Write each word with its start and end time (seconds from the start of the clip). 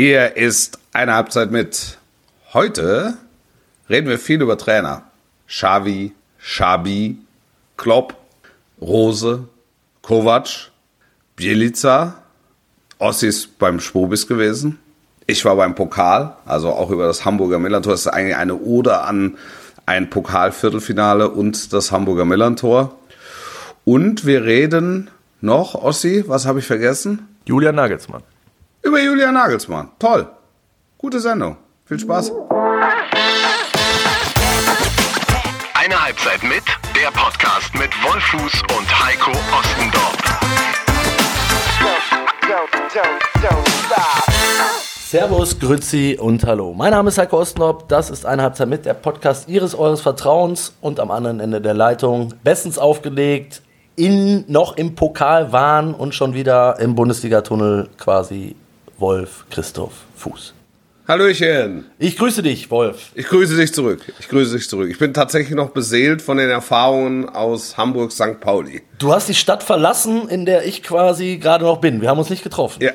Hier 0.00 0.36
ist 0.36 0.78
eine 0.92 1.14
Halbzeit 1.14 1.50
mit. 1.50 1.98
Heute 2.52 3.14
reden 3.90 4.08
wir 4.08 4.20
viel 4.20 4.40
über 4.40 4.56
Trainer. 4.56 5.02
Xavi, 5.48 6.12
Xabi, 6.40 7.18
Klopp, 7.76 8.14
Rose, 8.80 9.48
Kovac, 10.02 10.70
Bielica. 11.34 12.14
Ossi 13.00 13.26
ist 13.26 13.58
beim 13.58 13.80
Spobis 13.80 14.28
gewesen. 14.28 14.78
Ich 15.26 15.44
war 15.44 15.56
beim 15.56 15.74
Pokal, 15.74 16.36
also 16.46 16.70
auch 16.70 16.90
über 16.90 17.08
das 17.08 17.24
Hamburger 17.24 17.58
Millantor. 17.58 17.94
Das 17.94 18.02
ist 18.02 18.06
eigentlich 18.06 18.36
eine 18.36 18.54
Ode 18.54 19.00
an 19.00 19.36
ein 19.84 20.10
Pokalviertelfinale 20.10 21.28
und 21.28 21.72
das 21.72 21.90
Hamburger 21.90 22.24
Millantor. 22.24 22.96
Und 23.84 24.26
wir 24.26 24.44
reden 24.44 25.10
noch, 25.40 25.74
Ossi, 25.74 26.22
was 26.28 26.46
habe 26.46 26.60
ich 26.60 26.66
vergessen? 26.66 27.26
Julian 27.46 27.74
Nagelsmann. 27.74 28.22
Über 28.82 29.00
Julian 29.00 29.34
Nagelsmann. 29.34 29.90
Toll. 29.98 30.28
Gute 30.96 31.18
Sendung. 31.20 31.56
Viel 31.84 31.98
Spaß. 31.98 32.32
Eine 35.74 36.04
Halbzeit 36.04 36.42
mit, 36.44 36.62
der 36.94 37.10
Podcast 37.10 37.74
mit 37.74 37.90
Wolfuß 38.04 38.62
und 38.78 39.04
Heiko 39.04 39.32
Ostendorf. 39.58 40.16
Servus, 45.06 45.58
Grüzi 45.58 46.16
und 46.20 46.44
Hallo. 46.46 46.72
Mein 46.72 46.92
Name 46.92 47.08
ist 47.08 47.18
Heiko 47.18 47.40
Ostendorf. 47.40 47.88
Das 47.88 48.10
ist 48.10 48.24
eine 48.24 48.42
Halbzeit 48.42 48.68
mit, 48.68 48.84
der 48.86 48.94
Podcast 48.94 49.48
Ihres, 49.48 49.74
Eures 49.74 50.02
Vertrauens 50.02 50.74
und 50.80 51.00
am 51.00 51.10
anderen 51.10 51.40
Ende 51.40 51.60
der 51.60 51.74
Leitung 51.74 52.34
bestens 52.44 52.78
aufgelegt, 52.78 53.62
in, 53.96 54.44
noch 54.46 54.76
im 54.76 54.94
Pokal 54.94 55.50
waren 55.50 55.94
und 55.94 56.14
schon 56.14 56.34
wieder 56.34 56.78
im 56.78 56.94
Bundesligatunnel 56.94 57.88
quasi 57.98 58.54
Wolf 58.98 59.44
Christoph 59.50 59.92
Fuß. 60.16 60.54
Hallöchen. 61.06 61.86
Ich 61.98 62.18
grüße 62.18 62.42
dich, 62.42 62.70
Wolf. 62.70 63.12
Ich 63.14 63.26
grüße 63.28 63.56
dich 63.56 63.72
zurück. 63.72 64.00
Ich 64.18 64.28
grüße 64.28 64.56
dich 64.56 64.68
zurück. 64.68 64.90
Ich 64.90 64.98
bin 64.98 65.14
tatsächlich 65.14 65.56
noch 65.56 65.70
beseelt 65.70 66.20
von 66.20 66.36
den 66.36 66.50
Erfahrungen 66.50 67.28
aus 67.28 67.78
Hamburg 67.78 68.12
St. 68.12 68.40
Pauli. 68.40 68.82
Du 68.98 69.12
hast 69.14 69.28
die 69.28 69.34
Stadt 69.34 69.62
verlassen, 69.62 70.28
in 70.28 70.44
der 70.44 70.66
ich 70.66 70.82
quasi 70.82 71.38
gerade 71.38 71.64
noch 71.64 71.78
bin. 71.80 72.02
Wir 72.02 72.10
haben 72.10 72.18
uns 72.18 72.28
nicht 72.28 72.42
getroffen. 72.42 72.82
Ja. 72.82 72.90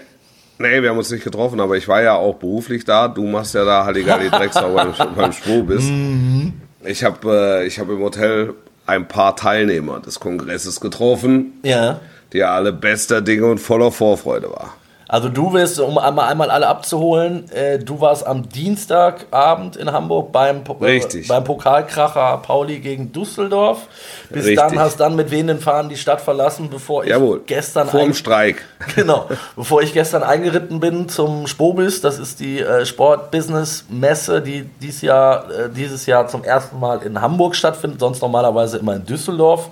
Nee, 0.59 0.83
wir 0.83 0.89
haben 0.91 0.97
uns 0.99 1.09
nicht 1.09 1.23
getroffen, 1.23 1.59
aber 1.59 1.75
ich 1.75 1.87
war 1.87 2.03
ja 2.03 2.13
auch 2.15 2.35
beruflich 2.35 2.85
da. 2.85 3.07
Du 3.07 3.23
machst 3.25 3.55
ja 3.55 3.65
da 3.65 3.85
Halligalli 3.85 4.29
Drecksau 4.31 4.73
beim, 4.75 4.93
beim 5.15 5.31
Schwobis. 5.33 5.83
Mhm. 5.85 6.53
Ich 6.85 7.03
habe 7.03 7.61
äh, 7.63 7.65
ich 7.65 7.79
hab 7.79 7.89
im 7.89 7.99
Hotel 7.99 8.53
ein 8.85 9.07
paar 9.07 9.35
Teilnehmer 9.35 10.01
des 10.01 10.19
Kongresses 10.19 10.79
getroffen, 10.79 11.53
Ja. 11.63 11.99
die 12.31 12.39
ja 12.39 12.53
alle 12.53 12.71
bester 12.73 13.21
Dinge 13.21 13.47
und 13.47 13.57
voller 13.57 13.91
Vorfreude 13.91 14.51
waren. 14.51 14.69
Also 15.07 15.29
du 15.29 15.53
wirst, 15.53 15.79
um 15.79 15.97
einmal, 15.97 16.29
einmal 16.29 16.49
alle 16.49 16.67
abzuholen, 16.67 17.49
äh, 17.51 17.77
du 17.77 17.99
warst 18.01 18.25
am 18.25 18.47
Dienstagabend 18.49 19.75
in 19.75 19.91
Hamburg 19.91 20.31
beim, 20.31 20.63
Po- 20.63 20.73
Richtig. 20.73 21.25
Äh, 21.25 21.27
beim 21.27 21.43
Pokalkracher 21.43 22.37
Pauli 22.45 22.79
gegen 22.79 23.11
Düsseldorf. 23.11 23.87
Bis 24.29 24.45
Richtig. 24.45 24.55
dann 24.57 24.79
hast 24.79 24.99
dann 24.99 25.15
mit 25.15 25.29
wehenden 25.29 25.59
Fahnen 25.59 25.89
die 25.89 25.97
Stadt 25.97 26.21
verlassen, 26.21 26.69
bevor 26.69 27.03
ich 27.03 27.09
Jawohl. 27.09 27.41
gestern 27.45 27.87
Vor 27.89 28.01
dem 28.01 28.13
Streik. 28.13 28.63
Genau, 28.95 29.29
bevor 29.55 29.81
ich 29.81 29.93
gestern 29.93 30.23
eingeritten 30.23 30.81
bin 30.81 31.07
zum 31.07 31.47
Spobis, 31.47 32.01
das 32.01 32.19
ist 32.19 32.41
die 32.41 32.59
äh, 32.59 32.85
Sport-Business-Messe, 32.85 34.41
die 34.41 34.69
dies 34.81 35.01
Jahr, 35.01 35.49
äh, 35.49 35.69
dieses 35.73 36.05
Jahr 36.05 36.27
zum 36.27 36.43
ersten 36.43 36.79
Mal 36.79 37.01
in 37.03 37.21
Hamburg 37.21 37.55
stattfindet, 37.55 37.99
sonst 38.01 38.21
normalerweise 38.21 38.77
immer 38.79 38.95
in 38.95 39.05
Düsseldorf, 39.05 39.69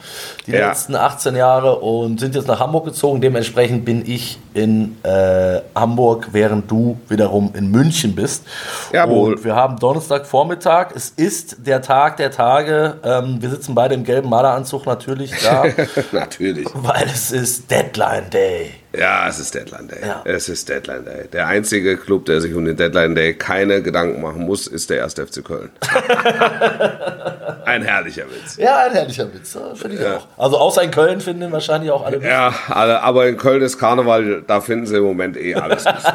die 0.47 0.51
Ja. 0.51 0.69
letzten 0.69 0.95
18 0.95 1.35
Jahre 1.35 1.79
und 1.79 2.19
sind 2.21 2.35
jetzt 2.35 2.47
nach 2.47 2.59
Hamburg 2.61 2.85
gezogen. 2.85 3.19
Dementsprechend 3.19 3.83
bin 3.83 4.03
ich 4.09 4.37
in 4.53 4.97
äh, 5.03 5.61
Hamburg, 5.75 6.29
während 6.31 6.69
du 6.69 6.97
wiederum 7.07 7.51
in 7.55 7.71
München 7.71 8.15
bist. 8.15 8.45
Jawohl. 8.91 9.33
Und 9.35 9.43
wir 9.45 9.55
haben 9.55 9.77
Donnerstagvormittag, 9.77 10.91
es 10.95 11.09
ist 11.09 11.65
der 11.65 11.81
Tag 11.81 12.17
der 12.17 12.31
Tage, 12.31 12.95
ähm, 13.03 13.41
wir 13.41 13.49
sitzen 13.49 13.75
beide 13.75 13.95
im 13.95 14.03
gelben 14.03 14.29
Maleranzug 14.29 14.85
natürlich 14.85 15.31
da, 15.43 15.65
Natürlich. 16.11 16.67
weil 16.73 17.05
es 17.05 17.31
ist 17.31 17.69
Deadline 17.71 18.29
Day. 18.29 18.80
Ja, 18.97 19.27
es 19.29 19.39
ist 19.39 19.55
Deadline 19.55 19.87
Day. 19.87 19.99
Ja. 20.05 20.21
Es 20.25 20.49
ist 20.49 20.67
Deadline 20.67 21.05
Day. 21.05 21.27
Der 21.31 21.47
einzige 21.47 21.95
Club, 21.97 22.25
der 22.25 22.41
sich 22.41 22.53
um 22.53 22.65
den 22.65 22.75
Deadline 22.75 23.15
Day 23.15 23.33
keine 23.33 23.81
Gedanken 23.81 24.21
machen 24.21 24.45
muss, 24.45 24.67
ist 24.67 24.89
der 24.89 25.03
1. 25.03 25.13
FC 25.13 25.43
Köln. 25.43 25.69
Ein 27.65 27.83
herrlicher 27.83 28.23
Witz. 28.23 28.57
Ja, 28.57 28.79
ein 28.87 28.91
herrlicher 28.91 29.31
Witz, 29.33 29.57
finde 29.75 29.95
ich 29.95 30.01
Ja. 30.01 30.17
auch. 30.17 30.27
Also 30.37 30.57
außer 30.57 30.81
in 30.83 30.91
Köln 30.91 31.21
finden 31.21 31.43
ihn 31.43 31.51
wahrscheinlich 31.51 31.91
auch 31.91 32.05
alle 32.05 32.17
gut. 32.17 32.25
Ja, 32.27 32.53
alle, 32.69 33.01
aber 33.01 33.27
in 33.27 33.37
Köln 33.37 33.61
ist 33.61 33.77
Karneval, 33.77 34.43
da 34.45 34.59
finden 34.61 34.87
sie 34.87 34.97
im 34.97 35.03
Moment 35.03 35.37
eh 35.37 35.55
alles 35.55 35.85
lustig. 35.85 36.13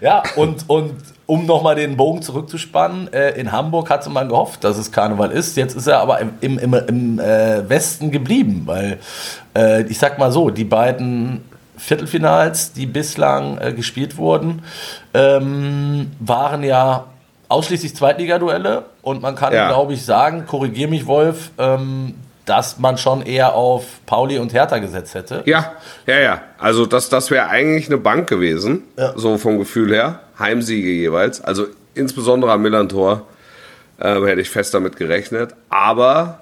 Ja, 0.00 0.22
und, 0.36 0.68
und 0.68 0.94
um 1.26 1.46
nochmal 1.46 1.74
den 1.74 1.96
Bogen 1.96 2.22
zurückzuspannen, 2.22 3.12
äh, 3.12 3.30
in 3.38 3.52
Hamburg 3.52 3.90
hatte 3.90 4.08
man 4.08 4.28
gehofft, 4.28 4.64
dass 4.64 4.78
es 4.78 4.90
Karneval 4.92 5.30
ist. 5.32 5.56
Jetzt 5.56 5.76
ist 5.76 5.86
er 5.86 5.98
aber 6.00 6.20
im, 6.20 6.30
im, 6.40 6.58
im, 6.58 6.74
im 6.74 7.18
äh, 7.18 7.68
Westen 7.68 8.10
geblieben, 8.10 8.62
weil 8.66 8.98
äh, 9.56 9.82
ich 9.82 9.98
sag 9.98 10.18
mal 10.18 10.32
so, 10.32 10.50
die 10.50 10.64
beiden 10.64 11.42
Viertelfinals, 11.80 12.72
die 12.72 12.86
bislang 12.86 13.58
äh, 13.58 13.72
gespielt 13.72 14.16
wurden, 14.16 14.62
ähm, 15.14 16.10
waren 16.20 16.62
ja 16.62 17.06
ausschließlich 17.48 17.96
Zweitligaduelle 17.96 18.84
und 19.02 19.22
man 19.22 19.34
kann, 19.34 19.52
Ja. 19.52 19.68
glaube 19.68 19.94
ich, 19.94 20.04
sagen, 20.04 20.44
korrigier 20.46 20.88
mich, 20.88 21.06
Wolf, 21.06 21.50
ähm, 21.58 22.14
dass 22.44 22.78
man 22.78 22.96
schon 22.98 23.22
eher 23.22 23.54
auf 23.54 23.84
Pauli 24.06 24.38
und 24.38 24.52
Hertha 24.52 24.78
gesetzt 24.78 25.14
hätte. 25.14 25.42
Ja, 25.46 25.72
ja, 26.06 26.18
ja. 26.20 26.40
Also 26.58 26.86
das, 26.86 27.08
das 27.08 27.30
wäre 27.30 27.48
eigentlich 27.48 27.86
eine 27.86 27.98
Bank 27.98 28.28
gewesen, 28.28 28.82
Ja. 28.96 29.12
so 29.16 29.38
vom 29.38 29.58
Gefühl 29.58 29.92
her. 29.94 30.20
Heimsiege 30.38 30.90
jeweils. 30.90 31.40
Also 31.42 31.66
insbesondere 31.94 32.52
am 32.52 32.62
Millantor 32.62 33.22
ähm, 34.00 34.24
hätte 34.26 34.40
ich 34.40 34.50
fest 34.50 34.72
damit 34.74 34.96
gerechnet. 34.96 35.54
Aber 35.68 36.39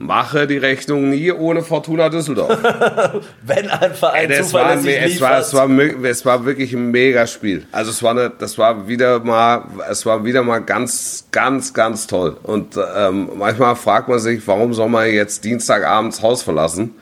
mache 0.00 0.46
die 0.46 0.56
Rechnung 0.56 1.10
nie 1.10 1.30
ohne 1.30 1.62
Fortuna 1.62 2.08
Düsseldorf. 2.08 2.58
Wenn 3.42 3.68
ein 3.68 3.92
Verein 3.92 4.30
Das 4.30 4.52
war, 4.54 4.66
ein, 4.66 4.78
es, 4.78 5.20
war, 5.20 5.38
es, 5.38 5.52
war, 5.52 5.68
es 5.70 6.24
war 6.24 6.44
wirklich 6.46 6.72
ein 6.72 6.90
mega 6.90 7.26
Spiel. 7.26 7.66
Also 7.70 7.90
es 7.90 8.02
war, 8.02 8.12
eine, 8.12 8.30
das 8.30 8.56
war 8.56 8.88
wieder 8.88 9.20
mal, 9.20 9.64
es 9.90 10.06
war 10.06 10.24
wieder 10.24 10.42
mal 10.42 10.60
ganz, 10.60 11.26
ganz, 11.32 11.74
ganz 11.74 12.06
toll. 12.06 12.34
Und 12.42 12.78
ähm, 12.96 13.28
manchmal 13.36 13.76
fragt 13.76 14.08
man 14.08 14.18
sich, 14.18 14.46
warum 14.46 14.72
soll 14.72 14.88
man 14.88 15.06
jetzt 15.12 15.44
Dienstagabends 15.44 16.22
Haus 16.22 16.42
verlassen? 16.42 16.94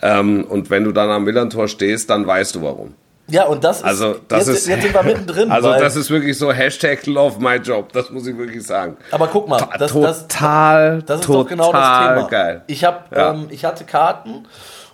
Ähm, 0.00 0.44
und 0.44 0.70
wenn 0.70 0.84
du 0.84 0.92
dann 0.92 1.10
am 1.10 1.24
Millantor 1.24 1.66
stehst, 1.66 2.10
dann 2.10 2.28
weißt 2.28 2.54
du 2.54 2.62
warum. 2.62 2.94
Ja, 3.28 3.44
und 3.46 3.64
das 3.64 3.78
ist, 3.78 3.84
Also 3.84 4.16
das 4.28 4.46
jetzt, 4.46 4.56
ist, 4.58 4.66
jetzt 4.68 4.82
sind 4.82 4.94
wir 4.94 5.02
mittendrin. 5.02 5.50
Also 5.50 5.70
das 5.72 5.96
ist 5.96 6.10
wirklich 6.10 6.38
so 6.38 6.52
Hashtag 6.52 7.04
Love 7.06 7.40
My 7.40 7.56
Job. 7.56 7.92
Das 7.92 8.10
muss 8.10 8.26
ich 8.26 8.36
wirklich 8.36 8.64
sagen. 8.64 8.96
aber 9.10 9.26
guck 9.26 9.48
mal, 9.48 9.58
das, 9.78 9.92
das, 9.92 10.28
total, 10.28 11.02
das 11.02 11.20
ist 11.20 11.26
total 11.26 11.42
doch 11.42 11.48
genau 11.48 11.72
das 11.72 12.08
Thema. 12.08 12.28
geil. 12.28 12.62
Ich, 12.68 12.84
hab, 12.84 13.14
Ja. 13.16 13.32
ähm, 13.32 13.46
ich 13.50 13.64
hatte 13.64 13.84
Karten 13.84 14.46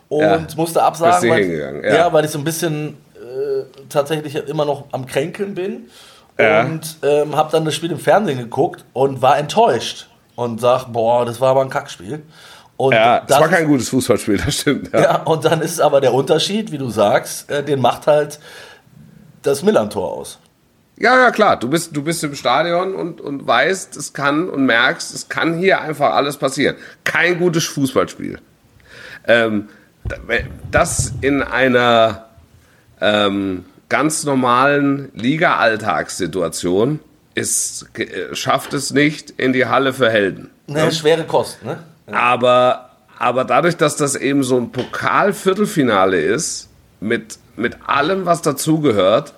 und 0.09 0.21
Ja. 0.23 0.41
musste 0.57 0.83
absagen, 0.83 1.29
weil, 1.31 1.83
ja. 1.85 1.95
ja. 1.95 2.13
weil 2.13 2.25
ich 2.25 2.31
so 2.31 2.39
ein 2.39 2.45
bisschen 2.45 2.97
äh, 3.17 3.65
tatsächlich 3.91 4.35
immer 4.49 4.65
noch 4.65 4.85
am 4.93 5.07
Kränkeln 5.07 5.55
bin. 5.55 5.91
Und 6.39 6.97
ähm, 7.03 7.37
habe 7.37 7.53
dann 7.53 7.65
das 7.67 7.75
Spiel 7.75 7.93
im 7.93 7.99
Fernsehen 8.01 8.39
geguckt 8.39 8.85
und 8.95 9.21
war 9.23 9.39
enttäuscht 9.39 10.09
und 10.35 10.61
sag, 10.61 10.87
boah, 10.87 11.25
das 11.27 11.41
war 11.41 11.51
aber 11.51 11.61
ein 11.61 11.69
Kackspiel. 11.69 12.23
Und 12.83 12.95
Ja, 12.95 13.21
das 13.21 13.39
war 13.39 13.49
kein 13.49 13.69
gutes 13.69 13.91
Fußballspiel, 13.91 14.39
das 14.39 14.57
stimmt. 14.57 14.93
Ja. 14.93 15.01
Ja, 15.03 15.17
und 15.23 15.45
dann 15.45 15.61
ist 15.61 15.81
aber 15.81 16.01
der 16.01 16.13
Unterschied, 16.13 16.73
wie 16.73 16.79
du 16.79 16.91
sagst, 16.91 17.49
äh, 17.49 17.63
den 17.63 17.81
macht 17.81 18.09
halt 18.09 18.41
das 19.43 19.63
Millantor 19.63 20.11
aus. 20.11 20.41
Ja, 20.97 21.17
ja, 21.17 21.31
klar. 21.31 21.61
Du 21.61 21.69
bist, 21.69 21.97
du 21.97 22.03
bist 22.03 22.25
im 22.25 22.35
Stadion 22.35 22.97
und, 22.97 23.21
und 23.21 23.47
weißt, 23.47 23.95
es 23.97 24.13
kann 24.15 24.51
und 24.51 24.67
merkst, 24.67 25.15
es 25.15 25.29
kann 25.29 25.57
hier 25.57 25.81
einfach 25.81 26.13
alles 26.13 26.37
passieren. 26.39 26.75
Kein 27.05 27.39
gutes 27.39 27.67
Fußballspiel. 27.67 28.41
Ähm, 29.29 29.69
das 30.73 31.13
in 31.21 31.41
einer 31.41 32.27
ähm, 33.01 33.65
ganz 33.89 34.25
normalen 34.25 35.13
Liga-Alltagssituation 35.15 36.99
ist, 37.37 37.87
äh, 37.97 38.35
schafft 38.35 38.73
es 38.75 38.91
nicht 38.91 39.31
in 39.31 39.53
die 39.53 39.67
Halle 39.67 39.93
für 39.93 40.11
Helden. 40.11 40.51
Ne, 40.67 40.91
schwere 40.91 41.23
Kost, 41.23 41.65
ne? 41.65 41.79
Aber, 42.13 42.91
aber 43.19 43.45
dadurch, 43.45 43.77
dass 43.77 43.97
das 43.97 44.17
eben 44.17 44.43
so 44.43 44.57
ein 44.57 44.73
Pokal-Viertelfinale 44.73 46.21
ist, 46.21 46.69
mit, 47.01 47.39
mit 47.57 47.77
allem, 47.87 48.27
was 48.27 48.43
dazugehört, 48.43 49.35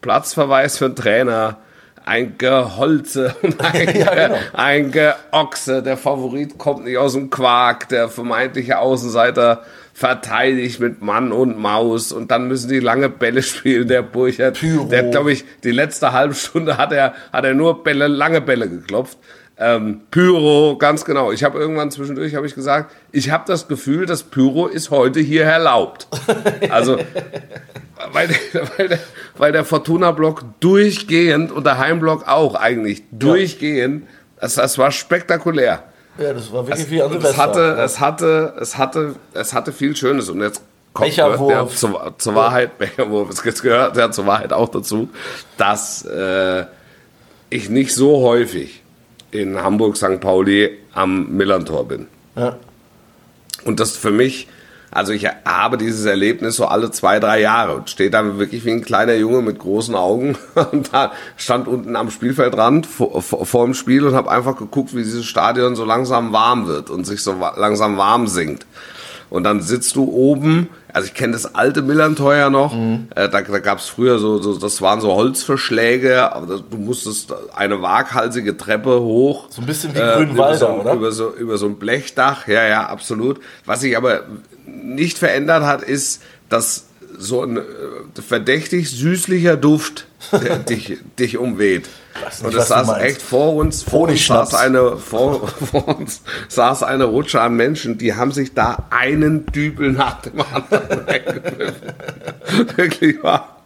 Platzverweis 0.00 0.78
für 0.78 0.90
den 0.90 0.96
Trainer, 0.96 1.58
ein 2.04 2.38
Geholze 2.38 3.34
und 3.42 3.60
ein, 3.64 3.96
Ja, 3.98 4.14
genau. 4.14 4.38
ein 4.54 4.90
Geochse, 4.90 5.82
der 5.82 5.96
Favorit 5.96 6.58
kommt 6.58 6.84
nicht 6.84 6.96
aus 6.96 7.12
dem 7.12 7.30
Quark, 7.30 7.88
der 7.88 8.08
vermeintliche 8.08 8.78
Außenseiter 8.78 9.62
verteidigt 9.92 10.78
mit 10.78 11.02
Mann 11.02 11.32
und 11.32 11.58
Maus 11.58 12.12
und 12.12 12.30
dann 12.30 12.46
müssen 12.46 12.70
die 12.70 12.78
lange 12.78 13.08
Bälle 13.08 13.42
spielen, 13.42 13.88
der 13.88 14.02
Burchert. 14.02 14.58
Pyro. 14.58 14.84
Der, 14.84 15.02
glaube 15.04 15.32
ich, 15.32 15.44
die 15.64 15.72
letzte 15.72 16.12
halbe 16.12 16.34
Stunde 16.34 16.78
hat 16.78 16.92
er, 16.92 17.14
hat 17.32 17.44
er 17.44 17.54
nur 17.54 17.82
Bälle, 17.82 18.06
lange 18.06 18.40
Bälle 18.40 18.68
geklopft. 18.68 19.18
Ähm, 19.60 20.02
Pyro, 20.10 20.76
ganz 20.78 21.04
genau. 21.04 21.32
Ich 21.32 21.42
habe 21.42 21.58
irgendwann 21.58 21.90
zwischendurch 21.90 22.34
habe 22.36 22.46
ich 22.46 22.54
gesagt, 22.54 22.94
ich 23.10 23.30
habe 23.30 23.44
das 23.46 23.66
Gefühl, 23.66 24.06
das 24.06 24.22
Pyro 24.22 24.66
ist 24.68 24.90
heute 24.90 25.20
hier 25.20 25.44
erlaubt. 25.44 26.06
Also 26.70 26.98
weil, 28.12 28.28
weil 28.76 28.88
der, 28.88 28.98
weil 29.36 29.52
der 29.52 29.64
Fortuna-Block 29.64 30.44
durchgehend 30.60 31.50
und 31.50 31.66
der 31.66 31.78
Heimblock 31.78 32.28
auch 32.28 32.54
eigentlich 32.54 33.02
durchgehend, 33.10 34.06
das, 34.40 34.54
das 34.54 34.78
war 34.78 34.90
spektakulär. 34.90 35.82
Ja, 36.18 36.32
das 36.32 36.52
war 36.52 36.66
wirklich 36.66 36.90
wie 36.90 37.02
an 37.02 37.12
Und 37.12 37.24
es 37.24 37.36
hatte, 37.36 37.76
es 37.82 38.00
hatte, 38.00 38.54
es 38.60 38.76
hatte, 38.76 39.14
es 39.34 39.52
hatte 39.52 39.72
viel 39.72 39.94
Schönes 39.96 40.28
und 40.28 40.40
jetzt 40.40 40.62
kommt 40.92 41.16
ja 41.16 41.66
zur, 41.68 42.14
zur 42.18 42.34
Wahrheit, 42.34 42.78
Becherwurf, 42.78 43.30
es 43.30 43.62
gehört 43.62 43.96
ja 43.96 44.10
zur 44.10 44.26
Wahrheit 44.26 44.52
auch 44.52 44.68
dazu, 44.68 45.08
dass 45.56 46.04
äh, 46.04 46.64
ich 47.50 47.68
nicht 47.70 47.94
so 47.94 48.20
häufig 48.22 48.82
in 49.30 49.62
Hamburg 49.62 49.96
St. 49.96 50.20
Pauli 50.20 50.70
am 50.92 51.36
Millantor 51.36 51.86
bin. 51.86 52.06
Ja. 52.36 52.56
Und 53.64 53.80
das 53.80 53.96
für 53.96 54.10
mich, 54.10 54.48
also 54.90 55.12
ich 55.12 55.26
habe 55.44 55.76
dieses 55.76 56.06
Erlebnis 56.06 56.56
so 56.56 56.66
alle 56.66 56.90
zwei, 56.90 57.20
drei 57.20 57.40
Jahre 57.40 57.74
und 57.74 57.90
steht 57.90 58.14
da 58.14 58.38
wirklich 58.38 58.64
wie 58.64 58.70
ein 58.70 58.84
kleiner 58.84 59.14
Junge 59.14 59.42
mit 59.42 59.58
großen 59.58 59.94
Augen 59.94 60.36
und 60.72 60.92
da 60.92 61.12
stand 61.36 61.68
unten 61.68 61.96
am 61.96 62.10
Spielfeldrand 62.10 62.86
vor, 62.86 63.20
vor, 63.20 63.44
vor 63.44 63.64
dem 63.64 63.74
Spiel 63.74 64.06
und 64.06 64.14
habe 64.14 64.30
einfach 64.30 64.56
geguckt, 64.56 64.94
wie 64.94 65.02
dieses 65.02 65.26
Stadion 65.26 65.76
so 65.76 65.84
langsam 65.84 66.32
warm 66.32 66.66
wird 66.66 66.90
und 66.90 67.04
sich 67.04 67.22
so 67.22 67.34
langsam 67.56 67.96
warm 67.98 68.26
sinkt. 68.26 68.66
Und 69.30 69.44
dann 69.44 69.60
sitzt 69.60 69.96
du 69.96 70.04
oben, 70.04 70.68
also 70.92 71.06
ich 71.06 71.14
kenne 71.14 71.34
das 71.34 71.54
alte 71.54 71.82
Millantor 71.82 72.34
ja 72.34 72.50
noch, 72.50 72.74
äh, 72.74 73.28
da, 73.28 73.42
da 73.42 73.58
gab 73.58 73.78
es 73.78 73.88
früher 73.88 74.18
so, 74.18 74.40
so, 74.40 74.56
das 74.56 74.80
waren 74.80 75.00
so 75.00 75.14
Holzverschläge, 75.14 76.32
aber 76.32 76.46
das, 76.46 76.62
du 76.70 76.78
musstest 76.78 77.34
eine 77.54 77.82
waghalsige 77.82 78.56
Treppe 78.56 79.00
hoch. 79.00 79.46
So 79.50 79.60
ein 79.62 79.66
bisschen 79.66 79.94
wie 79.94 79.98
über 79.98 80.16
Grünwalder, 80.16 80.58
so, 80.58 80.68
oder? 80.68 80.94
Über 80.94 81.12
so, 81.12 81.34
über 81.34 81.58
so 81.58 81.66
ein 81.66 81.76
Blechdach, 81.76 82.48
ja, 82.48 82.66
ja, 82.66 82.86
absolut. 82.86 83.40
Was 83.66 83.80
sich 83.80 83.96
aber 83.96 84.22
nicht 84.66 85.18
verändert 85.18 85.64
hat, 85.64 85.82
ist, 85.82 86.22
dass 86.48 86.87
so 87.18 87.42
ein 87.42 87.58
äh, 87.58 87.62
verdächtig 88.22 88.90
süßlicher 88.90 89.56
Duft 89.56 90.06
der 90.32 90.58
dich, 90.58 90.98
dich 91.18 91.36
umweht. 91.38 91.88
nicht, 92.14 92.44
Und 92.44 92.54
es 92.54 92.68
saß 92.68 92.96
echt 92.98 93.22
vor 93.22 93.54
uns, 93.54 93.82
vor 93.82 94.08
uns 94.08 94.26
saß 94.26 94.54
eine, 94.54 94.96
vor, 94.96 95.48
vor 95.70 95.88
uns 95.98 96.22
saß 96.48 96.82
eine 96.82 97.04
Rutsche 97.04 97.40
an 97.40 97.54
Menschen, 97.54 97.98
die 97.98 98.14
haben 98.14 98.32
sich 98.32 98.54
da 98.54 98.86
einen 98.90 99.46
Dübel 99.46 99.92
nach 99.92 100.22
dem 100.22 100.40
anderen. 100.40 101.06
Wirklich 102.76 103.22
wahr. 103.22 103.62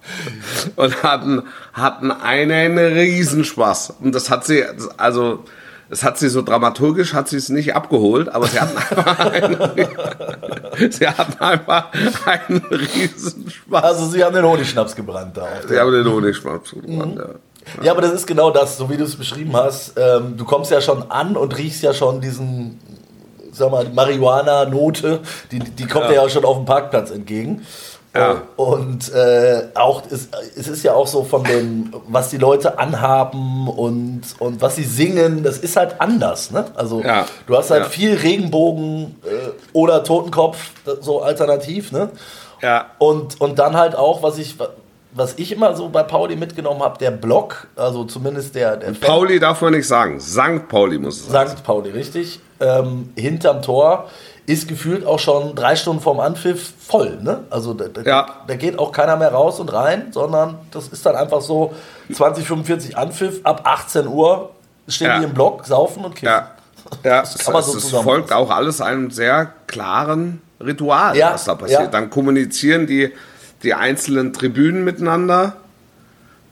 Und 0.76 1.02
hatten, 1.02 1.42
hatten 1.72 2.10
einen 2.10 2.78
Riesenspaß. 2.78 3.94
Und 4.00 4.14
das 4.14 4.30
hat 4.30 4.44
sie, 4.44 4.64
also, 4.96 5.44
es 5.92 6.02
hat 6.02 6.16
sie 6.16 6.30
so 6.30 6.40
dramaturgisch, 6.40 7.12
hat 7.12 7.28
sie 7.28 7.36
es 7.36 7.50
nicht 7.50 7.76
abgeholt, 7.76 8.30
aber 8.30 8.46
sie 8.46 8.58
hatten 8.58 8.78
einfach 8.96 9.18
einen, 9.18 10.90
sie 10.90 11.06
hatten 11.06 11.38
einfach 11.44 11.88
einen 12.24 12.64
Riesenspaß. 12.64 13.84
Also 13.84 14.06
sie 14.06 14.24
haben 14.24 14.34
den 14.34 14.46
Honigschnaps 14.46 14.96
gebrannt 14.96 15.36
da. 15.36 15.46
Sie 15.68 15.78
haben 15.78 15.92
den 15.92 16.10
Honigschnaps 16.10 16.70
gebrannt, 16.70 17.16
ja. 17.18 17.84
Ja, 17.84 17.92
aber 17.92 18.00
das 18.00 18.12
ist 18.12 18.26
genau 18.26 18.50
das, 18.50 18.78
so 18.78 18.88
wie 18.88 18.96
du 18.96 19.04
es 19.04 19.16
beschrieben 19.16 19.54
hast. 19.54 19.92
Ähm, 19.96 20.36
du 20.38 20.46
kommst 20.46 20.70
ja 20.70 20.80
schon 20.80 21.10
an 21.10 21.36
und 21.36 21.56
riechst 21.58 21.82
ja 21.82 21.92
schon 21.92 22.22
diesen, 22.22 22.80
sag 23.52 23.70
mal, 23.70 23.86
Marihuana-Note, 23.90 25.20
die, 25.52 25.58
die 25.58 25.86
kommt 25.86 26.06
ja. 26.06 26.24
ja 26.24 26.28
schon 26.30 26.46
auf 26.46 26.56
dem 26.56 26.64
Parkplatz 26.64 27.10
entgegen. 27.10 27.66
Ja. 28.14 28.42
Und 28.56 29.10
äh, 29.14 29.68
auch 29.74 30.02
es, 30.10 30.28
es 30.54 30.68
ist 30.68 30.82
ja 30.82 30.92
auch 30.92 31.06
so 31.06 31.24
von 31.24 31.44
dem, 31.44 31.94
was 32.08 32.28
die 32.28 32.36
Leute 32.36 32.78
anhaben 32.78 33.68
und, 33.68 34.20
und 34.38 34.60
was 34.60 34.76
sie 34.76 34.84
singen, 34.84 35.42
das 35.42 35.56
ist 35.58 35.76
halt 35.76 35.98
anders. 35.98 36.50
Ne? 36.50 36.66
Also 36.74 37.00
Ja. 37.00 37.24
du 37.46 37.56
hast 37.56 37.70
halt 37.70 37.84
Ja. 37.84 37.88
viel 37.88 38.14
Regenbogen 38.14 39.16
äh, 39.24 39.50
oder 39.72 40.04
Totenkopf, 40.04 40.58
so 41.00 41.22
alternativ. 41.22 41.90
Ne? 41.90 42.10
Ja. 42.60 42.86
Und, 42.98 43.40
und 43.40 43.58
dann 43.58 43.76
halt 43.78 43.96
auch, 43.96 44.22
was 44.22 44.36
ich, 44.36 44.56
was 45.14 45.34
ich 45.38 45.50
immer 45.52 45.74
so 45.74 45.88
bei 45.88 46.02
Pauli 46.02 46.36
mitgenommen 46.36 46.82
habe, 46.82 46.98
der 46.98 47.10
Block, 47.12 47.66
also 47.76 48.04
zumindest 48.04 48.54
der, 48.54 48.76
der 48.76 48.92
Pauli 48.92 49.40
darf 49.40 49.62
man 49.62 49.72
nicht 49.72 49.88
sagen. 49.88 50.20
St. 50.20 50.68
Pauli 50.68 50.98
muss 50.98 51.18
es 51.20 51.28
sein. 51.28 51.48
St. 51.48 51.64
Pauli, 51.64 51.90
richtig, 51.90 52.40
ähm, 52.60 53.10
hinterm 53.16 53.62
Tor 53.62 54.10
ist 54.46 54.66
gefühlt 54.68 55.06
auch 55.06 55.18
schon 55.20 55.54
drei 55.54 55.76
Stunden 55.76 56.02
vorm 56.02 56.18
Anpfiff 56.20 56.72
voll. 56.86 57.18
Ne? 57.22 57.44
Also 57.50 57.74
da, 57.74 57.86
da, 57.86 58.00
Ja. 58.02 58.26
da 58.46 58.56
geht 58.56 58.78
auch 58.78 58.90
keiner 58.92 59.16
mehr 59.16 59.32
raus 59.32 59.60
und 59.60 59.72
rein, 59.72 60.08
sondern 60.12 60.58
das 60.72 60.88
ist 60.88 61.06
dann 61.06 61.14
einfach 61.16 61.40
so 61.40 61.72
20, 62.12 62.46
45 62.46 62.96
Anpfiff, 62.96 63.40
ab 63.44 63.62
18 63.64 64.06
Uhr 64.08 64.50
stehen 64.88 65.06
Ja. 65.06 65.18
die 65.20 65.24
im 65.24 65.34
Block, 65.34 65.64
saufen 65.66 66.04
und 66.04 66.14
kiffen. 66.14 66.26
Ja. 66.26 66.50
Ja, 67.04 67.20
Das 67.20 67.36
es, 67.36 67.44
kann 67.44 67.52
man 67.54 67.62
so 67.62 67.78
es 67.78 67.88
folgt 67.90 68.32
auch 68.32 68.50
alles 68.50 68.80
einem 68.80 69.10
sehr 69.12 69.52
klaren 69.68 70.42
Ritual, 70.60 71.16
Ja, 71.16 71.32
was 71.34 71.44
da 71.44 71.54
passiert. 71.54 71.80
ja. 71.80 71.86
Dann 71.86 72.10
kommunizieren 72.10 72.86
die, 72.88 73.12
die 73.62 73.72
einzelnen 73.74 74.32
Tribünen 74.32 74.82
miteinander. 74.84 75.54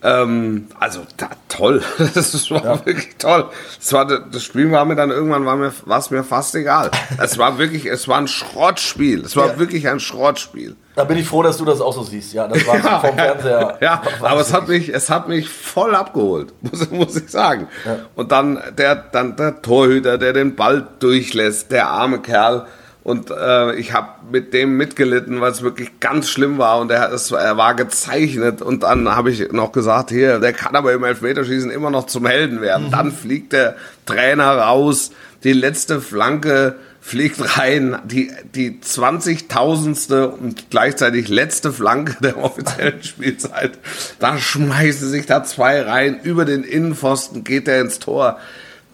Ähm, 0.02 0.69
also 0.79 1.02
da, 1.19 1.29
toll, 1.49 1.82
das 2.14 2.50
war 2.50 2.87
wirklich 2.87 3.17
toll. 3.19 3.47
Das, 3.79 3.93
war, 3.93 4.06
das 4.06 4.43
Spiel 4.43 4.70
war 4.70 4.85
mir 4.87 4.97
dann 4.97 5.11
irgendwann 5.11 5.44
war 5.44 5.56
mir, 5.56 5.73
war 5.85 5.99
es 5.99 6.11
mir 6.11 6.25
fast 6.25 6.55
egal. 6.55 6.91
Es 7.23 7.37
war 7.37 7.58
wirklich, 7.58 7.85
es 7.85 8.08
war 8.08 8.17
ein 8.19 8.29
Schrottspiel. 8.29 9.23
Es 9.25 9.37
war 9.37 9.49
Ja. 9.49 9.58
wirklich 9.58 9.88
ein 9.88 10.00
Schrottspiel. 10.00 10.76
Da 10.97 11.05
bin 11.05 11.19
ich 11.19 11.26
froh, 11.29 11.43
dass 11.43 11.56
du 11.58 11.64
das 11.64 11.81
auch 11.81 11.93
so 11.93 12.02
siehst. 12.02 12.32
Ja, 12.32 12.49
das 12.49 12.67
war 12.67 13.00
vom 13.00 13.14
Fernseher. 13.14 13.79
Ja, 13.82 14.02
aber 14.20 14.41
es 14.41 14.52
hat 14.52 14.69
mich, 14.69 14.88
es 14.88 15.11
hat 15.11 15.29
mich 15.29 15.49
voll 15.49 15.94
abgeholt, 15.94 16.53
muss, 16.62 16.91
muss 16.91 17.17
ich 17.17 17.31
sagen. 17.31 17.69
Und 18.14 18.32
dann 18.32 18.58
der, 18.79 18.94
dann 18.96 19.37
der 19.37 19.61
Torhüter, 19.62 20.17
der 20.19 20.32
den 20.32 20.56
Ball 20.56 20.87
durchlässt, 20.99 21.70
der 21.73 21.88
arme 21.88 22.20
Kerl. 22.20 22.67
Und 23.02 23.31
äh, 23.31 23.75
ich 23.76 23.94
habe 23.94 24.08
mit 24.31 24.52
dem 24.52 24.76
mitgelitten, 24.76 25.41
weil 25.41 25.52
es 25.52 25.62
wirklich 25.62 26.00
ganz 26.00 26.29
schlimm 26.29 26.58
war 26.58 26.81
und 26.81 26.91
er, 26.91 27.11
es, 27.12 27.31
er 27.31 27.56
war 27.56 27.75
gezeichnet. 27.75 28.61
Und 28.61 28.82
dann 28.82 29.08
habe 29.08 29.31
ich 29.31 29.52
noch 29.52 29.73
gesagt, 29.73 30.11
hier, 30.11 30.38
der 30.38 30.52
kann 30.52 30.76
aber 30.76 30.93
im 30.93 31.02
Elfmeterschießen 31.02 31.70
immer 31.70 31.91
noch 31.91 32.06
zum 32.06 32.26
Helden 32.26 32.61
werden. 32.61 32.91
Dann 32.91 33.11
fliegt 33.12 33.55
der 33.55 33.76
Trainer 34.05 34.58
raus, 34.58 35.12
die 35.44 35.55
letzte 35.55 36.00
Flanke 36.00 36.76
fliegt 37.00 37.58
rein, 37.58 37.99
die, 38.05 38.31
die 38.55 38.79
20.000ste 38.81 40.25
und 40.25 40.69
gleichzeitig 40.70 41.29
letzte 41.29 41.73
Flanke 41.73 42.17
der 42.23 42.37
offiziellen 42.37 43.03
Spielzeit. 43.03 43.73
Da 44.19 44.37
schmeißen 44.37 45.08
sich 45.08 45.25
da 45.25 45.43
zwei 45.43 45.81
rein, 45.81 46.20
über 46.23 46.44
den 46.44 46.62
Innenpfosten 46.62 47.43
geht 47.43 47.67
er 47.69 47.81
ins 47.81 47.99
Tor. 47.99 48.38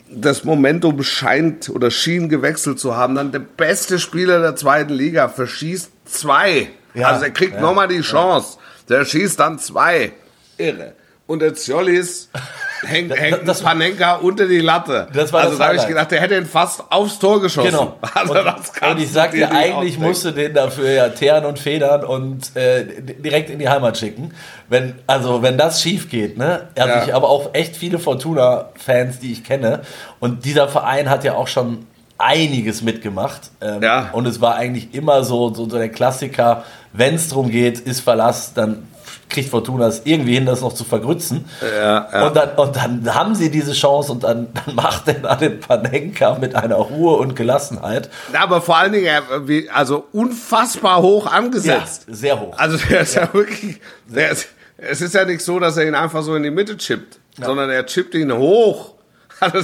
Das 0.09 0.45
Momentum 0.45 1.03
scheint 1.03 1.69
oder 1.69 1.91
schien 1.91 2.29
gewechselt 2.29 2.79
zu 2.79 2.97
haben. 2.97 3.15
Dann 3.17 3.33
der 3.33 3.41
beste 3.41 3.99
Spieler 3.99 4.41
der 4.41 4.57
zweiten 4.57 4.93
Liga 4.93 5.29
verschießt 5.29 5.91
zwei. 6.05 6.69
Ja, 6.95 7.09
also 7.09 7.25
er 7.25 7.31
kriegt 7.31 7.55
ja, 7.55 7.61
nochmal 7.61 7.89
die 7.89 8.01
Chance. 8.01 8.59
Der 8.89 9.05
schießt 9.05 9.39
dann 9.41 9.59
zwei. 9.59 10.13
Irre. 10.59 10.95
Und 11.27 11.41
der 11.41 11.55
Zjollis 11.55 12.31
hängt, 12.85 13.15
hängt 13.19 13.47
das- 13.49 13.63
Panenka 13.63 14.17
unter 14.17 14.47
die 14.47 14.59
Latte. 14.61 15.09
Das 15.13 15.33
war 15.33 15.41
also 15.41 15.51
das 15.53 15.59
da 15.59 15.67
habe 15.69 15.77
ich 15.77 15.87
gedacht, 15.87 16.11
der 16.11 16.21
hätte 16.21 16.37
ihn 16.37 16.47
fast 16.47 16.83
aufs 16.91 17.19
Tor 17.19 17.41
geschossen. 17.41 17.71
Genau. 17.71 17.97
Also 18.15 18.35
und, 18.35 18.45
das 18.45 18.73
und 18.91 18.99
ich 18.99 19.07
du 19.09 19.13
sag 19.13 19.31
dir 19.33 19.47
dir, 19.47 19.53
nicht 19.53 19.57
eigentlich 19.57 19.75
ausdenken. 19.95 20.03
musst 20.03 20.25
du 20.25 20.31
den 20.33 20.55
dafür 20.55 20.91
ja 20.91 21.09
teeren 21.11 21.45
und 21.45 21.59
federn 21.59 22.05
und 22.05 22.55
äh, 22.57 22.85
direkt 23.03 23.51
in 23.51 23.59
die 23.59 23.69
Heimat 23.69 23.97
schicken. 23.99 24.33
Wenn, 24.69 24.95
also 25.07 25.43
wenn 25.43 25.57
das 25.59 25.81
schief 25.83 26.09
geht, 26.11 26.37
ne? 26.39 26.69
Also 26.77 26.89
Ja. 26.91 27.05
ich 27.05 27.15
aber 27.15 27.29
auch 27.29 27.51
echt 27.53 27.77
viele 27.77 27.99
Fortuna-Fans, 27.99 29.19
die 29.21 29.33
ich 29.33 29.45
kenne. 29.45 29.81
Und 30.21 30.45
dieser 30.45 30.69
Verein 30.69 31.09
hat 31.11 31.25
ja 31.25 31.35
auch 31.35 31.49
schon 31.49 31.87
einiges 32.19 32.83
mitgemacht. 32.83 33.51
Ähm, 33.61 33.83
Ja. 33.83 34.09
Und 34.13 34.27
es 34.27 34.41
war 34.41 34.55
eigentlich 34.57 34.95
immer 34.95 35.23
so, 35.25 35.53
so, 35.55 35.69
so 35.69 35.77
der 35.77 35.89
Klassiker, 35.91 36.65
wenn 36.93 37.15
es 37.15 37.29
darum 37.29 37.51
geht, 37.51 37.79
ist 37.81 38.01
Verlass, 38.01 38.55
dann 38.55 38.89
kriegt 39.29 39.51
Fortuna 39.51 39.87
es 39.87 40.03
irgendwie 40.05 40.35
hin, 40.35 40.47
das 40.47 40.61
noch 40.61 40.73
zu 40.73 40.85
vergrützen. 40.85 41.45
Ja, 41.61 42.09
ja. 42.13 42.27
Und, 42.27 42.37
dann, 42.37 42.51
und 42.57 42.77
dann 42.77 43.15
haben 43.15 43.35
sie 43.35 43.51
diese 43.51 43.73
Chance 43.73 44.13
und 44.13 44.25
dann, 44.25 44.49
dann 44.55 44.75
macht 44.75 45.09
er 45.09 45.15
dann 45.15 45.39
den 45.39 45.61
Panenka 45.61 46.39
mit 46.39 46.55
einer 46.55 46.77
Ruhe 46.77 47.17
und 47.17 47.35
Gelassenheit. 47.37 48.09
Aber 48.39 48.61
vor 48.61 48.77
allen 48.77 48.93
Dingen, 48.93 49.07
er, 49.07 49.49
wie, 49.49 49.69
also 49.71 50.07
unfassbar 50.13 51.03
hoch 51.03 51.27
angesetzt. 51.27 52.05
Ja, 52.09 52.15
sehr 52.15 52.41
hoch. 52.41 52.57
Also 52.57 52.79
der 52.89 53.01
ist 53.01 53.15
ja, 53.15 53.33
wirklich, 53.33 53.81
der 54.07 54.31
ist, 54.31 54.49
es 54.79 55.01
ist 55.01 55.15
ja 55.15 55.25
nicht 55.25 55.43
so, 55.43 55.59
dass 55.59 55.77
er 55.77 55.87
ihn 55.87 55.95
einfach 55.95 56.23
so 56.23 56.35
in 56.35 56.43
die 56.43 56.51
Mitte 56.51 56.77
chippt, 56.77 57.19
sondern 57.41 57.71
er 57.71 57.87
chippt 57.87 58.15
ihn 58.15 58.33
hoch. 58.33 58.96
Also, 59.41 59.59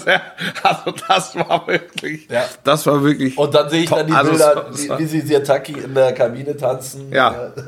also 0.62 0.92
das 1.08 1.34
war 1.34 1.66
wirklich, 1.66 2.28
Ja. 2.30 2.44
das 2.62 2.86
war 2.86 3.02
wirklich. 3.02 3.38
Und 3.38 3.54
dann 3.54 3.70
sehe 3.70 3.84
ich 3.84 3.90
dann 3.90 4.06
die 4.06 4.12
Also, 4.12 4.30
Bilder, 4.30 4.66
es 4.70 4.84
wie, 4.88 4.98
wie 4.98 5.06
sie 5.06 5.20
Sirtaki 5.22 5.72
in 5.72 5.94
der 5.94 6.12
Kabine 6.12 6.56
tanzen. 6.56 7.10
Ja. 7.10 7.30
Äh, 7.56 7.60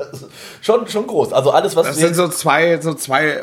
schon, 0.61 0.87
schon 0.87 1.07
groß. 1.07 1.33
Also 1.33 1.51
alles, 1.51 1.75
was 1.75 1.87
Das 1.87 1.97
sind 1.97 2.15
so 2.15 2.27
zwei, 2.27 2.79
so 2.79 2.93
zwei 2.93 3.41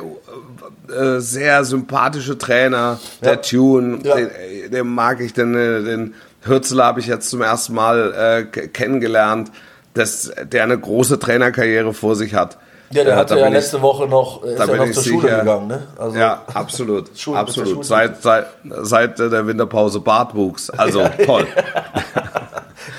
äh, 0.89 1.19
sehr 1.19 1.65
sympathische 1.65 2.39
Trainer. 2.39 2.99
Ja. 3.21 3.29
Der 3.29 3.43
Tune, 3.43 3.99
Ja. 4.05 4.15
den, 4.17 4.71
den 4.71 4.87
mag 4.89 5.21
ich, 5.21 5.33
den, 5.33 5.55
äh, 5.55 5.83
den 5.83 6.15
Hürzler 6.43 6.85
habe 6.87 7.01
ich 7.01 7.07
jetzt 7.07 7.31
zum 7.31 7.43
ersten 7.43 7.75
Mal 7.75 8.45
äh, 8.55 8.67
kennengelernt, 8.69 9.51
dass 9.95 10.33
der 10.43 10.63
eine 10.65 10.79
große 10.79 11.19
Trainerkarriere 11.19 11.95
vor 11.95 12.15
sich 12.17 12.35
hat. 12.35 12.59
Ja, 12.93 13.05
der 13.05 13.13
Ja, 13.15 13.19
hatte 13.21 13.35
da 13.35 13.41
ja 13.41 13.47
bin 13.47 13.55
ich- 13.55 13.61
letzte 13.61 13.83
Woche 13.83 14.07
noch, 14.07 14.43
ist 14.43 14.59
da 14.59 14.65
ja 14.65 14.71
bin 14.71 14.77
noch 14.81 14.87
ich 14.87 14.93
zur 14.95 15.03
Schule 15.03 15.23
sicher. 15.29 15.39
gegangen, 15.41 15.67
ne? 15.69 15.83
Also, 15.99 16.19
Ja, 16.19 16.43
absolut. 16.53 17.11
Schul- 17.17 17.37
absolut. 17.37 17.71
Schule- 17.71 17.85
Seit, 17.85 18.23
seit, 18.23 18.47
seit 18.83 19.19
äh, 19.21 19.31
der 19.31 19.47
Winterpause 19.47 20.01
Bartwuchs. 20.01 20.71
Also 20.71 21.09
toll. 21.25 21.47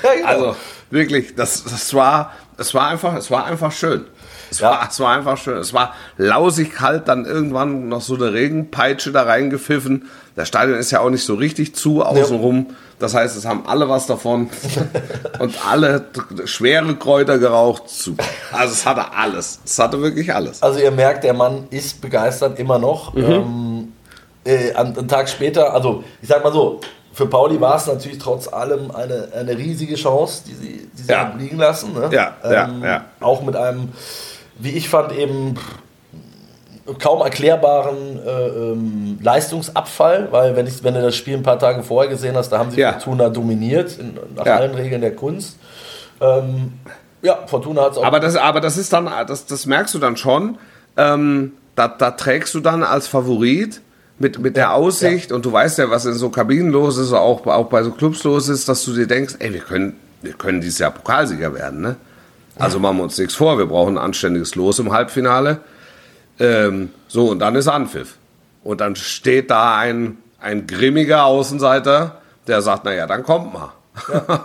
Ja, 0.02 0.14
genau. 0.14 0.28
Also 0.28 0.56
wirklich, 0.90 1.34
das, 1.34 1.64
das 1.64 1.92
war, 1.94 2.32
es 2.58 2.74
war 2.74 2.88
einfach, 2.88 3.14
es 3.16 3.30
war 3.30 3.44
einfach 3.46 3.72
schön. 3.72 4.04
Es, 4.50 4.60
Ja. 4.60 4.70
war, 4.70 4.88
es 4.88 5.00
war 5.00 5.14
einfach 5.16 5.36
schön. 5.38 5.58
Es 5.58 5.72
war 5.74 5.94
lausig 6.16 6.74
kalt, 6.74 7.08
dann 7.08 7.24
irgendwann 7.24 7.88
noch 7.88 8.00
so 8.00 8.14
eine 8.14 8.32
Regenpeitsche 8.32 9.12
da 9.12 9.22
reingepfiffen. 9.22 10.08
Der 10.36 10.44
Stadion 10.44 10.78
ist 10.78 10.90
ja 10.90 11.00
auch 11.00 11.10
nicht 11.10 11.24
so 11.24 11.34
richtig 11.34 11.74
zu 11.74 12.02
außenrum. 12.02 12.74
Das 13.04 13.12
heißt, 13.12 13.36
es 13.36 13.44
haben 13.44 13.64
alle 13.66 13.86
was 13.86 14.06
davon. 14.06 14.48
Und 15.38 15.54
alle 15.70 16.06
schwere 16.46 16.96
Kräuter 16.96 17.38
geraucht. 17.38 17.82
Super. 17.90 18.24
Also 18.50 18.72
es 18.72 18.86
hatte 18.86 19.12
alles. 19.12 19.60
Es 19.62 19.78
hatte 19.78 20.00
wirklich 20.00 20.34
alles. 20.34 20.62
Also 20.62 20.78
ihr 20.80 20.90
merkt, 20.90 21.22
der 21.22 21.34
Mann 21.34 21.66
ist 21.68 22.00
begeistert 22.00 22.58
immer 22.58 22.78
noch. 22.78 23.12
Mhm. 23.12 23.22
Ähm, 23.24 23.92
äh, 24.46 24.72
einen 24.72 25.06
Tag 25.06 25.28
später, 25.28 25.74
also 25.74 26.02
ich 26.22 26.28
sag 26.30 26.42
mal 26.42 26.50
so, 26.52 26.80
für 27.12 27.26
Pauli 27.26 27.60
war 27.60 27.76
es 27.76 27.86
natürlich 27.86 28.16
trotz 28.18 28.48
allem 28.48 28.90
eine, 28.90 29.28
eine 29.38 29.56
riesige 29.58 29.96
Chance, 29.96 30.44
die 30.46 30.54
sie, 30.54 30.88
die 30.96 31.02
sie 31.02 31.12
Ja. 31.12 31.34
liegen 31.38 31.58
lassen. 31.58 31.92
Ne? 31.92 32.08
Ja, 32.10 32.36
ja, 32.42 32.70
ja. 32.82 33.04
Auch 33.20 33.42
mit 33.42 33.54
einem, 33.54 33.92
wie 34.58 34.70
ich 34.70 34.88
fand, 34.88 35.12
eben 35.12 35.56
kaum 36.98 37.22
erklärbaren 37.22 38.18
äh, 38.24 38.46
ähm, 38.48 39.18
Leistungsabfall, 39.22 40.28
weil 40.30 40.54
wenn, 40.56 40.66
ich, 40.66 40.84
wenn 40.84 40.94
du 40.94 41.02
das 41.02 41.16
Spiel 41.16 41.34
ein 41.36 41.42
paar 41.42 41.58
Tage 41.58 41.82
vorher 41.82 42.10
gesehen 42.10 42.36
hast, 42.36 42.50
da 42.50 42.58
haben 42.58 42.70
sie 42.70 42.80
Ja. 42.80 42.92
Fortuna 42.92 43.28
dominiert, 43.30 43.98
in, 43.98 44.18
nach 44.36 44.44
Ja. 44.46 44.56
allen 44.56 44.74
Regeln 44.74 45.00
der 45.00 45.14
Kunst. 45.14 45.56
Ähm, 46.20 46.74
ja, 47.22 47.38
Fortuna 47.46 47.82
hat 47.82 47.92
es 47.92 47.98
auch 47.98 48.04
Aber 48.04 48.20
das, 48.20 48.36
aber 48.36 48.60
das 48.60 48.76
ist 48.76 48.92
dann, 48.92 49.08
das, 49.26 49.46
das 49.46 49.64
merkst 49.66 49.94
du 49.94 49.98
dann 49.98 50.16
schon. 50.16 50.58
Ähm, 50.96 51.52
da, 51.74 51.88
da 51.88 52.10
trägst 52.12 52.54
du 52.54 52.60
dann 52.60 52.82
als 52.82 53.08
Favorit 53.08 53.80
mit, 54.18 54.38
mit 54.38 54.56
der 54.56 54.74
Aussicht 54.74 55.32
und 55.32 55.44
du 55.44 55.52
weißt 55.52 55.78
ja, 55.78 55.90
was 55.90 56.04
in 56.06 56.14
so 56.14 56.28
Kabinen 56.28 56.70
los 56.70 56.98
ist, 56.98 57.12
auch, 57.12 57.46
auch 57.46 57.66
bei 57.66 57.82
so 57.82 57.90
Clubs 57.90 58.22
los 58.24 58.48
ist, 58.48 58.68
dass 58.68 58.84
du 58.84 58.92
dir 58.94 59.06
denkst, 59.06 59.36
ey, 59.40 59.52
wir 59.52 59.60
können, 59.60 59.96
wir 60.22 60.34
können 60.34 60.60
dieses 60.60 60.78
Jahr 60.78 60.90
Pokalsieger 60.92 61.54
werden, 61.54 61.80
ne? 61.80 61.96
Also 62.56 62.78
machen 62.78 62.98
wir 62.98 63.02
uns 63.02 63.18
nichts 63.18 63.34
vor, 63.34 63.58
wir 63.58 63.66
brauchen 63.66 63.98
ein 63.98 64.04
anständiges 64.04 64.54
Los 64.54 64.78
im 64.78 64.92
Halbfinale. 64.92 65.58
Ähm, 66.38 66.90
so, 67.08 67.30
und 67.30 67.38
dann 67.38 67.54
ist 67.54 67.68
Anpfiff. 67.68 68.16
Und 68.62 68.80
dann 68.80 68.96
steht 68.96 69.50
da 69.50 69.76
ein, 69.76 70.18
ein 70.40 70.66
grimmiger 70.66 71.24
Außenseiter, 71.24 72.20
der 72.46 72.62
sagt, 72.62 72.84
naja, 72.84 73.06
dann 73.06 73.22
kommt 73.22 73.52
mal. 73.52 73.72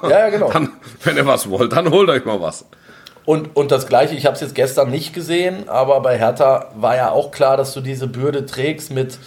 Ja, 0.03 0.10
ja, 0.10 0.29
genau. 0.29 0.50
Dann, 0.53 0.74
wenn 1.03 1.17
ihr 1.17 1.25
was 1.25 1.50
wollt, 1.50 1.72
dann 1.72 1.89
holt 1.89 2.08
euch 2.10 2.24
mal 2.24 2.39
was. 2.39 2.65
Und, 3.25 3.55
und 3.55 3.72
das 3.72 3.88
Gleiche, 3.88 4.13
ich 4.13 4.25
habe 4.25 4.36
es 4.36 4.41
jetzt 4.41 4.53
gestern 4.53 4.91
nicht 4.91 5.13
gesehen, 5.13 5.67
aber 5.69 6.01
bei 6.01 6.17
Hertha 6.19 6.67
war 6.75 6.96
ja 6.96 7.10
auch 7.10 7.31
klar, 7.31 7.58
dass 7.58 7.74
du 7.74 7.81
diese 7.81 8.08
Bürde 8.08 8.46
trägst 8.46 8.91
mit, 8.91 9.17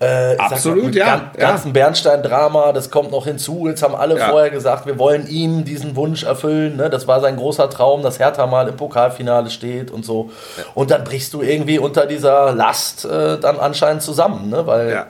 äh, 0.00 0.36
Absolut, 0.36 0.84
mit 0.86 0.94
ja, 0.94 1.06
gan- 1.06 1.30
ja. 1.36 1.48
ganzen 1.50 1.72
Bernstein-Drama, 1.72 2.72
das 2.72 2.90
kommt 2.90 3.10
noch 3.10 3.24
hinzu. 3.26 3.66
Jetzt 3.66 3.82
haben 3.82 3.94
alle 3.96 4.16
Ja. 4.18 4.28
vorher 4.28 4.50
gesagt, 4.50 4.86
wir 4.86 4.98
wollen 4.98 5.26
ihm 5.28 5.64
diesen 5.64 5.96
Wunsch 5.96 6.22
erfüllen. 6.22 6.76
Ne? 6.76 6.88
Das 6.88 7.08
war 7.08 7.20
sein 7.20 7.36
großer 7.36 7.68
Traum, 7.68 8.02
dass 8.02 8.18
Hertha 8.20 8.46
mal 8.46 8.68
im 8.68 8.76
Pokalfinale 8.76 9.50
steht 9.50 9.90
und 9.90 10.04
so. 10.04 10.30
Und 10.74 10.90
dann 10.92 11.02
brichst 11.04 11.34
du 11.34 11.42
irgendwie 11.42 11.78
unter 11.80 12.06
dieser 12.06 12.52
Last 12.52 13.04
äh, 13.06 13.38
dann 13.38 13.58
anscheinend 13.58 14.02
zusammen, 14.02 14.50
ne? 14.50 14.66
weil 14.66 14.90
Ja. 14.90 15.00
äh, 15.02 15.06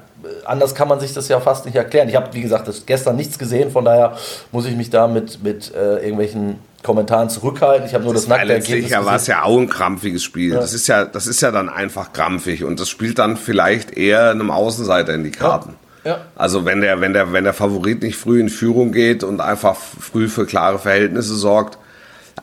anders 0.47 0.75
kann 0.75 0.89
man 0.89 1.01
sich 1.01 1.13
das 1.13 1.29
ja 1.29 1.39
fast 1.41 1.67
nicht 1.67 1.77
erklären. 1.77 2.09
Ich 2.09 2.17
habe, 2.17 2.29
wie 2.33 2.41
gesagt, 2.41 2.67
das 2.67 2.87
gestern 2.87 3.17
nichts 3.17 3.39
gesehen, 3.39 3.71
von 3.71 3.85
daher 3.85 4.15
muss 4.53 4.65
ich 4.65 4.75
mich 4.75 4.89
da 4.89 5.07
mit, 5.07 5.43
mit 5.43 5.75
äh, 5.75 5.97
irgendwelchen 5.99 6.61
Kommentaren 6.83 7.29
zurückhalten. 7.29 7.87
Ich 7.87 7.95
habe 7.95 8.05
nur 8.05 8.15
das, 8.15 8.29
Weil 8.29 8.47
nackte 8.47 8.53
Ergebnis 8.55 8.91
ja 8.91 9.05
war 9.05 9.17
es 9.17 9.27
ja 9.27 9.43
auch 9.43 9.59
ein 9.59 9.69
krampfiges 9.69 10.23
Spiel. 10.23 10.55
Das 10.55 10.73
ist 10.73 10.87
ja, 10.87 11.05
das 11.05 11.27
ist 11.27 11.41
ja 11.41 11.51
dann 11.51 11.69
einfach 11.69 12.13
krampfig 12.13 12.65
und 12.65 12.79
das 12.81 12.89
spielt 12.89 13.19
dann 13.19 13.37
vielleicht 13.37 13.97
eher 13.97 14.31
einem 14.31 14.51
Außenseiter 14.51 15.15
in 15.15 15.25
die 15.25 15.31
Karten. 15.31 15.75
Ja. 16.05 16.21
Also 16.37 16.65
wenn 16.65 16.81
der, 16.81 17.01
wenn 17.01 17.13
der, 17.13 17.33
wenn 17.33 17.45
der 17.45 17.53
Favorit 17.53 18.03
nicht 18.03 18.17
früh 18.17 18.41
in 18.41 18.49
Führung 18.49 18.93
geht 18.93 19.25
und 19.25 19.41
einfach 19.41 19.77
früh 19.77 20.29
für 20.29 20.47
klare 20.47 20.79
Verhältnisse 20.79 21.35
sorgt. 21.35 21.79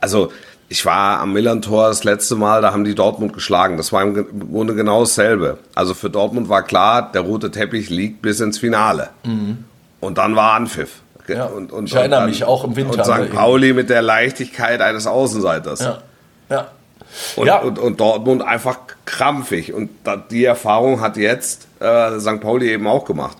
Also 0.01 0.31
ich 0.67 0.85
war 0.85 1.19
am 1.19 1.31
Millantor 1.31 1.87
das 1.87 2.03
letzte 2.03 2.35
Mal, 2.35 2.61
da 2.61 2.73
haben 2.73 2.83
die 2.83 2.95
Dortmund 2.95 3.33
geschlagen. 3.33 3.77
Das 3.77 3.93
war 3.93 4.01
im 4.01 4.49
Grunde 4.51 4.75
genau 4.75 5.01
dasselbe. 5.01 5.59
Also 5.75 5.93
für 5.93 6.09
Dortmund 6.09 6.49
war 6.49 6.63
klar, 6.63 7.11
der 7.11 7.21
rote 7.21 7.51
Teppich 7.51 7.89
liegt 7.89 8.21
bis 8.21 8.39
ins 8.39 8.57
Finale. 8.57 9.09
Und 10.01 10.17
dann 10.17 10.35
war 10.35 10.53
Anpfiff. 10.53 11.01
Ja. 11.27 11.45
Und, 11.45 11.71
und, 11.71 11.85
Ich 11.87 11.95
erinnere 11.95 12.21
und 12.23 12.29
mich, 12.29 12.43
auch 12.43 12.63
im 12.63 12.75
Winter 12.75 13.05
Und 13.07 13.25
St. 13.27 13.33
Pauli 13.33 13.73
mit 13.73 13.89
der 13.89 14.01
Leichtigkeit 14.01 14.81
eines 14.81 15.07
Außenseiters. 15.07 15.79
Ja. 15.81 15.97
Ja. 16.49 16.67
Und, 17.35 17.47
Ja. 17.47 17.59
und, 17.61 17.79
und 17.79 17.99
Dortmund 17.99 18.41
einfach 18.43 18.77
krampfig. 19.05 19.73
Und 19.73 19.89
die 20.31 20.45
Erfahrung 20.45 21.01
hat 21.01 21.17
jetzt 21.17 21.67
äh, 21.79 22.19
St. 22.19 22.41
Pauli 22.41 22.69
eben 22.71 22.87
auch 22.87 23.05
gemacht. 23.05 23.37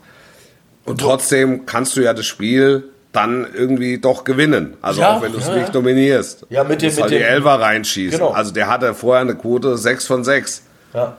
Und 0.85 0.99
trotzdem 1.01 1.65
kannst 1.65 1.95
du 1.97 2.01
ja 2.01 2.13
das 2.13 2.25
Spiel 2.25 2.89
dann 3.11 3.47
irgendwie 3.53 3.97
doch 3.99 4.23
gewinnen. 4.23 4.75
Also 4.81 5.01
Ja, 5.01 5.17
auch 5.17 5.21
wenn 5.21 5.31
du 5.31 5.37
es 5.39 5.47
ja, 5.47 5.55
nicht 5.55 5.73
dominierst. 5.73 6.45
Ja, 6.49 6.63
mit 6.63 6.81
dem- 6.81 6.87
musst 6.87 6.97
mit 6.97 7.03
halt 7.03 7.11
dem- 7.13 7.17
die 7.19 7.23
Elfer 7.23 7.59
reinschießen. 7.61 8.19
Genau. 8.19 8.31
Also 8.31 8.51
der 8.51 8.67
hatte 8.67 8.93
vorher 8.93 9.21
eine 9.21 9.35
Quote 9.35 9.77
6 9.77 10.05
von 10.05 10.23
6. 10.23 10.63
Ja. 10.93 11.15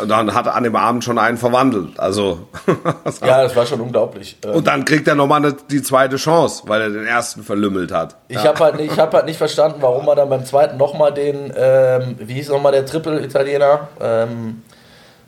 Und 0.00 0.08
dann 0.08 0.34
hat 0.34 0.46
er 0.46 0.54
an 0.54 0.64
dem 0.64 0.76
Abend 0.76 1.02
schon 1.04 1.18
einen 1.18 1.36
verwandelt. 1.36 1.98
Also 1.98 2.48
ja, 3.24 3.42
das 3.42 3.56
war 3.56 3.66
schon 3.66 3.80
unglaublich. 3.80 4.36
Äh, 4.44 4.48
und 4.48 4.66
dann 4.66 4.84
kriegt 4.84 5.08
er 5.08 5.14
nochmal 5.14 5.44
eine, 5.44 5.54
die 5.70 5.82
zweite 5.82 6.16
Chance, 6.16 6.62
weil 6.66 6.82
er 6.82 6.90
den 6.90 7.06
ersten 7.06 7.42
verlümmelt 7.42 7.92
hat. 7.92 8.16
Ich 8.28 8.38
habe 8.38 8.58
halt, 8.58 8.80
ich 8.80 8.98
hab 8.98 9.12
halt 9.14 9.26
nicht 9.26 9.38
verstanden, 9.38 9.78
warum 9.80 10.06
er 10.08 10.16
dann 10.16 10.28
beim 10.28 10.44
zweiten 10.44 10.76
nochmal 10.76 11.12
den, 11.12 11.52
ähm, 11.56 12.16
wie 12.18 12.34
hieß 12.34 12.48
nochmal 12.50 12.72
der 12.72 12.86
Triple-Italiener? 12.86 13.88
Ähm, 14.00 14.62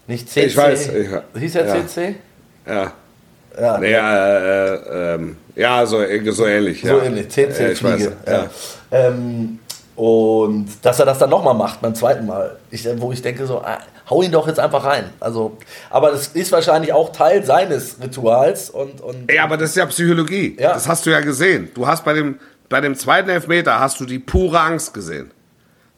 nicht 0.07 0.29
CC. 0.29 0.47
Ich 0.47 0.57
weiß, 0.57 0.89
ich- 0.89 1.41
hieß 1.41 1.55
er 1.57 1.67
ja. 1.67 1.87
CC? 1.87 2.15
Ja. 2.67 2.93
Ja, 3.61 3.79
Nee, 3.79 3.93
äh, 3.93 4.75
äh, 4.75 5.15
ähm, 5.15 5.37
ja, 5.57 5.85
so, 5.85 5.99
so 6.31 6.47
ähnlich. 6.47 6.83
so 6.83 6.99
ja. 6.99 7.03
ähnlich. 7.05 7.29
CC 7.29 7.63
Ja, 7.65 7.69
ich 7.71 7.83
weiß, 7.83 7.95
Fliege. 7.95 8.17
ja. 8.27 8.33
Ja. 8.33 8.47
Ähm, 8.93 9.59
und 9.97 10.69
dass 10.83 10.99
er 11.01 11.07
das 11.07 11.19
dann 11.19 11.31
nochmal 11.31 11.55
macht 11.55 11.83
beim 11.83 11.95
zweiten 11.95 12.27
Mal, 12.27 12.57
ich, 12.71 12.89
wo 12.97 13.13
ich 13.13 13.21
denke 13.21 13.45
so, 13.47 13.59
ah, 13.59 13.79
hau 14.11 14.23
ihn 14.23 14.33
doch 14.33 14.47
jetzt 14.49 14.59
einfach 14.61 14.85
rein. 14.85 15.11
Also, 15.21 15.57
aber 15.89 16.11
das 16.11 16.29
ist 16.29 16.51
wahrscheinlich 16.53 16.93
auch 16.93 17.13
Teil 17.13 17.45
seines 17.45 17.97
Rituals 18.03 18.69
und, 18.71 19.01
und 19.01 19.31
Ja, 19.33 19.45
aber 19.45 19.57
das 19.57 19.71
ist 19.71 19.77
ja 19.77 19.87
Psychologie. 19.87 20.57
Ja. 20.59 20.75
Das 20.75 20.89
hast 20.89 21.07
du 21.07 21.11
ja 21.11 21.21
gesehen. 21.21 21.71
Du 21.75 21.87
hast 21.87 22.05
bei 22.05 22.13
dem, 22.13 22.39
bei 22.69 22.81
dem 22.81 22.97
zweiten 22.97 23.31
Elfmeter 23.31 23.79
hast 23.81 24.01
du 24.01 24.05
die 24.07 24.19
pure 24.19 24.61
Angst 24.61 24.93
gesehen. 24.95 25.31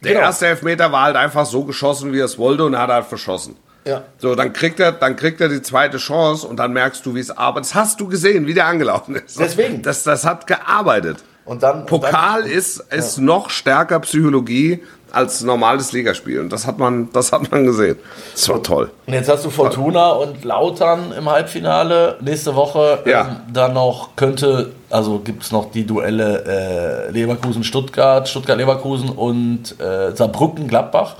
Der 0.04 0.12
Genau. 0.14 0.24
erste 0.26 0.46
Elfmeter 0.48 0.90
war 0.92 1.04
halt 1.04 1.16
einfach 1.16 1.46
so 1.46 1.64
geschossen, 1.64 2.12
wie 2.12 2.18
er 2.20 2.24
es 2.26 2.36
wollte 2.38 2.64
und 2.64 2.74
er 2.74 2.80
hat 2.82 2.90
halt 2.90 3.06
verschossen. 3.06 3.56
ja. 3.84 4.02
So, 4.18 4.34
dann 4.34 4.52
kriegt 4.52 4.78
er, 4.80 4.92
dann 4.92 5.16
kriegt 5.16 5.40
er 5.40 5.48
die 5.48 5.62
zweite 5.62 5.98
Chance 5.98 6.46
und 6.46 6.56
dann 6.56 6.72
merkst 6.72 7.04
du, 7.06 7.14
wie 7.14 7.20
es 7.20 7.30
arbeitet. 7.30 7.70
Das 7.70 7.74
hast 7.76 8.00
du 8.00 8.08
gesehen, 8.08 8.46
wie 8.46 8.54
der 8.54 8.66
angelaufen 8.66 9.14
ist. 9.16 9.38
Deswegen. 9.38 9.80
Das, 9.82 10.02
das 10.02 10.24
hat 10.24 10.46
gearbeitet. 10.46 11.18
Und 11.44 11.62
dann, 11.64 11.86
Pokal 11.86 12.42
und 12.42 12.48
dann, 12.48 12.56
ist, 12.58 12.78
ist 12.92 13.18
noch 13.18 13.50
stärker 13.50 13.98
Psychologie 14.00 14.82
als 15.12 15.42
normales 15.42 15.92
Ligaspiel. 15.92 16.40
Und 16.40 16.50
das 16.52 16.66
hat 16.66 16.78
man, 16.78 17.10
das 17.12 17.32
hat 17.32 17.50
man 17.50 17.64
gesehen. 17.64 17.96
Das 18.32 18.48
war 18.48 18.62
toll. 18.62 18.90
Und 19.06 19.12
jetzt 19.14 19.28
hast 19.28 19.44
du 19.44 19.50
Fortuna 19.50 20.10
und 20.12 20.44
Lautern 20.44 21.12
im 21.16 21.28
Halbfinale. 21.30 22.16
Nächste 22.20 22.54
Woche 22.54 23.00
Ja. 23.04 23.20
ähm, 23.22 23.36
dann 23.52 23.74
noch 23.74 24.16
könnte, 24.16 24.70
also 24.90 25.18
gibt 25.18 25.42
es 25.42 25.52
noch 25.52 25.70
die 25.70 25.86
Duelle 25.86 27.08
äh, 27.08 27.10
Leverkusen-Stuttgart, 27.12 28.28
Stuttgart-Leverkusen 28.28 29.10
und 29.10 29.78
äh, 29.80 30.14
Saarbrücken-Gladbach. 30.14 31.16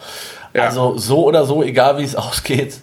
Ja. 0.54 0.64
Also 0.64 0.96
so 0.98 1.24
oder 1.26 1.44
so, 1.44 1.62
egal 1.62 1.98
wie 1.98 2.04
es 2.04 2.16
ausgeht, 2.16 2.76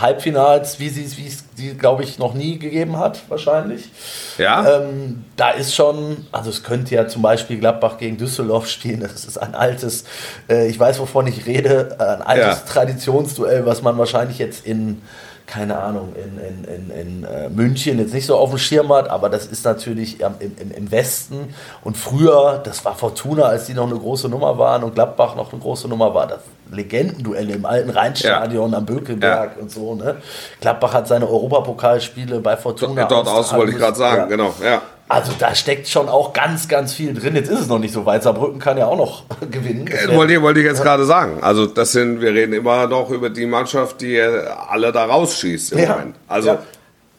Halbfinals, 0.00 0.78
wie 0.78 0.88
sie 0.88 1.04
es, 1.04 1.16
wie 1.18 1.26
es 1.26 1.44
die, 1.56 1.76
glaube 1.76 2.04
ich, 2.04 2.18
noch 2.18 2.34
nie 2.34 2.58
gegeben 2.58 2.98
hat, 2.98 3.20
wahrscheinlich. 3.28 3.90
Ja? 4.38 4.78
Ähm, 4.80 5.24
da 5.36 5.50
ist 5.50 5.74
schon, 5.74 6.26
also 6.30 6.50
es 6.50 6.62
könnte 6.62 6.94
ja 6.94 7.08
zum 7.08 7.22
Beispiel 7.22 7.58
Gladbach 7.58 7.98
gegen 7.98 8.16
Düsseldorf 8.16 8.68
spielen. 8.68 9.00
Das 9.00 9.24
ist 9.24 9.38
ein 9.38 9.54
altes, 9.54 10.04
äh, 10.48 10.68
ich 10.68 10.78
weiß, 10.78 11.00
wovon 11.00 11.26
ich 11.26 11.46
rede, 11.46 11.96
ein 11.98 12.22
altes 12.22 12.60
Ja. 12.60 12.72
Traditionsduell, 12.72 13.66
was 13.66 13.82
man 13.82 13.98
wahrscheinlich 13.98 14.38
jetzt 14.38 14.64
in, 14.64 15.02
keine 15.50 15.78
Ahnung, 15.78 16.12
in, 16.14 16.38
in, 16.38 16.64
in, 16.64 16.90
in 16.90 17.24
äh, 17.24 17.48
München 17.48 17.98
jetzt 17.98 18.12
nicht 18.12 18.26
so 18.26 18.36
auf 18.36 18.50
dem 18.50 18.58
Schirm 18.58 18.92
hat, 18.92 19.08
aber 19.08 19.30
das 19.30 19.46
ist 19.46 19.64
natürlich 19.64 20.22
am- 20.24 20.34
im, 20.40 20.54
im, 20.60 20.70
im 20.70 20.90
Westen. 20.90 21.54
Und 21.82 21.96
früher, 21.96 22.60
das 22.62 22.84
war 22.84 22.94
Fortuna, 22.94 23.44
als 23.44 23.64
die 23.64 23.72
noch 23.72 23.88
eine 23.90 23.98
große 23.98 24.28
Nummer 24.28 24.58
waren 24.58 24.84
und 24.84 24.94
Gladbach 24.94 25.36
noch 25.36 25.50
eine 25.50 25.60
große 25.62 25.88
Nummer 25.88 26.12
war, 26.14 26.26
das 26.26 26.40
Legendenduelle 26.70 27.54
im 27.54 27.64
alten 27.64 27.88
Rheinstadion 27.88 28.74
am 28.74 28.84
Bökelberg 28.84 29.56
und 29.58 29.70
so. 29.70 29.94
Ne? 29.94 30.16
Gladbach 30.60 30.92
hat 30.92 31.08
seine 31.08 31.26
Europapokalspiele 31.26 32.40
bei 32.40 32.56
Fortuna. 32.58 33.04
Dort 33.04 33.26
aus 33.28 33.54
wollte 33.54 33.72
ich 33.72 33.78
gerade 33.78 33.96
sagen, 33.96 34.16
Ja. 34.22 34.26
genau. 34.26 34.54
Ja. 34.62 34.82
Also 35.10 35.32
da 35.38 35.54
steckt 35.54 35.88
schon 35.88 36.08
auch 36.08 36.34
ganz, 36.34 36.68
ganz 36.68 36.92
viel 36.92 37.14
drin. 37.14 37.34
Jetzt 37.34 37.48
ist 37.50 37.60
es 37.60 37.66
noch 37.66 37.78
nicht 37.78 37.94
so 37.94 38.04
weit. 38.04 38.22
Saarbrücken 38.22 38.58
kann 38.60 38.76
ja 38.76 38.86
auch 38.86 38.96
noch 38.96 39.22
gewinnen. 39.50 39.86
Äh, 39.86 40.14
Wollte 40.14 40.34
ich, 40.34 40.42
wollte 40.42 40.60
ich 40.60 40.66
jetzt 40.66 40.82
gerade 40.82 41.04
sagen. 41.06 41.38
Also 41.42 41.64
das 41.66 41.92
sind, 41.92 42.20
wir 42.20 42.34
reden 42.34 42.52
immer 42.52 42.86
noch 42.86 43.10
über 43.10 43.30
die 43.30 43.46
Mannschaft, 43.46 44.00
die 44.02 44.16
äh, 44.16 44.46
alle 44.68 44.92
da 44.92 45.06
rausschießt 45.06 45.72
im 45.72 45.78
Ja. 45.78 45.88
Moment. 45.94 46.16
Also 46.28 46.48
Ja. 46.48 46.58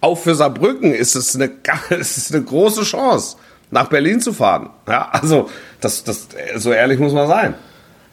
auch 0.02 0.16
für 0.18 0.36
Saarbrücken 0.36 0.94
ist 0.94 1.16
es 1.16 1.34
eine, 1.36 1.50
es 1.90 2.18
ist 2.18 2.34
eine 2.34 2.44
große 2.44 2.84
Chance, 2.84 3.38
nach 3.72 3.88
Berlin 3.88 4.20
zu 4.22 4.34
fahren. 4.34 4.70
Ja, 4.88 5.10
also 5.12 5.50
das, 5.82 6.04
das, 6.04 6.28
so 6.58 6.72
ehrlich 6.72 7.00
muss 7.00 7.14
man 7.14 7.28
sein. 7.28 7.56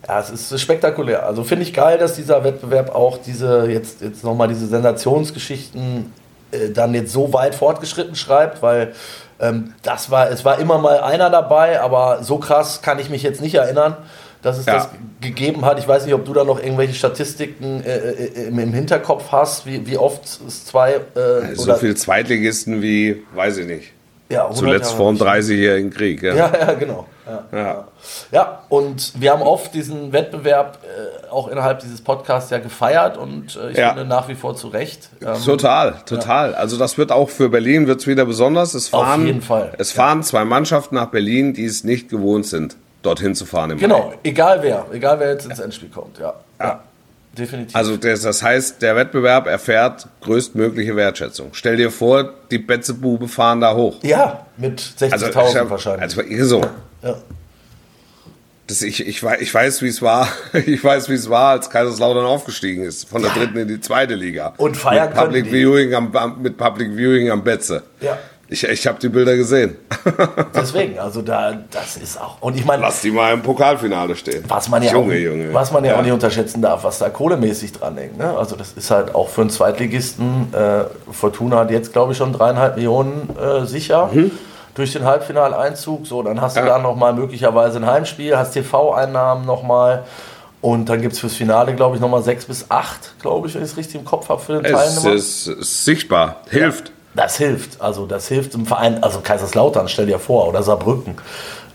Ja, 0.09 0.21
es 0.21 0.31
ist 0.31 0.59
spektakulär. 0.61 1.27
Also 1.27 1.45
finde 1.45 1.65
ich 1.65 1.75
geil, 1.75 1.99
dass 1.99 2.15
dieser 2.15 2.45
Wettbewerb 2.45 2.95
auch 2.95 3.19
diese, 3.19 3.67
jetzt, 3.69 4.01
jetzt 4.01 4.23
nochmal 4.25 4.49
diese 4.49 4.69
Sensationsgeschichten 4.69 6.13
äh, 6.53 6.71
dann 6.71 6.95
jetzt 6.95 7.13
so 7.13 7.33
weit 7.33 7.55
fortgeschritten 7.55 8.15
schreibt, 8.15 8.63
weil 8.63 8.93
ähm, 9.41 9.75
das 9.83 10.11
war, 10.11 10.31
es 10.31 10.45
war 10.45 10.59
immer 10.59 10.79
mal 10.79 11.01
einer 11.01 11.31
dabei, 11.31 11.81
aber 11.81 12.23
so 12.23 12.39
krass 12.39 12.83
kann 12.83 12.99
ich 12.99 13.11
mich 13.11 13.23
jetzt 13.23 13.41
nicht 13.41 13.55
erinnern, 13.55 13.97
dass 14.43 14.59
es 14.59 14.67
Ja. 14.67 14.75
das 14.75 14.89
gegeben 15.21 15.65
hat. 15.65 15.79
Ich 15.79 15.89
weiß 15.89 16.05
nicht, 16.05 16.15
ob 16.15 16.25
du 16.25 16.33
da 16.33 16.45
noch 16.45 16.59
irgendwelche 16.63 16.95
Statistiken 16.95 17.83
äh, 17.85 17.97
äh, 17.97 18.49
im, 18.49 18.59
im 18.59 18.73
Hinterkopf 18.73 19.33
hast, 19.33 19.67
wie, 19.67 19.87
wie 19.87 19.99
oft 19.99 20.25
es 20.47 20.65
zwei 20.67 20.95
äh, 21.15 21.55
So 21.55 21.75
viel 21.75 21.97
Zweitligisten 21.97 22.81
wie, 22.83 23.25
weiß 23.35 23.57
ich 23.59 23.67
nicht. 23.67 23.93
Ja, 24.29 24.43
100 24.43 24.57
Zuletzt 24.59 24.93
vor 24.93 25.13
dem 25.13 25.19
bestimmt. 25.19 25.45
30-jährigen 25.45 25.91
Krieg. 25.91 26.23
Ja. 26.23 26.35
Ja, 26.35 26.53
ja, 26.59 26.73
genau. 26.75 27.07
Ja. 27.27 27.59
Ja. 27.59 27.89
Ja, 28.31 28.63
und 28.69 29.21
wir 29.21 29.33
haben 29.33 29.43
oft 29.43 29.75
diesen 29.75 30.13
Wettbewerb 30.13 30.79
äh, 30.85 31.29
auch 31.31 31.49
innerhalb 31.49 31.81
dieses 31.81 32.01
Podcasts 32.01 32.51
ja 32.51 32.59
gefeiert 32.59 33.17
und 33.17 33.57
äh, 33.57 33.71
ich 33.71 33.77
finde 33.77 34.05
nach 34.05 34.29
wie 34.29 34.35
vor 34.35 34.55
zu 34.57 34.69
Recht. 34.69 35.11
Ähm, 35.25 35.35
Total, 35.45 35.95
total. 36.07 36.55
Also 36.55 36.77
das 36.77 36.99
wird 36.99 37.11
auch 37.13 37.31
für 37.31 37.49
Berlin 37.49 37.87
wird's 37.87 38.07
wieder 38.07 38.25
besonders. 38.25 38.75
Es 38.75 38.93
Auf 38.93 39.05
fahren, 39.05 39.27
jeden 39.27 39.43
Fall. 39.43 39.73
Es 39.79 39.93
fahren 39.93 40.23
zwei 40.23 40.45
Mannschaften 40.45 40.95
nach 40.95 41.07
Berlin, 41.09 41.53
die 41.53 41.65
es 41.65 41.85
nicht 41.85 42.09
gewohnt 42.09 42.47
sind, 42.47 42.77
dorthin 43.03 43.35
zu 43.35 43.45
fahren 43.47 43.73
im 43.73 43.79
genau, 43.79 44.09
Mai. 44.09 44.19
egal 44.25 44.63
wer, 44.63 44.87
egal 44.93 45.19
wer 45.21 45.31
jetzt 45.31 45.47
ins 45.47 45.59
Endspiel 45.59 45.89
kommt, 45.89 46.19
ja. 46.19 46.35
Ja. 47.39 47.45
definitiv. 47.45 47.77
Also 47.77 47.97
das, 47.97 48.43
heißt, 48.43 48.83
der 48.83 48.97
Wettbewerb 48.97 49.47
erfährt 49.47 50.07
größtmögliche 50.23 50.97
Wertschätzung. 50.97 51.51
Stell 51.53 51.77
dir 51.77 51.91
vor, 51.91 52.33
die 52.51 52.59
Betzebube 52.59 53.29
fahren 53.29 53.61
da 53.61 53.75
hoch. 53.75 54.03
ja, 54.03 54.47
mit 54.57 54.81
60.000 54.81 55.13
Also, 55.13 55.71
wahrscheinlich. 55.71 56.03
Also 56.03 56.45
so. 56.45 56.61
ja. 57.03 57.17
Das, 58.69 58.83
ich, 58.83 59.07
ich, 59.07 59.23
ich 59.23 59.55
weiß, 59.55 59.83
wie 59.83 59.89
es 59.89 60.03
war. 60.03 60.29
Ich 60.53 60.83
weiß, 60.83 61.09
wie 61.09 61.15
es 61.15 61.31
war, 61.31 61.51
als 61.53 61.71
Kaiserslautern 61.71 62.25
aufgestiegen 62.25 62.83
ist. 62.83 63.09
Von 63.09 63.23
der 63.23 63.31
dritten 63.31 63.57
in 63.59 63.69
die 63.69 63.81
zweite 63.81 64.15
Liga. 64.17 64.55
Und 64.57 64.77
feiern 64.77 65.09
mit 65.11 65.17
Public 65.17 65.45
die. 65.45 65.51
Viewing 65.53 65.95
am, 65.95 66.17
am- 66.17 66.43
mit 66.43 66.57
Public 66.57 66.97
Viewing 66.97 67.31
am 67.31 67.45
Betze. 67.45 67.85
Ja. 68.01 68.19
Ich, 68.49 68.63
ich 68.63 68.87
habe 68.87 68.99
die 69.01 69.09
Bilder 69.09 69.35
gesehen. 69.37 69.77
Deswegen, 70.55 70.99
also 71.01 71.21
da, 71.21 71.53
das 71.73 71.97
ist 71.97 72.21
auch. 72.21 72.41
Und 72.41 72.57
ich 72.57 72.65
meine, 72.65 72.83
Lass 72.83 73.01
die 73.01 73.11
mal 73.11 73.33
im 73.33 73.43
Pokalfinale 73.43 74.15
stehen. 74.15 74.45
was 74.47 74.69
man 74.69 74.83
ja, 74.85 74.93
Junge, 74.93 75.15
auch, 75.15 75.19
Junge. 75.19 75.53
Was 75.55 75.73
man 75.73 75.85
ja, 75.85 75.93
Ja. 75.93 75.99
auch 75.99 76.03
nicht 76.03 76.13
unterschätzen 76.13 76.63
darf, 76.63 76.85
was 76.85 76.99
da 76.99 77.09
kohlemäßig 77.09 77.73
dran 77.73 77.97
hängt. 77.97 78.19
Ne? 78.19 78.37
Also 78.39 78.55
das 78.55 78.73
ist 78.73 78.91
halt 78.91 79.15
auch 79.17 79.29
für 79.29 79.41
einen 79.41 79.51
Zweitligisten, 79.51 80.55
äh, 80.55 80.85
Fortuna 81.13 81.59
hat 81.59 81.71
jetzt 81.73 81.93
glaube 81.93 82.13
ich 82.13 82.19
schon 82.19 82.33
dreieinhalb 82.33 82.77
Millionen 82.77 83.31
äh, 83.37 83.67
sicher 83.67 84.11
durch 84.75 84.93
den 84.93 85.05
Halbfinaleinzug. 85.05 86.07
So, 86.07 86.23
dann 86.23 86.41
hast 86.41 86.57
du 86.57 86.61
Mhm. 86.61 86.67
Ja. 86.69 86.77
da 86.77 86.83
nochmal 86.83 87.15
möglicherweise 87.15 87.79
ein 87.79 87.87
Heimspiel, 87.87 88.37
hast 88.37 88.53
TV-Einnahmen 88.53 89.45
nochmal. 89.45 90.05
Und 90.63 90.89
dann 90.89 91.01
gibt 91.01 91.15
es 91.15 91.19
fürs 91.21 91.35
Finale, 91.35 91.75
glaube 91.75 91.97
ich, 91.97 92.01
nochmal 92.01 92.23
sechs 92.23 92.45
bis 92.47 92.67
acht, 92.71 93.15
glaube 93.21 93.47
ich, 93.49 93.55
wenn 93.55 93.63
ich 93.63 93.71
es 93.73 93.77
richtig 93.77 93.97
im 93.97 94.05
Kopf 94.05 94.29
habe, 94.29 94.41
für 94.41 94.55
den 94.55 94.65
Es 94.65 94.73
Teilnehmer. 94.73 95.15
ist, 95.15 95.47
ist 95.49 95.85
sichtbar, 95.85 96.37
hilft. 96.49 96.93
Das 97.17 97.37
hilft. 97.37 97.81
Also 97.81 98.07
das 98.07 98.29
hilft 98.29 98.55
im 98.55 98.67
Verein, 98.67 99.03
also 99.03 99.21
Kaiserslautern, 99.21 99.89
stell 99.89 100.07
dir 100.07 100.19
vor, 100.19 100.47
oder 100.49 100.63
Saarbrücken. 100.63 101.17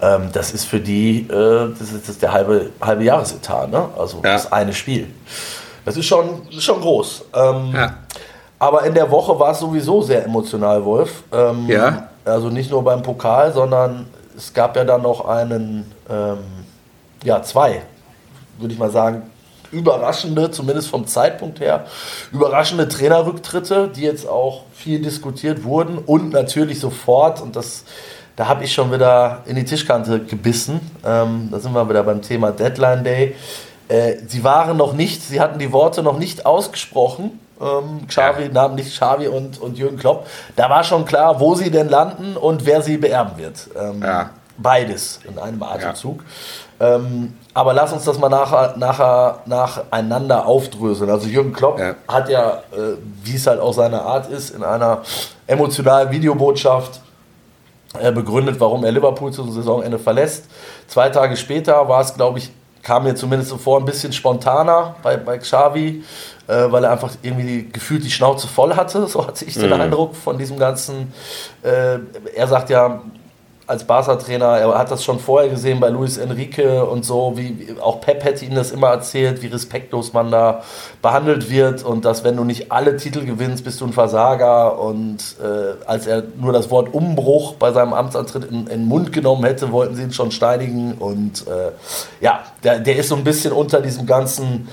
Ähm, 0.02 0.30
das 0.32 0.52
ist 0.52 0.66
für 0.66 0.80
die, 0.80 1.22
äh, 1.30 1.70
das, 1.78 1.82
ist, 1.92 2.04
das 2.04 2.10
ist 2.10 2.22
der 2.22 2.32
halbe, 2.32 2.70
halbe 2.80 3.04
Jahresetat, 3.04 3.70
ne? 3.72 3.90
Also 3.98 4.18
Ja. 4.18 4.34
das 4.34 4.52
eine 4.52 4.74
Spiel. 4.74 5.08
Das 5.84 5.98
ist 5.98 6.06
schon, 6.06 6.48
ist 6.50 6.64
schon 6.64 6.80
groß. 6.80 7.26
Ähm, 7.34 7.72
Ja. 7.74 7.94
Aber 8.60 8.84
in 8.84 8.94
der 8.94 9.10
Woche 9.10 9.38
war 9.40 9.52
es 9.52 9.60
sowieso 9.60 10.04
sehr 10.04 10.24
emotional, 10.24 10.86
Wolf. 10.86 11.24
Ähm, 11.34 11.66
Ja. 11.68 12.08
Also 12.24 12.50
nicht 12.50 12.70
nur 12.70 12.84
beim 12.84 13.02
Pokal, 13.02 13.52
sondern 13.52 14.06
es 14.38 14.54
gab 14.54 14.76
ja 14.76 14.84
dann 14.84 15.02
noch 15.02 15.26
einen, 15.28 15.92
ähm, 16.08 16.38
ja, 17.24 17.42
zwei, 17.42 17.82
würde 18.60 18.74
ich 18.74 18.80
mal 18.80 18.92
sagen, 18.92 19.24
überraschende, 19.72 20.52
zumindest 20.52 20.90
vom 20.90 21.08
Zeitpunkt 21.08 21.60
her, 21.60 21.86
überraschende 22.32 22.88
Trainerrücktritte, 22.88 23.90
die 23.96 24.02
jetzt 24.02 24.28
auch 24.28 24.64
viel 24.74 25.02
diskutiert 25.02 25.64
wurden 25.64 25.98
und 25.98 26.32
natürlich 26.32 26.80
sofort, 26.80 27.42
und 27.42 27.56
das, 27.56 27.84
da 28.36 28.48
habe 28.48 28.64
ich 28.64 28.74
schon 28.74 28.92
wieder 28.92 29.44
in 29.46 29.56
die 29.56 29.66
Tischkante 29.66 30.20
gebissen, 30.20 30.80
ähm, 31.06 31.50
da 31.52 31.60
sind 31.60 31.74
wir 31.74 31.88
wieder 31.90 32.04
beim 32.04 32.22
Thema 32.22 32.52
Deadline 32.52 33.04
Day. 33.04 33.36
Äh, 33.88 34.18
sie 34.28 34.44
waren 34.44 34.78
noch 34.78 34.94
nicht, 34.94 35.22
sie 35.22 35.40
hatten 35.42 35.60
die 35.60 35.72
Worte 35.72 36.02
noch 36.04 36.18
nicht 36.18 36.46
ausgesprochen, 36.46 37.40
ähm, 37.62 38.08
Xavi, 38.08 38.50
namentlich 38.50 38.90
Xavi 38.94 39.28
und, 39.28 39.60
und 39.62 39.78
Jürgen 39.78 39.98
Klopp. 39.98 40.28
Da 40.56 40.70
war 40.70 40.84
schon 40.84 41.06
klar, 41.06 41.40
wo 41.40 41.56
sie 41.56 41.70
denn 41.70 41.90
landen 41.90 42.36
und 42.36 42.66
wer 42.66 42.82
sie 42.82 42.98
beerben 42.98 43.38
wird. 43.38 43.70
Ähm, 43.80 44.02
Ja. 44.02 44.30
Beides 44.58 45.22
in 45.28 45.40
einem 45.40 45.64
Atemzug. 45.64 46.24
Ähm, 46.82 47.34
aber 47.54 47.74
lass 47.74 47.94
uns 47.94 48.06
das 48.06 48.18
mal 48.18 48.30
nachher, 48.30 48.74
nachher 48.78 49.40
nacheinander 49.46 50.48
aufdröseln. 50.48 51.12
Also 51.12 51.28
Jürgen 51.28 51.54
Klopp 51.54 51.80
Ja. 51.80 51.94
hat 52.08 52.28
ja, 52.28 52.64
äh, 52.72 52.98
wie 53.24 53.36
es 53.36 53.46
halt 53.46 53.60
auch 53.60 53.74
seine 53.74 54.02
Art 54.02 54.30
ist, 54.32 54.50
in 54.50 54.64
einer 54.64 55.02
emotionalen 55.46 56.10
Videobotschaft 56.10 57.02
äh, 58.00 58.12
begründet, 58.12 58.60
warum 58.60 58.84
er 58.84 58.92
Liverpool 58.92 59.32
zum 59.32 59.52
Saisonende 59.52 60.00
verlässt. 60.00 60.46
Zwei 60.88 61.10
Tage 61.10 61.38
später 61.38 61.88
war 61.88 62.02
es, 62.02 62.14
glaube 62.16 62.40
ich, 62.40 62.50
kam 62.82 63.04
mir 63.04 63.14
zumindest 63.14 63.52
so 63.52 63.58
vor, 63.58 63.78
ein 63.78 63.86
bisschen 63.86 64.12
spontaner 64.12 64.96
bei, 65.04 65.18
bei 65.18 65.38
Xavi, 65.38 66.04
äh, 66.48 66.72
weil 66.72 66.84
er 66.84 66.92
einfach 66.94 67.12
irgendwie 67.22 67.70
gefühlt 67.72 68.04
die 68.04 68.10
Schnauze 68.10 68.48
voll 68.48 68.76
hatte. 68.76 69.06
So 69.12 69.28
hatte 69.28 69.46
ich 69.46 69.54
den 69.54 69.72
Eindruck 69.74 70.16
von 70.16 70.38
diesem 70.38 70.58
ganzen. 70.58 71.14
Äh, 71.62 72.00
er 72.36 72.48
sagt 72.48 72.72
ja, 72.72 73.02
als 73.72 73.86
Barca-Trainer, 73.86 74.58
er 74.58 74.78
hat 74.78 74.92
das 74.92 75.02
schon 75.02 75.18
vorher 75.18 75.50
gesehen 75.50 75.80
bei 75.80 75.88
Luis 75.88 76.18
Enrique 76.18 76.84
und 76.84 77.06
so, 77.06 77.38
wie 77.38 77.74
auch 77.80 78.02
Pep 78.02 78.26
hätte 78.26 78.44
ihm 78.44 78.54
das 78.54 78.72
immer 78.72 78.90
erzählt, 78.90 79.42
wie 79.42 79.48
respektlos 79.48 80.12
man 80.12 80.30
da 80.30 80.62
behandelt 81.02 81.50
wird 81.50 81.82
und 81.82 82.04
dass 82.04 82.26
wenn 82.26 82.36
du 82.36 82.44
nicht 82.44 82.70
alle 82.74 82.98
Titel 82.98 83.26
gewinnst, 83.26 83.64
bist 83.64 83.80
du 83.80 83.86
ein 83.86 83.94
Versager 83.94 84.78
und 84.78 85.20
äh, 85.42 85.86
als 85.86 86.06
er 86.06 86.24
nur 86.38 86.52
das 86.52 86.70
Wort 86.70 86.94
Umbruch 86.94 87.54
bei 87.54 87.72
seinem 87.72 87.94
Amtsantritt 87.94 88.44
in, 88.44 88.60
in 88.60 88.66
den 88.66 88.86
Mund 88.86 89.14
genommen 89.14 89.46
hätte, 89.46 89.72
wollten 89.72 89.96
sie 89.96 90.04
ihn 90.04 90.12
schon 90.12 90.32
steinigen 90.32 90.96
und 90.96 91.48
äh, 91.48 91.72
ja, 92.20 92.42
der, 92.66 92.80
der 92.80 92.98
ist 92.98 93.08
so 93.08 93.16
ein 93.16 93.24
bisschen 93.24 93.54
unter 93.54 93.80
diesem 93.80 94.06
ganzen 94.06 94.68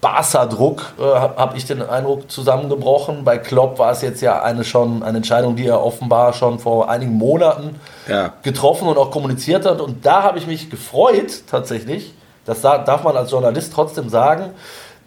Barca-Druck, 0.00 0.94
äh, 0.98 1.02
habe 1.02 1.36
hab 1.36 1.56
ich 1.56 1.66
den 1.66 1.82
Eindruck, 1.82 2.30
zusammengebrochen. 2.30 3.24
Bei 3.24 3.36
Klopp 3.38 3.78
war 3.78 3.92
es 3.92 4.00
jetzt 4.02 4.22
ja 4.22 4.42
eine, 4.42 4.64
schon, 4.64 5.02
eine 5.02 5.18
Entscheidung, 5.18 5.56
die 5.56 5.66
er 5.66 5.84
offenbar 5.84 6.32
schon 6.32 6.58
vor 6.58 6.88
einigen 6.88 7.12
Monaten 7.12 7.78
Ja. 8.08 8.32
getroffen 8.42 8.88
und 8.88 8.96
auch 8.96 9.10
kommuniziert 9.10 9.66
hat. 9.66 9.80
Und 9.80 10.04
da 10.06 10.22
habe 10.22 10.38
ich 10.38 10.46
mich 10.46 10.70
gefreut, 10.70 11.42
tatsächlich, 11.50 12.14
das 12.46 12.62
da- 12.62 12.78
darf 12.78 13.02
man 13.04 13.16
als 13.16 13.30
Journalist 13.30 13.72
trotzdem 13.74 14.08
sagen, 14.08 14.50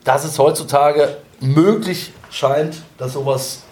dass 0.04 0.24
es 0.26 0.38
heutzutage 0.38 1.18
möglich 1.40 2.12
scheint, 2.30 2.76
dass 2.98 3.14
sowas 3.14 3.64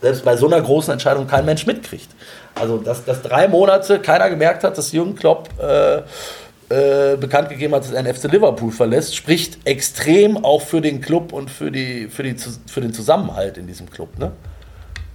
selbst 0.00 0.24
bei 0.24 0.36
so 0.36 0.46
einer 0.46 0.60
großen 0.60 0.92
Entscheidung 0.92 1.26
kein 1.26 1.44
Mensch 1.44 1.66
mitkriegt. 1.66 2.08
Also, 2.54 2.78
dass, 2.78 3.04
dass 3.04 3.22
drei 3.22 3.48
Monate 3.48 3.98
keiner 3.98 4.30
gemerkt 4.30 4.64
hat, 4.64 4.78
dass 4.78 4.92
Jürgen 4.92 5.14
Klopp 5.14 5.48
äh, 5.60 6.02
äh, 6.70 7.16
bekannt 7.16 7.48
gegeben 7.50 7.74
hat, 7.74 7.82
dass 7.84 7.92
er 7.92 8.02
den 8.02 8.14
FC 8.14 8.30
Liverpool 8.32 8.70
verlässt, 8.70 9.16
spricht 9.16 9.58
extrem 9.66 10.44
auch 10.44 10.62
für 10.62 10.80
den 10.80 11.00
Club 11.00 11.32
und 11.32 11.50
für, 11.50 11.70
die, 11.70 12.08
für, 12.08 12.22
die, 12.22 12.34
für 12.66 12.80
den 12.80 12.92
Zusammenhalt 12.92 13.58
in 13.58 13.66
diesem 13.66 13.90
Club. 13.90 14.18
Ne? 14.18 14.32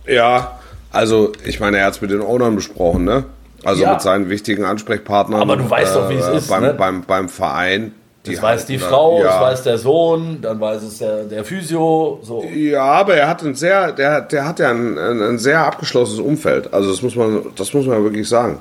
Ja, 0.06 0.60
also 0.92 1.32
ich 1.46 1.60
meine, 1.60 1.78
er 1.78 1.86
hat 1.86 1.94
es 1.96 2.02
mit 2.02 2.12
den 2.12 2.22
Ownern 2.22 2.56
besprochen, 2.56 3.06
ne? 3.06 3.26
Also 3.64 3.82
Ja. 3.84 3.94
mit 3.94 4.02
seinen 4.02 4.30
wichtigen 4.30 4.64
Ansprechpartnern. 4.64 5.42
Aber 5.42 5.58
du 5.58 5.68
weißt 5.70 5.96
doch, 5.96 6.10
wie 6.10 6.16
es 6.16 6.28
ist, 6.28 6.48
Beim, 6.50 6.62
ne? 6.62 6.74
beim, 6.74 7.02
beim 7.04 7.30
Verein. 7.30 7.94
Das 8.24 8.36
Die 8.36 8.42
weiß 8.42 8.66
die 8.66 8.78
Frau, 8.80 9.20
ja. 9.20 9.26
das 9.26 9.40
weiß 9.42 9.64
der 9.64 9.78
Sohn, 9.78 10.40
dann 10.42 10.60
weiß 10.60 10.84
es 10.84 10.98
der, 10.98 11.24
der 11.24 11.44
Physio. 11.46 12.20
So. 12.24 12.44
Ja, 12.44 12.84
aber 12.84 13.16
er 13.16 13.28
hat 13.28 13.44
ein 13.44 13.56
sehr, 13.56 13.92
der, 13.92 14.22
der 14.22 14.46
hat 14.48 14.60
ja 14.60 14.70
ein, 14.72 14.98
ein, 14.98 15.22
ein 15.22 15.38
sehr 15.40 15.66
abgeschlossenes 15.66 16.20
Umfeld. 16.20 16.74
Also 16.74 16.90
das 16.92 17.02
muss 17.02 17.16
man, 17.16 17.46
das 17.56 17.74
muss 17.74 17.86
man 17.88 18.04
wirklich 18.04 18.28
sagen. 18.28 18.60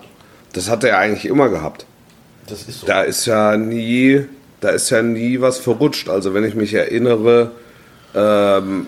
Das 0.52 0.70
hat 0.70 0.84
er 0.84 0.98
eigentlich 0.98 1.26
immer 1.26 1.48
gehabt. 1.48 1.86
Das 2.46 2.62
ist 2.62 2.80
so. 2.80 2.86
Da 2.86 3.02
ist 3.02 3.26
ja 3.26 3.56
nie, 3.56 4.26
da 4.60 4.70
ist 4.70 4.90
ja 4.90 5.02
nie 5.02 5.40
was 5.40 5.58
verrutscht. 5.58 6.08
Also 6.08 6.34
wenn 6.34 6.44
ich 6.44 6.54
mich 6.54 6.74
erinnere, 6.74 7.50
ähm, 8.14 8.86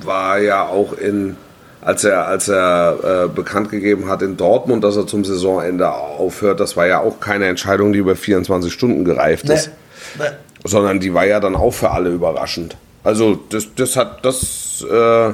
war 0.00 0.38
ja 0.38 0.66
auch 0.66 0.92
in, 0.98 1.36
als 1.80 2.04
er, 2.04 2.26
als 2.26 2.48
er 2.48 3.24
äh, 3.24 3.28
bekannt 3.28 3.70
gegeben 3.70 4.08
hat 4.08 4.22
in 4.22 4.36
Dortmund, 4.36 4.84
dass 4.84 4.96
er 4.96 5.06
zum 5.06 5.24
Saisonende 5.24 5.90
aufhört, 5.92 6.60
das 6.60 6.76
war 6.76 6.86
ja 6.86 7.00
auch 7.00 7.20
keine 7.20 7.46
Entscheidung, 7.46 7.92
die 7.92 7.98
über 8.00 8.16
24 8.16 8.72
Stunden 8.72 9.04
gereift 9.04 9.46
Nee, 9.46 9.54
ist, 9.54 9.70
nee. 10.18 10.24
sondern 10.64 11.00
die 11.00 11.14
war 11.14 11.26
ja 11.26 11.40
dann 11.40 11.56
auch 11.56 11.72
für 11.72 11.90
alle 11.90 12.10
überraschend. 12.10 12.76
Also 13.04 13.38
das, 13.50 13.68
das 13.76 13.96
hat, 13.96 14.24
das, 14.24 14.84
äh, 14.90 15.32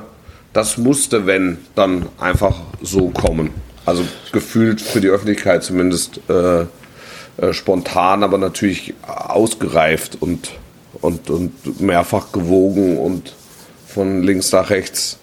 das 0.52 0.76
musste, 0.76 1.26
wenn, 1.26 1.58
dann 1.74 2.06
einfach 2.20 2.56
so 2.82 3.08
kommen. 3.08 3.50
Also 3.86 4.04
gefühlt 4.30 4.80
für 4.80 5.00
die 5.00 5.08
Öffentlichkeit 5.08 5.64
zumindest 5.64 6.20
äh, 6.28 6.66
äh, 7.38 7.52
spontan, 7.52 8.22
aber 8.22 8.38
natürlich 8.38 8.94
ausgereift 9.06 10.18
und, 10.20 10.50
und, 11.00 11.30
und 11.30 11.80
mehrfach 11.80 12.32
gewogen 12.32 12.98
und 12.98 13.34
von 13.86 14.22
links 14.22 14.52
nach 14.52 14.70
rechts 14.70 15.18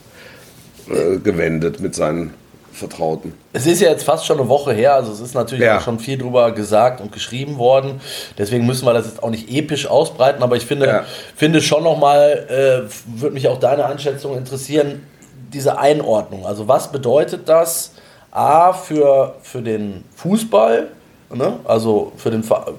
äh, 0.90 1.18
gewendet 1.18 1.80
mit 1.80 1.96
seinen 1.96 2.34
Vertrauten. 2.72 3.34
Es 3.52 3.66
ist 3.68 3.82
ja 3.82 3.90
jetzt 3.90 4.04
fast 4.04 4.26
schon 4.26 4.40
eine 4.40 4.48
Woche 4.48 4.74
her, 4.74 4.94
also 4.96 5.12
es 5.12 5.20
ist 5.20 5.34
natürlich 5.36 5.66
Ja. 5.66 5.78
auch 5.78 5.82
schon 5.82 6.00
viel 6.00 6.18
drüber 6.18 6.52
gesagt 6.52 7.02
und 7.02 7.12
geschrieben 7.12 7.58
worden. 7.58 8.00
Deswegen 8.38 8.66
müssen 8.66 8.86
wir 8.86 8.94
das 8.94 9.06
jetzt 9.06 9.22
auch 9.22 9.30
nicht 9.32 9.50
episch 9.52 9.86
ausbreiten, 9.88 10.42
aber 10.44 10.56
ich 10.56 10.66
finde, 10.66 10.86
Ja. 10.88 11.04
finde 11.36 11.62
schon 11.62 11.84
nochmal, 11.84 12.88
äh, 12.88 13.20
würde 13.22 13.34
mich 13.34 13.48
auch 13.50 13.60
deine 13.60 13.86
Einschätzung 13.86 14.38
interessieren, 14.38 15.04
diese 15.52 15.78
Einordnung. 15.80 16.46
Also 16.46 16.68
was 16.68 16.92
bedeutet 16.92 17.50
das 17.50 17.94
A 18.32 18.72
für, 18.72 19.36
für 19.42 19.62
den 19.62 20.04
Fußball, 20.16 20.88
ne? 21.34 21.54
also 21.66 22.12
für 22.18 22.32
den 22.32 22.44
Ver- 22.44 22.74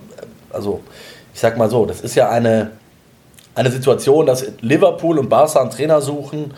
also 0.53 0.81
ich 1.33 1.41
sag 1.41 1.57
mal 1.57 1.71
so, 1.71 1.87
das 1.87 2.01
ist 2.01 2.15
ja 2.17 2.29
eine, 2.29 2.73
eine 3.55 3.71
Situation, 3.71 4.27
dass 4.27 4.45
Liverpool 4.61 5.19
und 5.19 5.29
Barca 5.29 5.61
einen 5.61 5.71
Trainer 5.71 6.01
suchen 6.01 6.53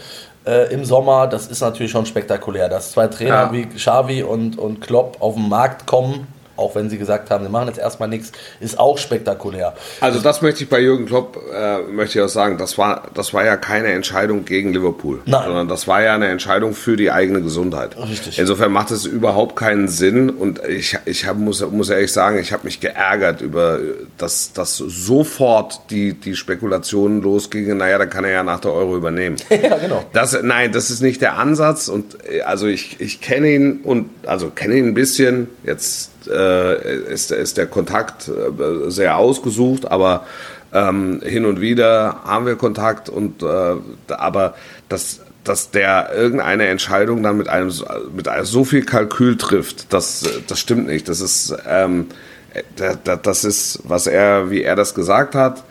äh, 0.46 0.72
im 0.72 0.85
Sommer, 0.85 1.26
das 1.26 1.46
ist 1.46 1.61
natürlich 1.61 1.92
schon 1.92 2.07
spektakulär. 2.07 2.68
Dass 2.68 2.92
zwei 2.92 3.07
Trainer 3.09 3.31
Ja. 3.31 3.52
wie 3.52 3.66
Xavi 3.66 4.22
und, 4.22 4.59
und 4.59 4.81
Klopp 4.81 5.18
auf 5.20 5.35
den 5.35 5.48
Markt 5.48 5.87
kommen, 5.87 6.26
auch 6.56 6.74
wenn 6.74 6.90
sie 6.90 6.98
gesagt 6.98 7.30
haben, 7.30 7.44
sie 7.44 7.50
machen 7.50 7.68
jetzt 7.68 7.78
erstmal 7.78 8.08
nichts, 8.08 8.32
ist 8.60 8.78
auch 8.78 8.98
spektakulär. 8.98 9.74
Also 10.00 10.20
das 10.20 10.42
möchte 10.42 10.64
ich 10.64 10.70
bei 10.70 10.80
Jürgen 10.80 11.06
Klopp, 11.06 11.38
äh, 11.54 11.78
möchte 11.78 12.18
ich 12.18 12.24
auch 12.24 12.28
sagen, 12.28 12.58
das 12.58 12.78
war, 12.78 13.08
das 13.14 13.34
war 13.34 13.44
ja 13.44 13.56
keine 13.56 13.88
Entscheidung 13.88 14.44
gegen 14.44 14.72
Liverpool, 14.72 15.20
Nein. 15.24 15.44
sondern 15.44 15.68
das 15.68 15.88
war 15.88 16.02
ja 16.02 16.14
eine 16.14 16.28
Entscheidung 16.28 16.74
für 16.74 16.96
die 16.96 17.10
eigene 17.10 17.42
Gesundheit. 17.42 17.96
Richtig. 17.96 18.38
Insofern 18.38 18.72
macht 18.72 18.90
es 18.90 19.04
überhaupt 19.04 19.56
keinen 19.56 19.88
Sinn 19.88 20.30
und 20.30 20.62
ich, 20.66 20.98
ich 21.04 21.26
hab, 21.26 21.36
muss, 21.36 21.60
muss 21.70 21.90
ehrlich 21.90 22.12
sagen, 22.12 22.38
ich 22.38 22.52
habe 22.52 22.64
mich 22.64 22.80
geärgert 22.80 23.40
über, 23.40 23.78
dass, 24.18 24.52
dass 24.52 24.76
sofort 24.76 25.90
die, 25.90 26.14
die 26.14 26.36
Spekulationen 26.36 27.22
losgingen, 27.22 27.78
naja, 27.78 27.98
dann 27.98 28.10
kann 28.10 28.24
er 28.24 28.32
ja 28.32 28.42
nach 28.42 28.60
der 28.60 28.72
Euro 28.72 28.96
übernehmen. 28.96 29.36
ja, 29.50 29.76
genau. 29.78 30.04
Das, 30.12 30.36
nein, 30.42 30.72
das 30.72 30.90
ist 30.90 31.00
nicht 31.00 31.20
der 31.20 31.38
Ansatz 31.38 31.88
und 31.88 32.16
äh, 32.28 32.42
also 32.42 32.66
ich, 32.66 33.00
ich 33.00 33.20
kenne 33.20 33.48
ihn 33.48 33.80
und 33.82 34.10
also 34.26 34.50
kenne 34.50 34.76
ihn 34.76 34.88
ein 34.88 34.94
bisschen. 34.94 35.48
Jetzt 35.64 36.12
äh, 36.26 36.96
ist, 37.12 37.30
ist 37.32 37.56
der 37.56 37.66
Kontakt 37.66 38.28
äh, 38.28 38.90
sehr 38.90 39.16
ausgesucht, 39.16 39.90
aber 39.90 40.24
ähm, 40.72 41.20
hin 41.24 41.44
und 41.44 41.61
wieder 41.61 42.20
haben 42.24 42.46
wir 42.46 42.56
Kontakt 42.56 43.08
und 43.08 43.42
äh, 43.42 43.74
aber 44.08 44.54
das 44.88 45.20
dass 45.44 45.72
der 45.72 46.11
irgendeine 46.14 46.66
Entscheidung 46.68 47.20
dann 47.24 47.37
mit 47.37 47.48
einem 47.48 47.70
so- 47.72 47.85
mit 48.14 48.28
einem 48.28 48.44
so 48.44 48.64
viel 48.64 48.85
Kalkül 48.85 49.37
trifft, 49.37 49.92
das 49.92 50.24
das 50.46 50.61
stimmt 50.61 50.87
nicht. 50.87 51.08
Das 51.08 51.20
ist 51.20 51.52
ähm, 51.68 52.06
äh, 52.54 52.62
da- 52.76 52.94
da- 53.02 53.16
das 53.16 53.44
ist 53.44 53.80
was 53.82 54.06
er 54.06 54.50
wie 54.50 54.62
er 54.62 54.76
das 54.76 54.94
gesagt 54.94 55.35
hat. 55.35 55.64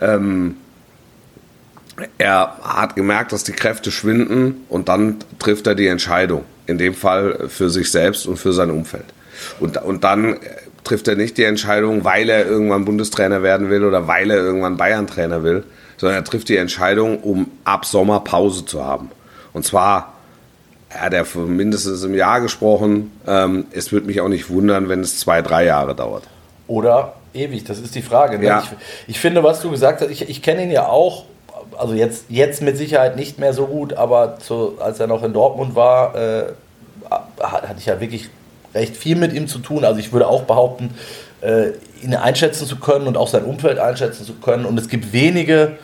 Ähm, 0.00 0.56
er 2.16 2.56
hat 2.62 2.94
gemerkt, 2.96 3.32
dass 3.32 3.44
die 3.44 3.52
Kräfte 3.52 3.90
schwinden 3.90 4.64
und 4.68 4.88
dann 4.88 5.16
trifft 5.38 5.66
er 5.66 5.74
die 5.74 5.88
Entscheidung. 5.88 6.44
In 6.66 6.78
dem 6.78 6.94
Fall 6.94 7.48
für 7.48 7.70
sich 7.70 7.90
selbst 7.90 8.26
und 8.26 8.36
für 8.38 8.52
sein 8.52 8.70
Umfeld. 8.70 9.04
Und, 9.60 9.76
und 9.82 10.04
dann 10.04 10.34
äh, 10.34 10.38
trifft 10.84 11.08
er 11.08 11.16
nicht 11.16 11.36
die 11.38 11.44
Entscheidung, 11.44 12.04
weil 12.04 12.28
er 12.28 12.46
irgendwann 12.46 12.84
Bundestrainer 12.84 13.42
werden 13.42 13.70
will 13.70 13.84
oder 13.84 14.06
weil 14.06 14.30
er 14.30 14.38
irgendwann 14.38 14.76
Bayern-Trainer 14.76 15.42
will, 15.42 15.64
sondern 15.96 16.18
er 16.18 16.24
trifft 16.24 16.48
die 16.48 16.56
Entscheidung, 16.56 17.20
um 17.20 17.50
ab 17.64 17.84
Sommer 17.84 18.20
Pause 18.20 18.64
zu 18.64 18.84
haben. 18.84 19.10
Und 19.52 19.64
zwar 19.64 20.14
hat 20.90 21.12
er 21.12 21.24
von 21.24 21.54
mindestens 21.54 22.02
im 22.04 22.14
Jahr 22.14 22.40
gesprochen. 22.40 23.12
Ähm, 23.26 23.66
es 23.72 23.92
würde 23.92 24.06
mich 24.06 24.20
auch 24.20 24.28
nicht 24.28 24.48
wundern, 24.48 24.88
wenn 24.88 25.00
es 25.00 25.18
zwei, 25.18 25.42
drei 25.42 25.64
Jahre 25.64 25.94
dauert. 25.94 26.24
Oder 26.66 27.14
ewig, 27.34 27.64
das 27.64 27.78
ist 27.78 27.94
die 27.94 28.02
Frage. 28.02 28.38
Ne? 28.38 28.46
Ja. 28.46 28.62
Ich, 28.62 29.14
ich 29.16 29.20
finde, 29.20 29.42
was 29.42 29.60
du 29.60 29.70
gesagt 29.70 30.00
hast, 30.00 30.10
ich, 30.10 30.28
ich 30.28 30.40
kenne 30.42 30.62
ihn 30.62 30.70
ja 30.70 30.86
auch, 30.86 31.24
also 31.76 31.94
jetzt, 31.94 32.24
jetzt 32.28 32.62
mit 32.62 32.78
Sicherheit 32.78 33.16
nicht 33.16 33.38
mehr 33.38 33.52
so 33.52 33.66
gut, 33.66 33.92
aber 33.94 34.38
zu, 34.38 34.78
als 34.80 34.98
er 35.00 35.06
noch 35.08 35.22
in 35.22 35.32
Dortmund 35.32 35.74
war, 35.74 36.14
äh, 36.14 36.44
hat- 37.10 37.68
hatte 37.68 37.76
ich 37.78 37.86
ja 37.86 38.00
wirklich 38.00 38.30
recht 38.78 38.96
viel 38.96 39.16
mit 39.16 39.32
ihm 39.32 39.46
zu 39.46 39.58
tun. 39.58 39.84
Also 39.84 40.00
ich 40.00 40.12
würde 40.12 40.26
auch 40.26 40.42
behaupten, 40.42 40.94
äh, 41.40 41.70
ihn 42.02 42.14
einschätzen 42.14 42.66
zu 42.66 42.76
können 42.76 43.06
und 43.06 43.16
auch 43.16 43.28
sein 43.28 43.44
Umfeld 43.44 43.78
einschätzen 43.78 44.24
zu 44.24 44.34
können. 44.34 44.64
Und 44.64 44.78
es 44.78 44.88
gibt 44.88 45.12
wenige 45.12 45.78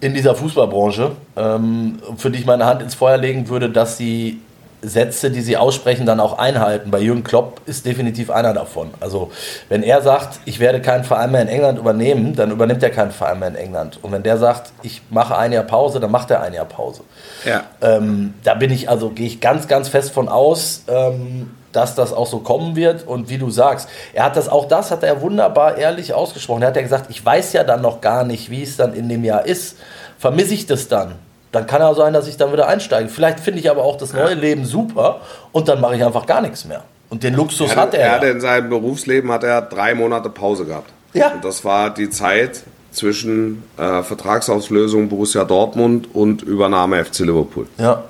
in 0.00 0.14
dieser 0.14 0.34
Fußballbranche, 0.34 1.12
ähm, 1.36 1.98
für 2.16 2.30
die 2.30 2.38
ich 2.38 2.46
meine 2.46 2.66
Hand 2.66 2.82
ins 2.82 2.94
Feuer 2.94 3.16
legen 3.16 3.48
würde, 3.48 3.70
dass 3.70 3.96
sie 3.96 4.40
Sätze, 4.84 5.30
die 5.30 5.40
sie 5.40 5.56
aussprechen, 5.56 6.06
dann 6.06 6.20
auch 6.20 6.38
einhalten. 6.38 6.90
Bei 6.90 7.00
Jürgen 7.00 7.24
Klopp 7.24 7.60
ist 7.66 7.86
definitiv 7.86 8.30
einer 8.30 8.52
davon. 8.52 8.90
Also 9.00 9.30
wenn 9.68 9.82
er 9.82 10.02
sagt, 10.02 10.40
ich 10.44 10.60
werde 10.60 10.80
keinen 10.80 11.04
Verein 11.04 11.32
mehr 11.32 11.42
in 11.42 11.48
England 11.48 11.78
übernehmen, 11.78 12.34
dann 12.34 12.50
übernimmt 12.50 12.82
er 12.82 12.90
keinen 12.90 13.10
Verein 13.10 13.38
mehr 13.38 13.48
in 13.48 13.56
England. 13.56 13.98
Und 14.02 14.12
wenn 14.12 14.22
der 14.22 14.36
sagt, 14.36 14.72
ich 14.82 15.02
mache 15.10 15.36
ein 15.36 15.52
Jahr 15.52 15.64
Pause, 15.64 16.00
dann 16.00 16.10
macht 16.10 16.30
er 16.30 16.42
ein 16.42 16.52
Jahr 16.52 16.66
Pause. 16.66 17.00
Ja. 17.44 17.64
Ähm, 17.80 18.34
da 18.44 18.54
bin 18.54 18.70
ich, 18.70 18.88
also 18.88 19.10
gehe 19.10 19.26
ich 19.26 19.40
ganz, 19.40 19.68
ganz 19.68 19.88
fest 19.88 20.12
von 20.12 20.28
aus, 20.28 20.84
ähm, 20.88 21.50
dass 21.76 21.94
das 21.94 22.12
auch 22.12 22.26
so 22.26 22.38
kommen 22.38 22.76
wird. 22.76 23.06
Und 23.06 23.28
wie 23.28 23.38
du 23.38 23.50
sagst, 23.50 23.88
er 24.12 24.24
hat 24.24 24.36
das, 24.36 24.48
auch 24.48 24.66
das 24.66 24.90
hat 24.90 25.02
er 25.02 25.20
wunderbar 25.20 25.76
ehrlich 25.76 26.14
ausgesprochen. 26.14 26.62
Er 26.62 26.68
hat 26.68 26.76
ja 26.76 26.82
gesagt, 26.82 27.06
ich 27.10 27.24
weiß 27.24 27.52
ja 27.52 27.64
dann 27.64 27.82
noch 27.82 28.00
gar 28.00 28.24
nicht, 28.24 28.50
wie 28.50 28.62
es 28.62 28.76
dann 28.76 28.94
in 28.94 29.08
dem 29.08 29.24
Jahr 29.24 29.44
ist. 29.46 29.76
Vermisse 30.18 30.54
ich 30.54 30.66
das 30.66 30.88
dann? 30.88 31.12
Dann 31.52 31.66
kann 31.66 31.80
ja 31.80 31.94
sein, 31.94 32.12
dass 32.12 32.26
ich 32.26 32.36
dann 32.36 32.52
wieder 32.52 32.66
einsteige. 32.66 33.08
Vielleicht 33.08 33.40
finde 33.40 33.60
ich 33.60 33.70
aber 33.70 33.84
auch 33.84 33.96
das 33.96 34.12
neue 34.12 34.34
Leben 34.34 34.64
super 34.64 35.20
und 35.52 35.68
dann 35.68 35.80
mache 35.80 35.96
ich 35.96 36.04
einfach 36.04 36.26
gar 36.26 36.40
nichts 36.40 36.64
mehr. 36.64 36.82
Und 37.10 37.22
den 37.22 37.34
Luxus 37.34 37.70
Er, 37.70 37.76
hat 37.76 37.94
er. 37.94 38.00
er 38.00 38.06
ja. 38.06 38.12
hatte 38.14 38.26
in 38.26 38.40
seinem 38.40 38.70
Berufsleben 38.70 39.30
hat 39.30 39.44
er 39.44 39.62
drei 39.62 39.94
Monate 39.94 40.30
Pause 40.30 40.64
gehabt. 40.64 40.90
Ja. 41.12 41.32
Und 41.32 41.44
das 41.44 41.64
war 41.64 41.90
die 41.90 42.10
Zeit 42.10 42.62
zwischen 42.90 43.62
äh, 43.76 44.02
Vertragsauslösung 44.02 45.08
Borussia 45.08 45.44
Dortmund 45.44 46.08
und 46.14 46.42
Übernahme 46.42 47.04
FC 47.04 47.20
Liverpool. 47.20 47.66
ja. 47.78 48.02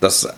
Das, 0.00 0.22
da, 0.22 0.32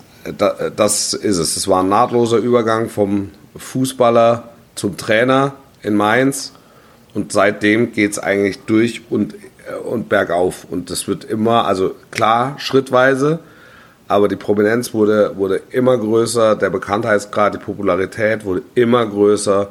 das 0.77 1.15
ist 1.15 1.39
es. 1.39 1.57
Es 1.57 1.69
war 1.69 1.83
ein 1.83 1.89
nahtloser 1.89 2.39
Übergang 2.39 2.89
vom 2.89 3.31
Fußballer 3.57 4.51
zum 4.75 4.97
Trainer 4.97 5.55
in 5.83 5.95
Mainz. 5.95 6.53
Und 7.15 7.33
seitdem 7.33 7.93
geht 7.93 8.13
es 8.13 8.19
eigentlich 8.19 8.61
durch 8.67 9.03
und, 9.11 9.35
äh, 9.35 9.75
und 9.85 10.09
bergauf. 10.09 10.67
Und 10.69 10.91
das 10.91 11.07
wird 11.07 11.25
immer, 11.25 11.67
also 11.67 11.95
klar, 12.11 12.57
schrittweise, 12.59 13.39
aber 14.09 14.29
die 14.29 14.37
Prominenz 14.37 14.93
wurde, 14.93 15.37
wurde 15.37 15.63
immer 15.71 15.97
größer, 15.97 16.57
der 16.57 16.71
Bekanntheitsgrad, 16.71 17.55
die 17.55 17.59
Popularität 17.59 18.45
wurde 18.45 18.63
immer 18.75 19.07
größer. 19.07 19.69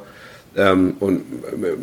Ähm, 0.56 0.94
und 1.00 1.24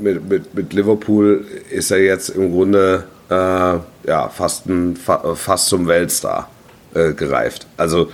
mit, 0.01 0.29
mit, 0.29 0.55
mit 0.55 0.73
Liverpool 0.73 1.45
ist 1.69 1.91
er 1.91 1.99
jetzt 1.99 2.29
im 2.29 2.51
Grunde 2.51 3.03
äh, 3.29 3.33
ja, 3.33 4.29
fast, 4.29 4.65
ein, 4.65 4.95
fa- 4.95 5.35
fast 5.35 5.67
zum 5.67 5.87
Weltstar 5.87 6.49
äh, 6.93 7.13
gereift. 7.13 7.67
Also 7.77 8.09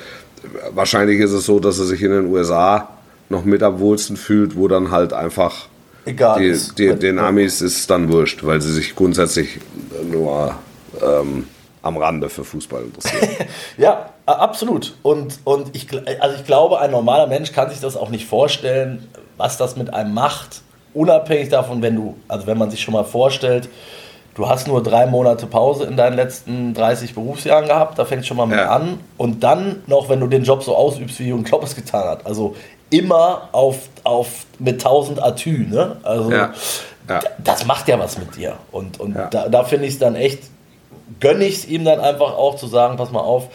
wahrscheinlich 0.72 1.20
ist 1.20 1.32
es 1.32 1.46
so, 1.46 1.60
dass 1.60 1.80
er 1.80 1.86
sich 1.86 2.02
in 2.02 2.12
den 2.12 2.26
USA 2.28 2.90
noch 3.30 3.44
mit 3.46 3.64
am 3.64 3.80
wohlsten 3.80 4.18
fühlt, 4.18 4.56
wo 4.56 4.68
dann 4.68 4.92
halt 4.92 5.14
einfach 5.14 5.68
Egal. 6.06 6.40
die, 6.40 6.58
die, 6.78 6.96
den 6.96 7.20
Amis 7.20 7.62
ist 7.62 7.90
dann 7.90 8.12
wurscht, 8.12 8.46
weil 8.46 8.62
sie 8.62 8.72
sich 8.72 8.96
grundsätzlich 8.96 9.60
nur 10.10 10.56
ähm, 11.02 11.48
am 11.82 11.98
Rande 11.98 12.30
für 12.30 12.44
Fußball 12.44 12.84
interessieren. 12.84 13.28
Ja, 13.78 14.10
absolut. 14.26 14.96
Und, 15.04 15.40
und 15.44 15.76
ich, 15.76 15.88
also 16.20 16.36
ich 16.36 16.46
glaube, 16.46 16.80
ein 16.80 16.92
normaler 16.92 17.28
Mensch 17.28 17.52
kann 17.52 17.70
sich 17.70 17.80
das 17.80 17.96
auch 17.96 18.10
nicht 18.10 18.28
vorstellen, 18.28 19.08
was 19.38 19.58
das 19.58 19.76
mit 19.76 19.94
einem 19.94 20.14
macht. 20.14 20.62
Unabhängig 20.94 21.50
davon, 21.50 21.82
wenn 21.82 21.96
du, 21.96 22.16
also 22.28 22.48
wenn 22.48 22.58
man 22.58 22.72
sich 22.72 22.82
schon 22.82 22.94
mal 22.94 23.04
vorstellt, 23.04 23.70
du 24.38 24.48
hast 24.48 24.68
nur 24.68 24.82
drei 24.84 25.06
Monate 25.08 25.48
Pause 25.48 25.84
in 25.86 25.98
deinen 25.98 26.16
letzten 26.16 26.74
30 26.74 27.14
Berufsjahren 27.16 27.68
gehabt, 27.68 27.98
da 28.00 28.06
fängt 28.06 28.26
schon 28.26 28.38
mal 28.38 28.46
mit 28.46 28.58
Ja. 28.58 28.70
an. 28.70 29.00
Und 29.18 29.44
dann 29.44 29.82
noch, 29.88 30.08
wenn 30.10 30.20
du 30.20 30.28
den 30.28 30.44
Job 30.44 30.64
so 30.64 30.76
ausübst, 30.76 31.20
wie 31.20 31.26
Jürgen 31.28 31.44
Klopp 31.44 31.64
es 31.64 31.76
getan 31.76 32.08
hat. 32.08 32.26
Also 32.26 32.56
immer 32.90 33.50
auf, 33.52 33.90
auf 34.04 34.46
mit 34.60 34.76
1000 34.76 35.22
Atü, 35.22 35.66
ne? 35.70 35.98
Also 36.04 36.32
Ja. 36.32 36.54
Ja. 37.10 37.20
das 37.44 37.66
macht 37.66 37.88
ja 37.88 37.98
was 38.00 38.18
mit 38.18 38.36
dir. 38.36 38.54
Und, 38.72 39.00
und 39.00 39.16
da, 39.32 39.50
da 39.50 39.64
finde 39.64 39.86
ich 39.88 39.94
es 39.94 40.00
dann 40.00 40.16
echt, 40.16 40.44
gönne 41.20 41.46
ich 41.46 41.56
es 41.56 41.66
ihm 41.68 41.84
dann 41.84 42.00
einfach 42.00 42.34
auch 42.38 42.56
zu 42.58 42.68
sagen, 42.68 42.96
pass 42.98 43.12
mal 43.12 43.22
auf, 43.22 43.48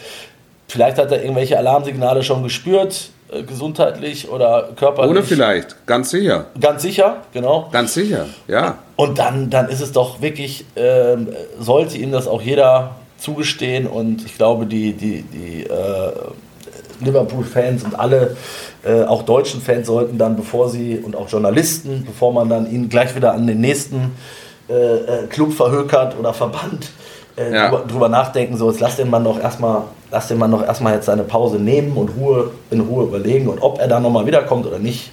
vielleicht 0.69 0.99
hat 0.99 1.13
er 1.13 1.23
irgendwelche 1.23 1.57
Alarmsignale 1.59 2.23
schon 2.23 2.43
gespürt, 2.43 3.11
äh, 3.33 3.43
gesundheitlich 3.43 4.29
oder 4.31 4.69
körperlich. 4.77 5.11
Ohne 5.11 5.23
vielleicht, 5.23 5.87
ganz 5.87 6.11
sicher. 6.11 6.47
Ganz 6.61 6.83
sicher, 6.83 7.19
genau. 7.33 7.69
Ganz 7.73 7.95
sicher, 7.95 8.27
ja. 8.49 8.79
Und 8.97 9.19
dann, 9.19 9.51
dann 9.51 9.69
ist 9.69 9.81
es 9.81 9.93
doch 9.93 10.21
wirklich, 10.21 10.65
ähm, 10.77 11.29
sollte 11.59 11.97
ihm 11.99 12.13
das 12.13 12.27
auch 12.29 12.43
jeder 12.43 12.97
zugestehen 13.19 13.87
und 13.87 14.25
ich 14.27 14.37
glaube, 14.37 14.67
die, 14.67 14.93
die, 14.95 15.23
die 15.23 15.63
äh, 15.65 16.13
Liverpool-Fans 17.01 17.85
und 17.85 17.99
alle, 17.99 18.37
äh, 18.85 19.03
auch 19.05 19.23
deutschen 19.23 19.61
Fans 19.61 19.87
sollten 19.87 20.19
dann, 20.19 20.37
bevor 20.37 20.69
sie, 20.69 20.99
und 20.99 21.17
auch 21.17 21.29
Journalisten, 21.29 22.05
bevor 22.07 22.33
man 22.33 22.49
dann 22.49 22.71
ihn 22.71 22.89
gleich 22.89 23.15
wieder 23.15 23.33
an 23.33 23.47
den 23.47 23.61
nächsten 23.61 24.13
äh, 24.69 24.73
äh, 24.75 25.27
Club 25.29 25.53
verhökert 25.53 26.17
oder 26.19 26.33
Verband 26.35 26.91
äh, 27.37 27.53
Ja. 27.55 27.69
drüber, 27.71 27.85
drüber 27.87 28.09
nachdenken, 28.09 28.57
so 28.57 28.71
jetzt 28.71 28.81
lass 28.81 28.97
den 28.97 29.11
Mann 29.11 29.25
doch 29.25 29.41
erstmal, 29.41 29.83
lass 30.13 30.29
den 30.29 30.39
Mann 30.39 30.53
doch 30.53 30.63
erstmal 30.65 30.95
jetzt 30.95 31.07
seine 31.07 31.25
Pause 31.25 31.57
nehmen 31.57 31.97
und 31.97 32.11
Ruhe, 32.11 32.51
in 32.71 32.81
Ruhe 32.81 33.05
überlegen 33.05 33.49
und 33.49 33.61
ob 33.63 33.81
er 33.81 33.89
dann 33.89 34.03
nochmal 34.05 34.27
wiederkommt 34.27 34.67
oder 34.67 34.79
nicht, 34.79 35.11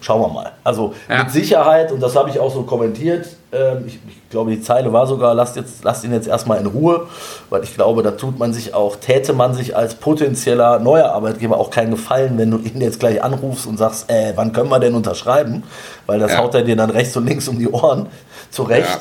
Schauen 0.00 0.20
wir 0.20 0.28
mal. 0.28 0.52
Also 0.62 0.94
Ja. 1.08 1.24
mit 1.24 1.32
Sicherheit, 1.32 1.90
und 1.90 2.00
das 2.00 2.14
habe 2.14 2.30
ich 2.30 2.38
auch 2.38 2.54
so 2.54 2.62
kommentiert, 2.62 3.26
ähm, 3.50 3.82
ich, 3.84 3.94
ich 3.94 4.30
glaube, 4.30 4.52
die 4.52 4.62
Zeile 4.62 4.92
war 4.92 5.08
sogar, 5.08 5.34
lasst, 5.34 5.56
jetzt, 5.56 5.82
lasst 5.82 6.04
ihn 6.04 6.12
jetzt 6.12 6.28
erstmal 6.28 6.60
in 6.60 6.66
Ruhe, 6.66 7.08
weil 7.50 7.64
ich 7.64 7.74
glaube, 7.74 8.04
da 8.04 8.12
tut 8.12 8.38
man 8.38 8.52
sich 8.52 8.74
auch, 8.74 8.94
täte 8.94 9.32
man 9.32 9.54
sich 9.54 9.74
als 9.76 9.96
potenzieller 9.96 10.78
neuer 10.78 11.06
Arbeitgeber 11.10 11.58
auch 11.58 11.70
keinen 11.70 11.90
Gefallen, 11.90 12.38
wenn 12.38 12.52
du 12.52 12.58
ihn 12.58 12.80
jetzt 12.80 13.00
gleich 13.00 13.20
anrufst 13.24 13.66
und 13.66 13.76
sagst, 13.76 14.08
äh, 14.08 14.34
wann 14.36 14.52
können 14.52 14.70
wir 14.70 14.78
denn 14.78 14.94
unterschreiben? 14.94 15.64
Weil 16.06 16.20
das 16.20 16.30
Ja. 16.34 16.38
haut 16.38 16.54
er 16.54 16.62
dir 16.62 16.76
dann 16.76 16.90
rechts 16.90 17.16
und 17.16 17.26
links 17.26 17.48
um 17.48 17.58
die 17.58 17.68
Ohren 17.68 18.06
zurecht. 18.52 19.00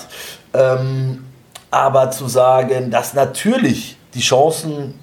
Ähm, 0.56 1.26
aber 1.70 2.10
zu 2.10 2.28
sagen, 2.28 2.90
dass 2.90 3.14
natürlich 3.14 3.98
die 4.16 4.22
Chancen 4.22 4.96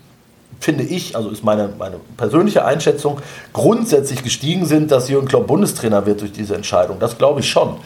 finde 0.61 0.85
ich, 0.85 1.17
also 1.17 1.31
ist 1.31 1.45
meine, 1.45 1.69
meine 1.79 1.97
persönliche 2.17 2.65
Einschätzung, 2.65 3.21
grundsätzlich 3.53 4.23
gestiegen 4.23 4.67
sind, 4.67 4.91
dass 4.91 5.09
Jürgen 5.09 5.29
Klopp 5.29 5.47
Bundestrainer 5.47 6.07
wird 6.07 6.21
durch 6.21 6.33
diese 6.33 6.55
Entscheidung. 6.55 6.99
Das 7.01 7.19
glaube 7.19 7.41
ich 7.41 7.51
schon. 7.51 7.77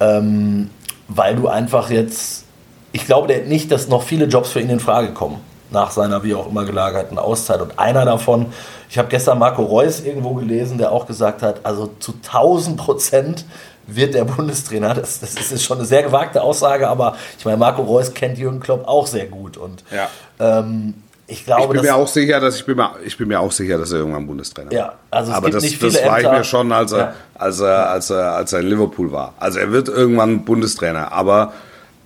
Ähm, 0.00 0.70
weil 1.08 1.36
du 1.36 1.48
einfach 1.48 1.90
jetzt, 1.90 2.44
ich 2.92 3.06
glaube 3.06 3.28
der- 3.28 3.44
nicht, 3.44 3.70
dass 3.72 3.88
noch 3.88 4.02
viele 4.02 4.26
Jobs 4.26 4.50
für 4.50 4.60
ihn 4.60 4.70
in 4.70 4.80
Frage 4.80 5.12
kommen, 5.12 5.40
nach 5.70 5.90
seiner 5.90 6.22
wie 6.24 6.34
auch 6.34 6.48
immer 6.48 6.64
gelagerten 6.64 7.18
Auszeit. 7.18 7.60
Und 7.60 7.78
einer 7.78 8.04
davon, 8.04 8.46
ich 8.88 8.98
habe 8.98 9.08
gestern 9.08 9.38
Marco 9.38 9.62
Reus 9.62 10.00
irgendwo 10.00 10.34
gelesen, 10.34 10.78
der 10.78 10.92
auch 10.92 11.06
gesagt 11.06 11.42
hat, 11.42 11.60
also 11.64 11.90
zu 12.00 12.12
1000 12.12 12.76
Prozent 12.76 13.44
wird 13.86 14.14
der 14.14 14.24
Bundestrainer, 14.24 14.94
das, 14.94 15.18
das 15.20 15.34
ist 15.34 15.64
schon 15.64 15.78
eine 15.78 15.86
sehr 15.86 16.02
gewagte 16.04 16.42
Aussage, 16.42 16.88
aber 16.88 17.16
ich 17.38 17.44
meine, 17.44 17.56
Marco 17.56 17.82
Reus 17.82 18.14
kennt 18.14 18.38
Jürgen 18.38 18.60
Klopp 18.60 18.86
auch 18.86 19.06
sehr 19.08 19.26
gut. 19.26 19.56
Und 19.56 19.82
Ja. 19.90 20.08
ähm, 20.38 20.94
ich 21.30 21.44
glaube, 21.46 21.62
Ich 21.62 21.68
bin 21.68 21.76
dass, 21.78 21.86
mir 21.86 21.94
auch 21.94 22.08
sicher, 22.08 22.40
dass 22.40 22.56
ich 22.56 22.66
bin 22.66 22.76
mir, 22.76 22.90
ich 23.04 23.16
bin 23.16 23.28
mir 23.28 23.40
auch 23.40 23.52
sicher, 23.52 23.78
dass 23.78 23.92
er 23.92 23.98
irgendwann 23.98 24.26
Bundestrainer 24.26 24.72
Ja, 24.72 24.94
also 25.10 25.30
es 25.30 25.36
Aber 25.36 25.46
gibt 25.46 25.56
das, 25.56 25.62
nicht 25.64 25.82
das 25.82 25.96
viele 25.96 26.08
war 26.10 26.18
ich 26.18 26.24
Ämter. 26.26 26.38
mir 26.38 26.44
schon, 26.44 26.72
als 26.72 26.92
er, 26.92 26.98
Ja. 26.98 27.14
als, 27.34 27.60
er, 27.60 27.90
als, 27.90 28.10
er, 28.10 28.32
als 28.34 28.52
er 28.52 28.60
in 28.60 28.66
Liverpool 28.68 29.12
war. 29.12 29.34
Also 29.38 29.58
er 29.60 29.72
wird 29.72 29.88
irgendwann 29.88 30.44
Bundestrainer, 30.44 31.12
aber 31.12 31.52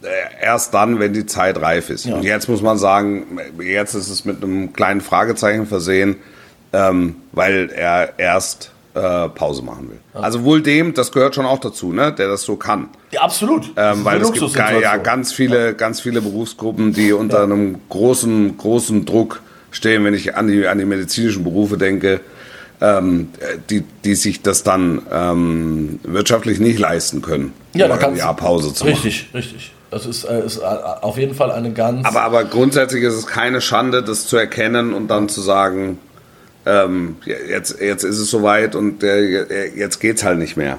äh, 0.02 0.06
erst 0.44 0.74
dann, 0.74 1.00
wenn 1.00 1.12
die 1.14 1.26
Zeit 1.26 1.60
reif 1.60 1.90
ist. 1.90 2.04
Ja. 2.04 2.16
Und 2.16 2.22
jetzt 2.24 2.48
muss 2.48 2.60
man 2.62 2.76
sagen, 2.78 3.38
jetzt 3.60 3.94
ist 3.94 4.08
es 4.10 4.24
mit 4.24 4.42
einem 4.42 4.72
kleinen 4.72 5.00
Fragezeichen 5.00 5.66
versehen, 5.66 6.16
ähm, 6.72 7.16
weil 7.32 7.70
er 7.74 8.18
erst 8.18 8.70
äh, 8.94 9.28
Pause 9.28 9.62
machen 9.62 9.90
will. 9.90 9.98
Also 10.22 10.44
wohl 10.44 10.62
dem, 10.62 10.94
das 10.94 11.10
gehört 11.12 11.34
schon 11.34 11.46
auch 11.46 11.58
dazu, 11.58 11.92
ne, 11.92 12.12
der 12.12 12.28
das 12.28 12.42
so 12.42 12.56
kann. 12.56 12.88
ja, 13.10 13.22
absolut. 13.22 13.70
Ähm, 13.76 14.04
weil 14.04 14.20
es 14.22 14.32
gibt 14.32 14.54
ga- 14.54 14.78
ja 14.78 14.96
ganz 14.98 15.32
viele, 15.32 15.74
ganz 15.74 16.00
viele 16.00 16.20
Berufsgruppen, 16.22 16.92
die 16.92 17.12
unter 17.12 17.42
einem 17.42 17.78
großen, 17.88 18.56
großen 18.56 19.04
Druck 19.04 19.40
stehen, 19.70 20.04
wenn 20.04 20.14
ich 20.14 20.36
an 20.36 20.46
die, 20.48 20.66
an 20.66 20.78
die 20.78 20.84
medizinischen 20.84 21.42
Berufe 21.44 21.76
denke, 21.76 22.20
ähm, 22.80 23.28
die, 23.70 23.82
die 24.04 24.14
sich 24.14 24.42
das 24.42 24.62
dann 24.62 25.02
ähm, 25.12 26.00
wirtschaftlich 26.02 26.60
nicht 26.60 26.78
leisten 26.78 27.22
können, 27.22 27.52
ja, 27.74 27.88
da 27.88 27.94
ein 27.94 28.00
kannst 28.00 28.18
Jahr 28.20 28.34
Pause 28.36 28.72
zu 28.74 28.84
machen. 28.84 28.94
Richtig, 28.94 29.28
richtig. 29.34 29.72
Das 29.90 30.06
ist, 30.06 30.24
äh, 30.24 30.44
ist 30.44 30.58
äh, 30.58 30.62
auf 30.62 31.18
jeden 31.18 31.34
Fall 31.34 31.52
eine 31.52 31.72
ganz. 31.72 32.04
Aber, 32.06 32.22
aber 32.22 32.44
grundsätzlich 32.44 33.04
ist 33.04 33.14
es 33.14 33.26
keine 33.28 33.60
Schande, 33.60 34.02
das 34.02 34.26
zu 34.26 34.36
erkennen 34.36 34.92
und 34.92 35.06
dann 35.08 35.28
zu 35.28 35.40
sagen, 35.40 35.98
ähm, 36.66 37.16
jetzt, 37.48 37.80
jetzt 37.80 38.04
ist 38.04 38.18
es 38.18 38.30
soweit 38.30 38.74
und 38.74 39.02
äh, 39.02 39.68
jetzt 39.76 40.00
geht's 40.00 40.24
halt 40.24 40.38
nicht 40.38 40.56
mehr. 40.56 40.78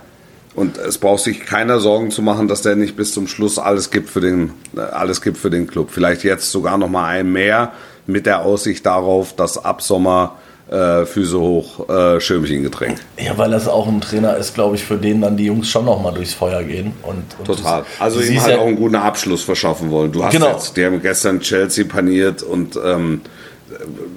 Und 0.55 0.77
es 0.77 0.97
braucht 0.97 1.23
sich 1.23 1.45
keiner 1.45 1.79
Sorgen 1.79 2.11
zu 2.11 2.21
machen, 2.21 2.47
dass 2.47 2.61
der 2.61 2.75
nicht 2.77 2.95
bis 2.95 3.13
zum 3.13 3.27
Schluss 3.27 3.59
alles 3.59 3.91
gibt 3.91 4.09
für 4.09 4.21
den, 4.21 4.51
äh, 4.75 4.79
alles 4.79 5.21
gibt 5.21 5.37
für 5.37 5.49
den 5.49 5.67
Club. 5.67 5.89
Vielleicht 5.91 6.23
jetzt 6.23 6.49
sogar 6.51 6.77
noch 6.77 6.87
mal 6.89 7.05
ein 7.07 7.31
mehr 7.31 7.73
mit 8.07 8.25
der 8.25 8.41
Aussicht 8.43 8.85
darauf, 8.85 9.35
dass 9.35 9.57
ab 9.63 9.81
Sommer 9.81 10.35
äh, 10.71 11.05
Füße 11.05 11.39
hoch, 11.39 11.87
äh, 11.89 12.19
Schirmchen 12.19 12.63
getränkt. 12.63 12.99
ja, 13.19 13.37
weil 13.37 13.51
das 13.51 13.67
auch 13.67 13.87
ein 13.87 14.01
Trainer 14.01 14.35
ist, 14.37 14.55
glaube 14.55 14.75
ich, 14.77 14.83
für 14.83 14.97
den 14.97 15.21
dann 15.21 15.37
die 15.37 15.45
Jungs 15.45 15.67
schon 15.69 15.85
noch 15.85 16.01
mal 16.01 16.11
durchs 16.13 16.33
Feuer 16.33 16.63
gehen. 16.63 16.93
Und, 17.03 17.23
und 17.37 17.45
Total. 17.45 17.81
du- 17.81 18.03
Also 18.03 18.19
ihm 18.21 18.41
halt 18.41 18.53
ja, 18.53 18.57
auch 18.59 18.65
einen 18.65 18.75
guten 18.77 18.95
Abschluss 18.95 19.43
verschaffen 19.43 19.91
wollen. 19.91 20.11
Du 20.11 20.23
hast 20.23 20.31
Genau. 20.31 20.51
jetzt, 20.53 20.75
die 20.77 20.85
haben 20.85 21.01
gestern 21.03 21.39
Chelsea 21.41 21.85
paniert 21.85 22.41
und 22.41 22.79
ähm, 22.83 23.21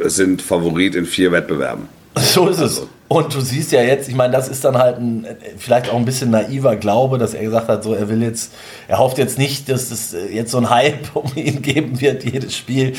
sind 0.04 0.42
Favorit 0.42 0.94
in 0.94 1.06
vier 1.06 1.32
Wettbewerben. 1.32 1.88
So 2.16 2.48
ist 2.48 2.60
es. 2.60 2.82
Und 3.08 3.34
du 3.34 3.40
siehst 3.40 3.72
ja 3.72 3.80
jetzt, 3.82 4.08
ich 4.08 4.14
meine, 4.14 4.32
das 4.34 4.48
ist 4.48 4.64
dann 4.64 4.76
halt 4.76 4.98
ein 4.98 5.26
vielleicht 5.56 5.88
auch 5.88 5.96
ein 5.96 6.04
bisschen 6.04 6.30
naiver 6.30 6.76
Glaube, 6.76 7.16
dass 7.16 7.32
er 7.32 7.42
gesagt 7.42 7.68
hat, 7.68 7.82
so 7.82 7.94
er 7.94 8.08
will 8.08 8.22
jetzt, 8.22 8.52
er 8.86 8.98
hofft 8.98 9.16
jetzt 9.18 9.38
nicht, 9.38 9.68
dass 9.70 9.90
es 9.90 10.12
äh, 10.12 10.26
jetzt 10.26 10.50
so 10.50 10.58
ein 10.58 10.68
Hype 10.68 11.08
um 11.14 11.30
ihn 11.34 11.62
geben 11.62 12.00
wird, 12.00 12.24
jedes 12.24 12.56
Spiel. 12.56 12.92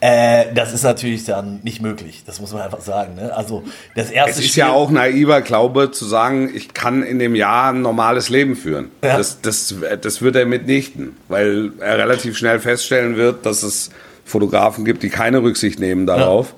Äh, 0.00 0.46
das 0.52 0.72
ist 0.72 0.82
natürlich 0.82 1.24
dann 1.26 1.60
nicht 1.62 1.80
möglich. 1.80 2.24
Das 2.26 2.40
muss 2.40 2.52
man 2.52 2.62
einfach 2.62 2.80
sagen. 2.80 3.14
Ne? 3.14 3.32
Also 3.36 3.62
das 3.94 4.10
erste 4.10 4.32
Es 4.32 4.38
ist 4.38 4.46
Spiel. 4.46 4.62
ja 4.62 4.72
auch 4.72 4.90
naiver 4.90 5.42
Glaube 5.42 5.92
zu 5.92 6.04
sagen, 6.06 6.50
ich 6.52 6.74
kann 6.74 7.04
in 7.04 7.20
dem 7.20 7.36
Jahr 7.36 7.72
ein 7.72 7.82
normales 7.82 8.28
Leben 8.30 8.56
führen. 8.56 8.90
Ja. 9.04 9.16
Das, 9.16 9.42
das, 9.42 9.76
das 10.00 10.20
wird 10.22 10.34
er 10.34 10.46
mitnichten, 10.46 11.14
weil 11.28 11.70
er 11.78 11.98
relativ 11.98 12.36
schnell 12.36 12.58
feststellen 12.58 13.16
wird, 13.16 13.46
dass 13.46 13.62
es 13.62 13.90
Fotografen 14.24 14.84
gibt, 14.84 15.02
die 15.02 15.08
keine 15.08 15.42
Rücksicht 15.42 15.80
nehmen 15.80 16.06
darauf. 16.06 16.54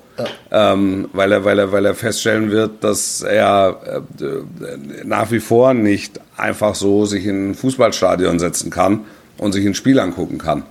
Ähm, 0.49 1.09
weil, 1.11 1.31
er, 1.31 1.43
weil, 1.43 1.59
er, 1.59 1.71
weil 1.71 1.85
er 1.85 1.93
feststellen 1.93 2.49
wird, 2.49 2.83
dass 2.83 3.21
er 3.21 4.03
äh, 4.19 5.03
nach 5.03 5.31
wie 5.31 5.41
vor 5.41 5.73
nicht 5.73 6.21
einfach 6.37 6.75
so 6.75 7.05
sich 7.05 7.25
in 7.25 7.51
ein 7.51 7.55
Fußballstadion 7.55 8.39
setzen 8.39 8.71
kann 8.71 9.01
und 9.37 9.51
sich 9.51 9.65
ein 9.65 9.73
Spiel 9.73 9.99
angucken 9.99 10.37
kann. 10.37 10.63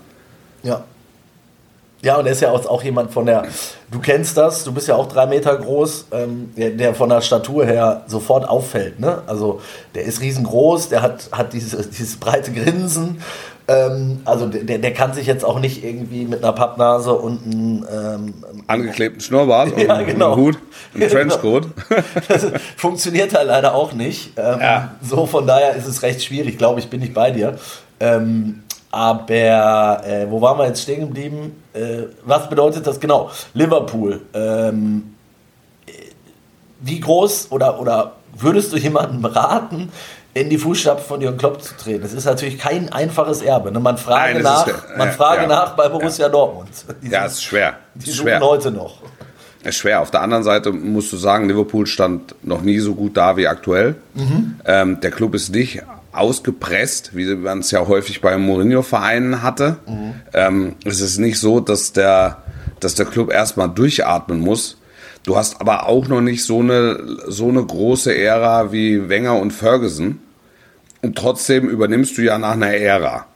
Ja. 0.62 0.85
Ja, 2.02 2.16
und 2.16 2.26
er 2.26 2.33
ist 2.33 2.42
ja 2.42 2.50
auch, 2.50 2.66
auch 2.66 2.83
jemand 2.83 3.12
von 3.12 3.24
der, 3.24 3.46
du 3.90 3.98
kennst 3.98 4.37
das, 4.37 4.62
du 4.64 4.72
bist 4.72 4.88
ja 4.88 4.94
auch 4.94 5.09
drei 5.09 5.24
Meter 5.24 5.57
groß, 5.57 6.09
ähm, 6.12 6.52
der, 6.54 6.70
der 6.70 6.94
von 6.94 7.09
der 7.09 7.22
Statur 7.22 7.64
her 7.64 8.02
sofort 8.07 8.46
auffällt. 8.46 9.00
Ne? 9.00 9.22
Also 9.26 9.62
der 9.94 10.04
ist 10.04 10.20
riesengroß, 10.20 10.90
der 10.90 11.00
hat, 11.00 11.30
hat 11.33 11.54
dieses, 11.54 11.88
dieses 11.90 12.16
breite 12.16 12.52
Grinsen. 12.52 13.22
Ähm, 13.66 14.20
also 14.27 14.46
der, 14.46 14.79
der 14.79 14.92
kann 14.92 15.14
sich 15.14 15.27
jetzt 15.27 15.44
auch 15.44 15.59
nicht 15.59 15.83
irgendwie 15.83 16.27
mit 16.27 16.42
einer 16.44 16.53
Pappnase 16.53 17.14
und 17.14 17.42
einem 17.44 17.87
ähm, 17.90 18.35
Angeklebten 18.66 19.20
Schnurrbart 19.20 19.72
und 19.77 19.81
Ja, 19.81 20.03
genau. 20.03 20.33
einem 20.35 20.42
Hut, 20.42 20.59
einem 20.94 21.09
Trenchcoat. 21.09 21.68
das 22.29 22.46
funktioniert 22.77 23.35
halt 23.35 23.48
leider 23.48 23.74
auch 23.74 23.94
nicht. 23.94 24.33
Ähm, 24.37 24.61
Ja. 24.61 24.94
So, 25.03 25.24
von 25.24 25.46
daher 25.46 25.74
ist 25.77 25.87
es 25.87 26.03
recht 26.03 26.22
schwierig, 26.22 26.59
glaube 26.59 26.81
ich, 26.81 26.90
bin 26.90 27.03
ich 27.03 27.14
bei 27.14 27.31
dir. 27.31 27.59
Ähm, 28.00 28.64
aber 28.90 30.03
äh, 30.07 30.31
wo 30.31 30.40
waren 30.40 30.59
wir 30.59 30.66
jetzt 30.66 30.83
stehen 30.83 31.00
geblieben? 31.00 31.62
Äh, 31.72 32.05
was 32.24 32.48
bedeutet 32.48 32.87
das 32.87 33.00
genau? 33.00 33.31
Liverpool. 33.55 34.20
Ähm, 34.35 35.14
äh, 35.87 35.90
wie 36.81 37.00
groß 37.00 37.48
oder, 37.50 37.81
oder 37.81 38.12
würdest 38.37 38.72
du 38.72 38.77
jemandem 38.77 39.24
raten, 39.24 39.90
in 40.35 40.51
die 40.51 40.59
Fußstapfen 40.59 41.07
von 41.07 41.20
Jürgen 41.20 41.38
Klopp 41.38 41.62
zu 41.62 41.75
treten? 41.77 42.03
Das 42.03 42.12
ist 42.12 42.25
natürlich 42.25 42.59
kein 42.59 42.92
einfaches 42.92 43.40
Erbe. 43.42 43.70
Ne? 43.73 43.81
Man 43.81 43.97
frage, 43.99 44.35
Nein, 44.35 44.42
nach, 44.42 44.66
ist 44.66 44.75
man 44.99 45.09
ja, 45.09 45.14
frage 45.14 45.42
ja. 45.42 45.49
nach 45.49 45.77
bei 45.77 45.88
Borussia 45.88 46.29
Dortmund. 46.29 46.68
Die 47.03 47.09
Ja, 47.09 47.25
ist 47.25 47.42
schwer. 47.42 47.75
die 47.94 48.09
Ist 48.11 48.16
suchen 48.16 48.27
schwer. 48.29 48.40
heute 48.40 48.70
noch. 48.70 48.99
Ist 49.62 49.77
schwer. 49.77 50.01
Auf 50.03 50.11
der 50.11 50.20
anderen 50.20 50.42
Seite 50.44 50.73
musst 50.73 51.11
du 51.12 51.16
sagen, 51.16 51.49
Liverpool 51.49 51.87
stand 51.87 52.35
noch 52.42 52.61
nie 52.61 52.81
so 52.81 52.94
gut 52.94 53.16
da 53.16 53.37
wie 53.38 53.47
aktuell. 53.49 53.94
Ähm, 54.66 55.01
der 55.01 55.11
Club 55.11 55.35
ist 55.35 55.55
nicht 55.55 55.83
ausgepresst, 56.12 57.16
wie 57.16 57.35
man 57.35 57.61
es 57.61 57.70
ja 57.70 57.87
häufig 57.87 58.20
bei 58.20 58.37
Mourinho-Vereinen 58.37 59.42
hatte. 59.42 59.77
Ähm, 60.33 60.77
es 60.85 61.01
ist 61.01 61.18
nicht 61.18 61.38
so, 61.40 61.61
dass 61.61 61.92
der, 61.92 62.42
dass 62.81 62.94
der 62.94 63.07
Club 63.07 63.33
erstmal 63.33 63.68
durchatmen 63.70 64.38
muss. 64.40 64.77
Du 65.24 65.37
hast 65.37 65.60
aber 65.60 65.88
auch 65.88 66.06
noch 66.06 66.20
nicht 66.20 66.44
so 66.44 66.60
eine, 66.60 67.02
so 67.26 67.48
eine 67.48 67.64
große 67.64 68.14
Ära 68.14 68.72
wie 68.72 69.08
Wenger 69.08 69.37
und 69.37 69.52
Ferguson. 69.52 70.20
Und 71.02 71.16
trotzdem 71.16 71.68
übernimmst 71.68 72.16
du 72.16 72.22
ja 72.22 72.38
nach 72.38 72.52
einer 72.52 72.74
Ära. 72.74 73.26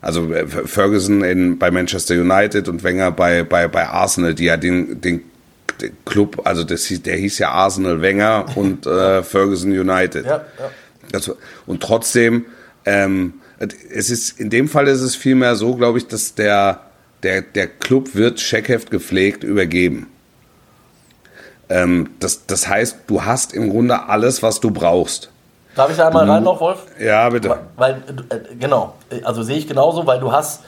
Also 0.00 0.32
äh, 0.32 0.46
Ferguson 0.46 1.22
in, 1.22 1.58
bei 1.58 1.70
Manchester 1.70 2.14
United 2.14 2.68
und 2.68 2.82
Wenger 2.82 3.12
bei, 3.12 3.44
bei, 3.44 3.68
bei 3.68 3.86
Arsenal, 3.86 4.34
die 4.34 4.44
ja 4.44 4.56
den, 4.56 5.00
den, 5.00 5.22
den 5.80 5.96
Club, 6.04 6.40
also 6.44 6.64
das, 6.64 6.88
der 6.88 7.16
hieß 7.16 7.38
ja 7.38 7.50
Arsenal 7.50 8.00
Wenger 8.00 8.46
und 8.56 8.86
äh, 8.86 9.22
Ferguson 9.22 9.70
United. 9.70 10.24
Ja, 10.24 10.44
ja. 10.58 10.70
Also, 11.12 11.36
und 11.66 11.82
trotzdem, 11.82 12.46
ähm, 12.86 13.34
es 13.90 14.10
ist, 14.10 14.40
in 14.40 14.50
dem 14.50 14.68
Fall 14.68 14.88
ist 14.88 15.02
es 15.02 15.14
vielmehr 15.14 15.54
so, 15.54 15.76
glaube 15.76 15.98
ich, 15.98 16.08
dass 16.08 16.34
der, 16.34 16.80
der, 17.22 17.42
der 17.42 17.66
Club 17.66 18.14
wird 18.14 18.40
Scheckheft 18.40 18.90
gepflegt 18.90 19.44
übergeben. 19.44 20.08
Ähm, 21.68 22.10
das, 22.20 22.46
das 22.46 22.68
heißt, 22.68 22.98
du 23.06 23.24
hast 23.24 23.54
im 23.54 23.70
Grunde 23.70 24.08
alles, 24.08 24.42
was 24.42 24.60
du 24.60 24.70
brauchst. 24.70 25.30
Darf 25.74 25.90
ich 25.90 25.96
da 25.96 26.08
einmal 26.08 26.28
rein 26.28 26.42
noch, 26.42 26.60
Wolf? 26.60 26.84
Ja, 27.00 27.28
bitte. 27.30 27.58
Weil, 27.76 28.02
äh, 28.28 28.54
genau, 28.58 28.94
also 29.24 29.42
sehe 29.42 29.56
ich 29.56 29.66
genauso, 29.66 30.06
weil 30.06 30.20
du 30.20 30.30
hast, 30.30 30.60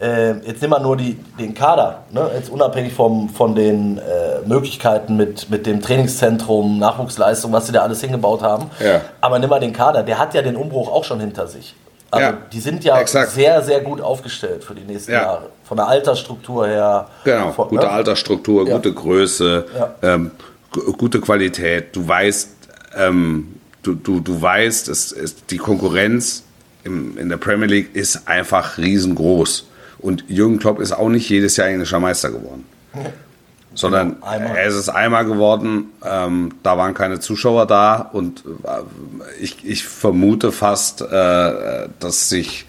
äh, 0.00 0.32
jetzt 0.46 0.62
nimm 0.62 0.70
mal 0.70 0.80
nur 0.80 0.96
die, 0.96 1.14
den 1.38 1.54
Kader, 1.54 2.02
ne? 2.10 2.30
jetzt 2.34 2.50
unabhängig 2.50 2.92
vom, 2.92 3.28
von 3.28 3.54
den 3.56 3.98
äh, 3.98 4.46
Möglichkeiten 4.46 5.16
mit, 5.16 5.50
mit 5.50 5.66
dem 5.66 5.82
Trainingszentrum, 5.82 6.78
Nachwuchsleistung, 6.78 7.52
was 7.52 7.66
sie 7.66 7.72
da 7.72 7.82
alles 7.82 8.00
hingebaut 8.00 8.42
haben. 8.42 8.70
Ja. 8.78 9.00
Aber 9.20 9.38
nimm 9.40 9.50
mal 9.50 9.60
den 9.60 9.72
Kader, 9.72 10.04
der 10.04 10.18
hat 10.18 10.34
ja 10.34 10.42
den 10.42 10.56
Umbruch 10.56 10.90
auch 10.90 11.04
schon 11.04 11.18
hinter 11.18 11.48
sich. 11.48 11.74
Also 12.14 12.26
Ja, 12.32 12.38
die 12.52 12.60
sind 12.60 12.84
ja 12.84 12.98
exakt. 13.00 13.30
sehr, 13.32 13.62
sehr 13.62 13.80
gut 13.80 14.00
aufgestellt 14.00 14.62
für 14.64 14.74
die 14.74 14.82
nächsten 14.90 15.12
Ja. 15.12 15.22
Jahre. 15.22 15.48
Von 15.64 15.76
der 15.78 15.88
Altersstruktur 15.88 16.66
her. 16.66 17.08
Genau, 17.24 17.52
von, 17.52 17.68
gute 17.68 17.82
ne? 17.86 17.90
Altersstruktur, 17.90 18.66
Ja. 18.68 18.76
gute 18.76 18.92
Größe, 18.92 19.66
ähm, 20.02 20.30
gu- 20.72 20.92
gute 20.92 21.20
Qualität. 21.20 21.94
Du 21.96 22.06
weißt, 22.06 22.50
ähm, 22.96 23.54
du, 23.82 23.94
du, 23.94 24.20
du 24.20 24.40
weißt, 24.40 24.88
es 24.88 25.12
ist 25.12 25.50
die 25.50 25.58
Konkurrenz 25.58 26.44
im, 26.84 27.16
in 27.18 27.28
der 27.30 27.38
Premier 27.38 27.66
League 27.66 27.94
ist 27.96 28.28
einfach 28.28 28.76
riesengroß. 28.78 29.66
Und 29.98 30.24
Jürgen 30.28 30.58
Klopp 30.58 30.80
ist 30.80 30.92
auch 30.92 31.08
nicht 31.08 31.28
jedes 31.30 31.56
Jahr 31.56 31.68
englischer 31.68 31.98
Meister 31.98 32.30
geworden. 32.30 32.66
Sondern 33.74 34.22
einmal. 34.22 34.56
er 34.56 34.66
ist 34.66 34.74
es 34.74 34.88
einmal 34.88 35.24
geworden, 35.24 35.86
ähm, 36.04 36.52
da 36.62 36.78
waren 36.78 36.94
keine 36.94 37.20
Zuschauer 37.20 37.66
da 37.66 37.96
und 38.12 38.44
äh, 38.64 38.80
ich, 39.40 39.64
ich 39.66 39.84
vermute 39.84 40.52
fast, 40.52 41.00
äh, 41.02 41.88
dass 41.98 42.28
sich 42.28 42.66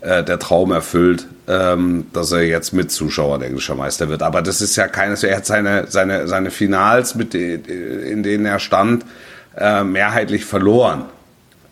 äh, 0.00 0.24
der 0.24 0.38
Traum 0.40 0.72
erfüllt, 0.72 1.28
ähm, 1.46 2.06
dass 2.12 2.32
er 2.32 2.42
jetzt 2.42 2.72
mit 2.72 2.90
Zuschauern 2.90 3.40
englischer 3.42 3.76
Meister 3.76 4.08
wird. 4.08 4.22
Aber 4.22 4.42
das 4.42 4.60
ist 4.60 4.74
ja 4.76 4.88
keines, 4.88 5.22
er 5.22 5.36
hat 5.36 5.46
seine, 5.46 5.86
seine, 5.88 6.26
seine 6.26 6.50
Finals, 6.50 7.14
mit, 7.14 7.34
in 7.34 8.22
denen 8.24 8.44
er 8.46 8.58
stand, 8.58 9.04
äh, 9.56 9.84
mehrheitlich 9.84 10.44
verloren. 10.44 11.04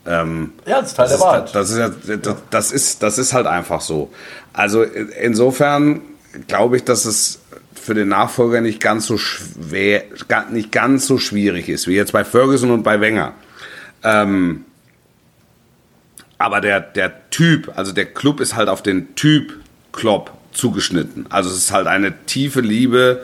Ähm, 0.06 0.52
Ja, 0.64 0.80
das 0.80 0.90
ist 0.90 0.96
Teil 0.96 1.09
das 1.09 1.18
der 1.18 1.26
Wahrheit. 1.26 1.54
das, 1.54 1.76
ja- 1.76 1.90
das, 2.22 2.37
das, 2.50 2.72
ist, 2.72 3.02
das 3.02 3.18
ist 3.18 3.33
halt 3.35 3.46
einfach 3.46 3.80
so. 3.80 4.11
Also 4.52 4.83
insofern 4.85 6.00
glaube 6.46 6.76
ich, 6.76 6.85
dass 6.85 7.04
es 7.04 7.39
für 7.90 7.94
den 7.94 8.07
Nachfolger 8.07 8.61
nicht 8.61 8.81
ganz 8.81 9.09
so 9.09 9.18
schwer, 9.18 10.05
nicht 10.53 10.70
ganz 10.70 11.09
so 11.09 11.18
schwierig 11.18 11.68
ist, 11.68 11.88
wie 11.88 11.96
jetzt 11.96 12.12
bei 12.12 12.22
Ferguson 12.24 12.70
und 12.70 12.85
bei 12.85 13.00
Wenger. 13.00 13.35
Ähm, 14.05 14.64
aber 16.38 16.61
der, 16.61 16.79
der 16.79 17.29
Typ, 17.31 17.72
also 17.74 17.90
der 17.90 18.07
Club 18.07 18.38
ist 18.38 18.55
halt 18.55 18.68
auf 18.68 18.85
den 18.85 19.16
Typ 19.16 19.57
Klopp 19.90 20.31
zugeschnitten. 20.53 21.26
Also 21.31 21.50
es 21.50 21.57
ist 21.57 21.72
halt 21.72 21.88
eine 21.88 22.14
tiefe 22.26 22.61
Liebe. 22.61 23.22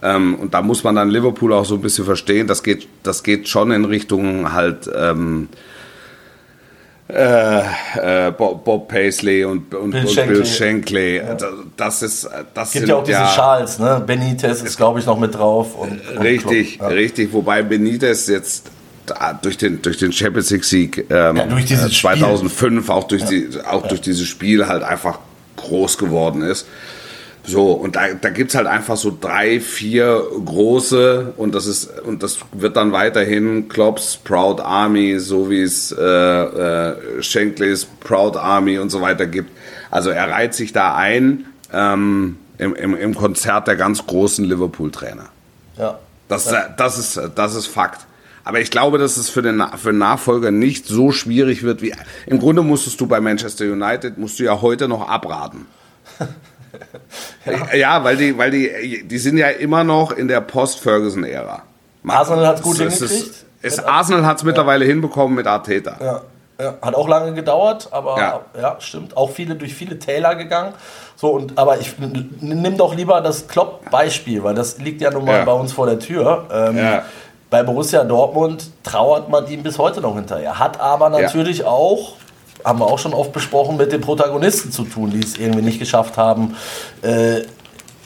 Ähm, 0.00 0.36
und 0.36 0.54
da 0.54 0.62
muss 0.62 0.84
man 0.84 0.94
dann 0.94 1.10
Liverpool 1.10 1.52
auch 1.52 1.64
so 1.64 1.74
ein 1.74 1.82
bisschen 1.82 2.04
verstehen. 2.04 2.46
Das 2.46 2.62
geht, 2.62 2.86
das 3.02 3.24
geht 3.24 3.48
schon 3.48 3.72
in 3.72 3.84
Richtung 3.84 4.52
halt 4.52 4.88
ähm, 4.94 5.48
äh, 7.08 8.32
Bob, 8.32 8.64
Bob 8.64 8.88
Paisley 8.88 9.44
und, 9.44 9.74
und, 9.74 9.90
Bill 9.90 10.08
Shankly. 10.08 10.34
Bill 10.34 10.46
Shankly. 10.46 11.22
Das 11.76 12.02
ist, 12.02 12.28
das 12.54 12.68
Es 12.68 12.72
gibt 12.72 12.86
sind 12.86 12.88
ja 12.88 12.96
auch 12.96 13.04
diese 13.04 13.26
Schals, 13.26 13.78
ne? 13.78 14.02
Benitez 14.06 14.62
ist, 14.62 14.76
glaube 14.76 15.00
ich, 15.00 15.06
noch 15.06 15.18
mit 15.18 15.34
drauf. 15.34 15.76
Und, 15.76 16.00
und 16.08 16.18
Richtig, 16.22 16.78
Klopp. 16.78 16.90
Ja. 16.90 16.96
richtig. 16.96 17.32
Wobei 17.32 17.62
Benitez 17.62 18.26
jetzt 18.28 18.70
durch 19.42 19.58
den 19.58 19.82
durch 19.82 19.98
den 19.98 20.12
Champions 20.12 20.48
League 20.48 20.64
Sieg 20.64 21.06
ähm, 21.10 21.36
Ja, 21.36 21.44
durch 21.44 21.66
dieses 21.66 21.92
äh, 21.92 22.00
2005 22.00 22.88
auch 22.88 23.04
durch 23.04 23.22
die 23.24 23.50
auch 23.66 23.86
durch 23.86 24.00
dieses 24.00 24.26
Spiel 24.26 24.66
halt 24.66 24.82
einfach 24.82 25.18
groß 25.56 25.98
geworden 25.98 26.40
ist. 26.40 26.66
So, 27.46 27.72
und 27.72 27.96
da, 27.96 28.14
da 28.14 28.30
gibt's 28.30 28.54
halt 28.54 28.66
einfach 28.66 28.96
so 28.96 29.16
drei, 29.18 29.60
vier 29.60 30.22
große 30.44 31.34
und 31.36 31.54
das 31.54 31.66
ist 31.66 32.00
und 32.00 32.22
das 32.22 32.38
wird 32.52 32.76
dann 32.76 32.92
weiterhin 32.92 33.68
Klopps 33.68 34.16
Proud 34.16 34.60
Army, 34.60 35.18
so 35.18 35.50
wie 35.50 35.60
es 35.60 35.92
äh, 35.92 36.02
äh, 36.02 37.22
Shankleys 37.22 37.86
Proud 38.00 38.36
Army 38.36 38.78
und 38.78 38.88
so 38.88 39.02
weiter 39.02 39.26
gibt. 39.26 39.50
Also 39.90 40.08
er 40.08 40.30
reiht 40.30 40.54
sich 40.54 40.72
da 40.72 40.94
ein 40.94 41.44
ähm, 41.70 42.38
im, 42.56 42.74
im, 42.74 42.96
im 42.96 43.14
Konzert 43.14 43.68
der 43.68 43.76
ganz 43.76 44.06
großen 44.06 44.44
Liverpool-Trainer. 44.44 45.26
Ja. 45.76 45.98
Das, 46.28 46.52
das, 46.78 46.98
ist, 46.98 47.20
das 47.34 47.54
ist 47.54 47.66
Fakt. 47.66 48.06
Aber 48.44 48.60
ich 48.60 48.70
glaube, 48.70 48.98
dass 48.98 49.16
es 49.16 49.28
für 49.28 49.42
den, 49.42 49.62
für 49.76 49.90
den 49.90 49.98
Nachfolger 49.98 50.50
nicht 50.50 50.86
so 50.86 51.12
schwierig 51.12 51.62
wird 51.62 51.82
wie. 51.82 51.94
Im 52.26 52.38
Grunde 52.38 52.62
musstest 52.62 53.00
du 53.00 53.06
bei 53.06 53.20
Manchester 53.20 53.64
United, 53.64 54.18
musst 54.18 54.38
du 54.38 54.44
ja 54.44 54.60
heute 54.60 54.88
noch 54.88 55.08
abraten. 55.08 55.66
ja. 57.74 58.02
weil, 58.04 58.16
die, 58.16 58.36
weil 58.36 58.50
die, 58.50 59.04
die 59.06 59.18
sind 59.18 59.38
ja 59.38 59.48
immer 59.48 59.84
noch 59.84 60.12
in 60.12 60.28
der 60.28 60.40
Post-Ferguson-Ära. 60.40 61.62
Arsenal 62.06 62.60
gut 62.60 62.80
Es 62.80 62.98
hingekriegt. 62.98 63.28
Ist, 63.30 63.46
es, 63.62 63.78
Arsenal 63.84 64.26
hat 64.26 64.38
es 64.38 64.44
mittlerweile 64.44 64.84
hinbekommen 64.84 65.34
mit 65.34 65.46
Arteta. 65.46 65.96
Ja, 66.00 66.20
ja, 66.62 66.74
hat 66.82 66.94
auch 66.94 67.08
lange 67.08 67.32
gedauert, 67.34 67.88
aber 67.90 68.18
ja. 68.18 68.40
Ja. 68.60 68.76
stimmt. 68.78 69.16
Auch 69.16 69.30
viele 69.30 69.54
durch 69.56 69.74
viele 69.74 69.98
Täler 69.98 70.34
gegangen. 70.34 70.74
So 71.16 71.30
und 71.30 71.56
aber 71.56 71.78
ich 71.78 71.94
nimm 71.98 72.76
doch 72.76 72.94
lieber 72.94 73.20
das 73.20 73.48
Klopp-Beispiel, 73.48 74.42
weil 74.44 74.54
das 74.54 74.78
liegt 74.78 75.00
ja 75.00 75.10
nun 75.10 75.24
mal 75.24 75.38
Ja. 75.38 75.44
bei 75.44 75.52
uns 75.52 75.72
vor 75.72 75.86
der 75.86 75.98
Tür. 75.98 76.46
Ähm, 76.52 76.76
Ja. 76.76 77.02
Bei 77.50 77.62
Borussia 77.62 78.02
Dortmund 78.02 78.70
trauert 78.82 79.28
man 79.28 79.46
ihm 79.46 79.62
bis 79.62 79.78
heute 79.78 80.00
noch 80.00 80.16
hinterher. 80.16 80.58
Hat 80.58 80.80
aber 80.80 81.08
natürlich 81.08 81.64
auch, 81.64 82.14
haben 82.64 82.78
wir 82.80 82.86
auch 82.86 82.98
schon 82.98 83.14
oft 83.14 83.32
besprochen, 83.32 83.76
mit 83.76 83.92
den 83.92 84.00
Protagonisten 84.00 84.72
zu 84.72 84.84
tun, 84.84 85.10
die 85.10 85.20
es 85.20 85.36
irgendwie 85.36 85.62
nicht 85.62 85.78
geschafft 85.78 86.16
haben, 86.16 86.56
äh, 87.02 87.42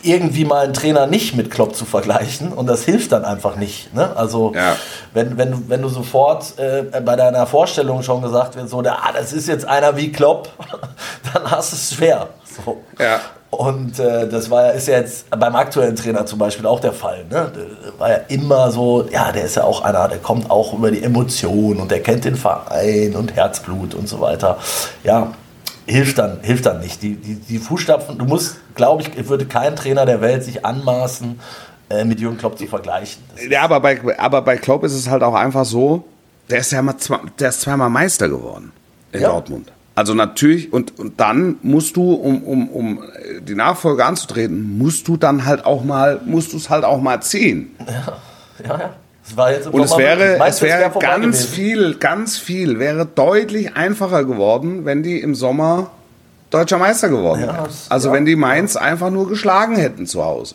irgendwie 0.02 0.44
mal 0.44 0.64
einen 0.64 0.74
Trainer 0.74 1.06
nicht 1.08 1.34
mit 1.34 1.50
Klopp 1.50 1.74
zu 1.74 1.84
vergleichen 1.84 2.52
und 2.52 2.66
das 2.68 2.84
hilft 2.84 3.10
dann 3.10 3.24
einfach 3.24 3.56
nicht. 3.56 3.92
Ne? 3.94 4.16
Also 4.16 4.52
Ja. 4.54 4.76
wenn, 5.12 5.36
wenn, 5.36 5.50
du- 5.50 5.62
wenn 5.68 5.82
du 5.82 5.88
sofort 5.88 6.56
äh, 6.58 6.84
bei 7.00 7.16
deiner 7.16 7.46
Vorstellung 7.48 8.02
schon 8.02 8.22
gesagt 8.22 8.54
wird, 8.54 8.68
so, 8.68 8.78
ah, 8.80 9.12
das 9.12 9.32
ist 9.32 9.48
jetzt 9.48 9.64
einer 9.66 9.96
wie 9.96 10.12
Klopp, 10.12 10.50
dann 11.32 11.50
hast 11.50 11.72
du 11.72 11.76
es 11.76 11.94
schwer. 11.94 12.28
So. 12.64 12.78
Ja. 12.98 13.20
Und 13.50 13.98
äh, 13.98 14.28
das 14.28 14.50
war 14.50 14.66
ja, 14.66 14.70
ist 14.72 14.88
ja 14.88 14.98
jetzt 14.98 15.30
beim 15.30 15.56
aktuellen 15.56 15.96
Trainer 15.96 16.26
zum 16.26 16.38
Beispiel 16.38 16.66
auch 16.66 16.80
der 16.80 16.92
Fall. 16.92 17.24
Ne? 17.30 17.50
Der 17.54 17.98
war 17.98 18.10
ja 18.10 18.16
immer 18.28 18.70
so, 18.70 19.06
ja, 19.10 19.32
der 19.32 19.44
ist 19.44 19.56
ja 19.56 19.64
auch 19.64 19.82
einer, 19.82 20.06
der 20.08 20.18
kommt 20.18 20.50
auch 20.50 20.74
über 20.74 20.90
die 20.90 21.02
Emotionen 21.02 21.80
und 21.80 21.90
der 21.90 22.02
kennt 22.02 22.24
den 22.26 22.36
Verein 22.36 23.16
und 23.16 23.34
Herzblut 23.34 23.94
und 23.94 24.06
so 24.06 24.20
weiter. 24.20 24.58
Ja, 25.02 25.32
hilft 25.86 26.18
dann, 26.18 26.40
hilft 26.42 26.66
dann 26.66 26.80
nicht. 26.80 27.00
Die, 27.02 27.14
die, 27.14 27.36
die 27.36 27.58
Fußstapfen, 27.58 28.18
du 28.18 28.26
musst, 28.26 28.56
glaube 28.74 29.02
ich, 29.02 29.28
würde 29.28 29.46
kein 29.46 29.74
Trainer 29.76 30.04
der 30.04 30.20
Welt 30.20 30.44
sich 30.44 30.66
anmaßen, 30.66 31.40
äh, 31.88 32.04
mit 32.04 32.20
Jürgen 32.20 32.36
Klopp 32.36 32.58
zu 32.58 32.66
vergleichen. 32.66 33.22
Das 33.34 33.46
Ja, 33.46 33.62
aber 33.62 33.80
bei, 33.80 34.18
aber 34.18 34.42
bei 34.42 34.58
Klopp 34.58 34.84
ist 34.84 34.92
es 34.92 35.08
halt 35.08 35.22
auch 35.22 35.34
einfach 35.34 35.64
so, 35.64 36.04
der 36.50 36.58
ist 36.58 36.70
ja 36.70 36.82
mal 36.82 36.98
zwei, 36.98 37.18
der 37.38 37.48
ist 37.48 37.62
zweimal 37.62 37.88
Meister 37.88 38.28
geworden 38.28 38.72
in 39.12 39.22
Ja. 39.22 39.30
Dortmund. 39.30 39.72
Also 39.98 40.14
natürlich, 40.14 40.72
und, 40.72 40.96
und 41.00 41.18
dann 41.18 41.56
musst 41.62 41.96
du, 41.96 42.12
um, 42.12 42.44
um, 42.44 42.68
um 42.68 43.02
die 43.42 43.56
Nachfolge 43.56 44.04
anzutreten, 44.04 44.78
musst 44.78 45.08
du 45.08 45.16
dann 45.16 45.44
halt 45.44 45.66
auch 45.66 45.82
mal, 45.82 46.20
musst 46.24 46.52
du 46.52 46.56
es 46.56 46.70
halt 46.70 46.84
auch 46.84 47.00
mal 47.00 47.20
ziehen. 47.20 47.74
Ja, 47.84 48.68
ja. 48.68 48.90
Es 49.26 49.36
war 49.36 49.50
jetzt 49.50 49.66
Und 49.66 49.82
es 49.82 49.98
wäre, 49.98 50.38
es 50.46 50.60
du, 50.60 50.66
wäre 50.66 50.88
ganz 51.00 51.24
gewesen? 51.24 51.48
viel, 51.52 51.94
ganz 51.96 52.38
viel, 52.38 52.78
wäre 52.78 53.06
deutlich 53.06 53.74
einfacher 53.76 54.24
geworden, 54.24 54.84
wenn 54.84 55.02
die 55.02 55.20
im 55.20 55.34
Sommer 55.34 55.90
deutscher 56.50 56.78
Meister 56.78 57.08
geworden 57.08 57.40
Ja, 57.40 57.46
wären. 57.54 57.64
das- 57.64 57.90
Also 57.90 58.08
ja. 58.08 58.14
wenn 58.14 58.24
die 58.24 58.36
Mainz 58.36 58.76
einfach 58.76 59.10
nur 59.10 59.28
geschlagen 59.28 59.74
hätten 59.74 60.06
zu 60.06 60.24
Hause. 60.24 60.54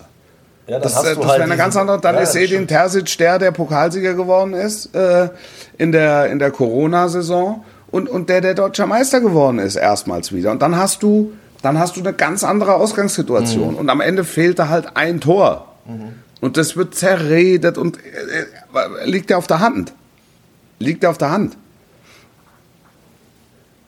Ja, 0.67 0.79
Das, 0.79 0.95
hast 0.95 1.03
äh, 1.05 1.15
das 1.15 1.17
halt 1.17 1.27
wäre 1.39 1.43
eine 1.43 1.57
ganz 1.57 1.75
andere. 1.75 1.99
Dann 1.99 2.15
Ja, 2.15 2.21
ist 2.21 2.29
das 2.29 2.35
Edin 2.37 2.47
stimmt. 2.47 2.69
Terzic 2.69 3.17
der, 3.17 3.39
der 3.39 3.51
Pokalsieger 3.51 4.13
geworden 4.13 4.53
ist 4.53 4.95
äh, 4.95 5.27
in 5.77 5.91
der, 5.91 6.27
in 6.31 6.39
der 6.39 6.51
Corona-Saison 6.51 7.65
und, 7.93 8.09
und 8.09 8.27
der, 8.27 8.41
der 8.41 8.55
deutscher 8.55 8.87
Meister 8.87 9.21
geworden 9.21 9.59
ist, 9.59 9.75
erstmals 9.75 10.33
wieder. 10.33 10.49
Und 10.49 10.63
dann 10.63 10.75
hast 10.75 11.03
du, 11.03 11.33
dann 11.61 11.77
hast 11.77 11.95
du 11.95 11.99
eine 11.99 12.11
ganz 12.11 12.43
andere 12.43 12.73
Ausgangssituation. 12.73 13.75
Und 13.75 13.87
am 13.87 14.01
Ende 14.01 14.23
fehlte 14.23 14.67
halt 14.67 14.97
ein 14.97 15.21
Tor. 15.21 15.67
Und 16.41 16.57
das 16.57 16.75
wird 16.75 16.95
zerredet 16.95 17.77
und 17.77 17.97
äh, 17.97 19.05
liegt 19.05 19.29
ja 19.29 19.37
auf 19.37 19.45
der 19.45 19.59
Hand. 19.59 19.93
Liegt 20.79 21.03
ja 21.03 21.11
auf 21.11 21.19
der 21.19 21.29
Hand. 21.29 21.55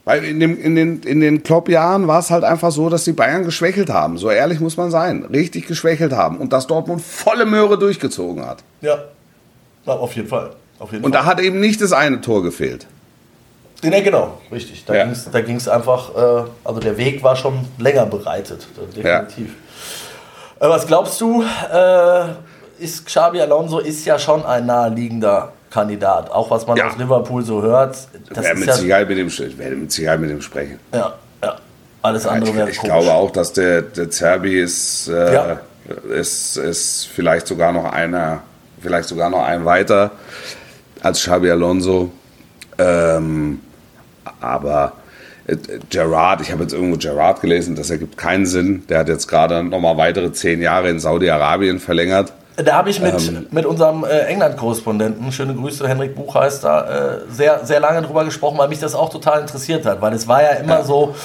Weil 0.03 0.23
in, 0.23 0.39
dem, 0.39 0.61
in 0.61 0.75
den, 0.75 1.01
in 1.01 1.19
den 1.19 1.41
Klopp-Jahren 1.41 2.05
war 2.07 2.19
es 2.19 2.29
halt 2.29 2.43
einfach 2.43 2.71
so, 2.71 2.89
dass 2.89 3.05
die 3.05 3.13
Bayern 3.13 3.43
geschwächelt 3.43 3.89
haben. 3.89 4.19
So 4.19 4.29
ehrlich 4.29 4.59
muss 4.59 4.77
man 4.77 4.91
sein. 4.91 5.25
Richtig 5.25 5.65
geschwächelt 5.65 6.13
haben. 6.13 6.37
Und 6.37 6.53
dass 6.53 6.67
Dortmund 6.67 7.01
volle 7.01 7.47
Möhre 7.47 7.79
durchgezogen 7.79 8.45
hat. 8.45 8.63
Ja. 8.81 8.99
ja, 9.87 9.93
auf 9.93 10.15
jeden 10.15 10.27
Fall. 10.27 10.51
Auf 10.77 10.91
jeden 10.91 11.03
Und 11.03 11.13
Fall. 11.13 11.23
da 11.23 11.25
hat 11.25 11.39
eben 11.39 11.59
nicht 11.59 11.81
das 11.81 11.91
eine 11.91 12.21
Tor 12.21 12.43
gefehlt. 12.43 12.85
Ja, 13.83 13.99
genau, 14.01 14.39
richtig. 14.51 14.83
Da 14.85 14.95
Ja. 14.95 15.07
da 15.31 15.41
ging's 15.41 15.67
einfach, 15.67 16.09
äh, 16.15 16.43
also 16.63 16.79
der 16.79 16.97
Weg 16.97 17.21
war 17.23 17.35
schon 17.35 17.65
länger 17.77 18.05
bereitet, 18.05 18.67
äh, 18.77 18.93
definitiv. 18.95 19.51
Äh, 20.59 20.69
was 20.69 20.87
glaubst 20.87 21.19
du, 21.21 21.43
äh, 21.43 22.23
ist 22.79 23.05
Xabi 23.05 23.41
Alonso 23.41 23.79
ist 23.79 24.05
ja 24.05 24.17
schon 24.17 24.45
ein 24.45 24.65
naheliegender 24.65 25.51
Kandidat, 25.69 26.31
auch 26.31 26.49
was 26.49 26.65
man 26.65 26.77
Ja. 26.77 26.87
aus 26.87 26.97
Liverpool 26.97 27.43
so 27.43 27.61
hört. 27.61 27.95
Ich 27.95 28.29
Das 28.29 28.43
werde 28.43 28.53
ist 28.53 28.59
mit, 28.59 28.67
ja, 28.69 28.73
Sicherheit 28.75 29.09
mit, 29.09 29.17
dem, 29.17 29.27
ich 29.27 29.57
werde 29.57 29.75
mit 29.75 29.91
Sicherheit 29.91 30.19
mit 30.19 30.29
dem 30.29 30.41
sprechen. 30.41 30.79
ja, 30.93 31.13
ja, 31.43 31.55
alles 32.01 32.25
andere 32.25 32.49
Ich, 32.51 32.55
wäre 32.57 32.69
ich 32.69 32.77
komisch. 32.77 32.93
glaube 32.93 33.13
auch, 33.13 33.31
dass 33.31 33.53
der, 33.53 33.81
der 33.81 34.09
Zerbi 34.09 34.59
ist, 34.61 35.09
äh, 35.09 35.33
Ja. 35.33 35.59
ist, 36.13 36.57
ist 36.57 37.07
vielleicht 37.13 37.45
sogar 37.47 37.71
noch 37.73 37.85
einer, 37.91 38.41
vielleicht 38.81 39.09
sogar 39.09 39.29
noch 39.29 39.43
ein 39.43 39.65
weiter 39.65 40.11
als 41.03 41.19
Xabi 41.19 41.51
Alonso. 41.51 42.11
Ähm, 42.77 43.61
aber 44.41 44.93
äh, 45.47 45.57
Gerard, 45.89 46.41
ich 46.41 46.51
habe 46.51 46.63
jetzt 46.63 46.73
irgendwo 46.73 46.97
Gerard 46.97 47.41
gelesen, 47.41 47.75
das 47.75 47.89
ergibt 47.89 48.17
keinen 48.17 48.45
Sinn. 48.45 48.83
Der 48.89 48.99
hat 48.99 49.09
jetzt 49.09 49.27
gerade 49.27 49.63
nochmal 49.63 49.97
weitere 49.97 50.31
zehn 50.31 50.61
Jahre 50.61 50.89
in 50.89 50.99
Saudi-Arabien 50.99 51.79
verlängert. 51.79 52.33
Da 52.57 52.75
habe 52.77 52.89
ich 52.89 53.01
mit, 53.01 53.27
Ähm. 53.27 53.47
mit 53.51 53.65
unserem 53.65 54.05
äh, 54.05 54.19
England-Korrespondenten, 54.27 55.31
schöne 55.31 55.53
Grüße, 55.55 55.87
Henrik 55.87 56.15
Buchheister, 56.15 57.23
äh, 57.27 57.31
sehr, 57.31 57.65
sehr 57.65 57.81
lange 57.81 58.01
drüber 58.01 58.23
gesprochen, 58.23 58.57
weil 58.57 58.69
mich 58.69 58.79
das 58.79 58.95
auch 58.95 59.09
total 59.09 59.41
interessiert 59.41 59.85
hat. 59.85 60.01
Weil 60.01 60.13
es 60.13 60.27
war 60.27 60.41
ja 60.41 60.51
immer 60.51 60.83
so, 60.83 61.15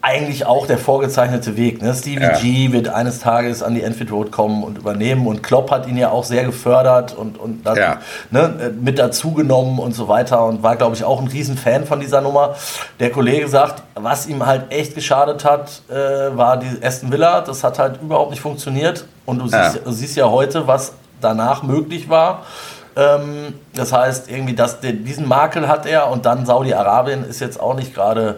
eigentlich 0.00 0.46
auch 0.46 0.66
der 0.66 0.78
vorgezeichnete 0.78 1.56
Weg. 1.56 1.82
Ne? 1.82 1.92
Stevie 1.92 2.22
Ja. 2.22 2.38
G 2.38 2.70
wird 2.72 2.88
eines 2.88 3.18
Tages 3.18 3.62
an 3.64 3.74
die 3.74 3.82
Enfield 3.82 4.12
Road 4.12 4.30
kommen 4.30 4.62
und 4.62 4.78
übernehmen 4.78 5.26
und 5.26 5.42
Klopp 5.42 5.70
hat 5.72 5.88
ihn 5.88 5.96
ja 5.96 6.10
auch 6.10 6.24
sehr 6.24 6.44
gefördert 6.44 7.14
und, 7.16 7.38
und 7.38 7.66
dann, 7.66 7.76
Ja. 7.76 7.96
ne, 8.30 8.72
mit 8.80 8.98
dazugenommen 8.98 9.78
und 9.80 9.94
so 9.96 10.06
weiter 10.06 10.44
und 10.46 10.62
war, 10.62 10.76
glaube 10.76 10.94
ich, 10.94 11.02
auch 11.04 11.20
ein 11.20 11.26
Riesenfan 11.26 11.84
von 11.84 11.98
dieser 12.00 12.20
Nummer. 12.20 12.54
Der 13.00 13.10
Kollege 13.10 13.48
sagt, 13.48 13.82
was 13.94 14.26
ihm 14.28 14.46
halt 14.46 14.70
echt 14.72 14.94
geschadet 14.94 15.44
hat, 15.44 15.82
äh, 15.90 15.94
war 16.36 16.58
die 16.58 16.70
Aston 16.80 17.10
Villa. 17.10 17.40
Das 17.40 17.64
hat 17.64 17.78
halt 17.80 18.00
überhaupt 18.00 18.30
nicht 18.30 18.40
funktioniert 18.40 19.04
und 19.26 19.38
du 19.40 19.46
Ja. 19.48 19.70
siehst, 19.70 19.84
du 19.86 19.90
siehst 19.90 20.16
ja 20.16 20.30
heute, 20.30 20.66
was 20.68 20.92
danach 21.20 21.64
möglich 21.64 22.08
war. 22.08 22.46
Ähm, 22.96 23.54
das 23.74 23.92
heißt, 23.92 24.30
irgendwie, 24.30 24.54
dass 24.54 24.80
der, 24.80 24.92
diesen 24.92 25.26
Makel 25.26 25.66
hat 25.68 25.86
er 25.86 26.08
und 26.10 26.24
dann 26.24 26.46
Saudi-Arabien 26.46 27.24
ist 27.28 27.40
jetzt 27.40 27.60
auch 27.60 27.74
nicht 27.74 27.94
gerade. 27.94 28.36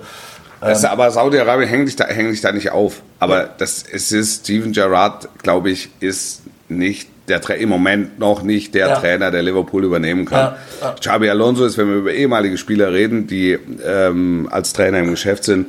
Das, 0.60 0.84
aber 0.84 1.10
Saudi-Arabien 1.10 1.68
hängt 1.68 1.88
dich, 1.88 1.96
da, 1.96 2.06
hängt 2.06 2.32
dich 2.32 2.40
da 2.40 2.52
nicht 2.52 2.70
auf. 2.70 3.02
Aber 3.18 3.48
das 3.58 3.84
es 3.90 4.12
ist 4.12 4.42
Steven 4.44 4.72
Gerrard, 4.72 5.28
glaube 5.42 5.70
ich, 5.70 5.90
ist 6.00 6.42
nicht 6.68 7.08
der 7.28 7.40
Tra 7.40 7.54
im 7.54 7.68
Moment 7.68 8.18
noch 8.18 8.42
nicht 8.42 8.74
der 8.74 8.88
Ja. 8.88 8.96
Trainer, 8.96 9.30
der 9.30 9.42
Liverpool 9.42 9.84
übernehmen 9.84 10.24
kann. 10.26 10.54
Ja, 10.80 10.88
ja. 10.88 10.94
Xabi 10.98 11.30
Alonso 11.30 11.64
ist, 11.64 11.78
wenn 11.78 11.88
wir 11.88 11.96
über 11.96 12.12
ehemalige 12.12 12.58
Spieler 12.58 12.92
reden, 12.92 13.26
die 13.26 13.58
ähm, 13.86 14.48
als 14.50 14.72
Trainer 14.72 14.98
im 14.98 15.10
Geschäft 15.10 15.44
sind, 15.44 15.66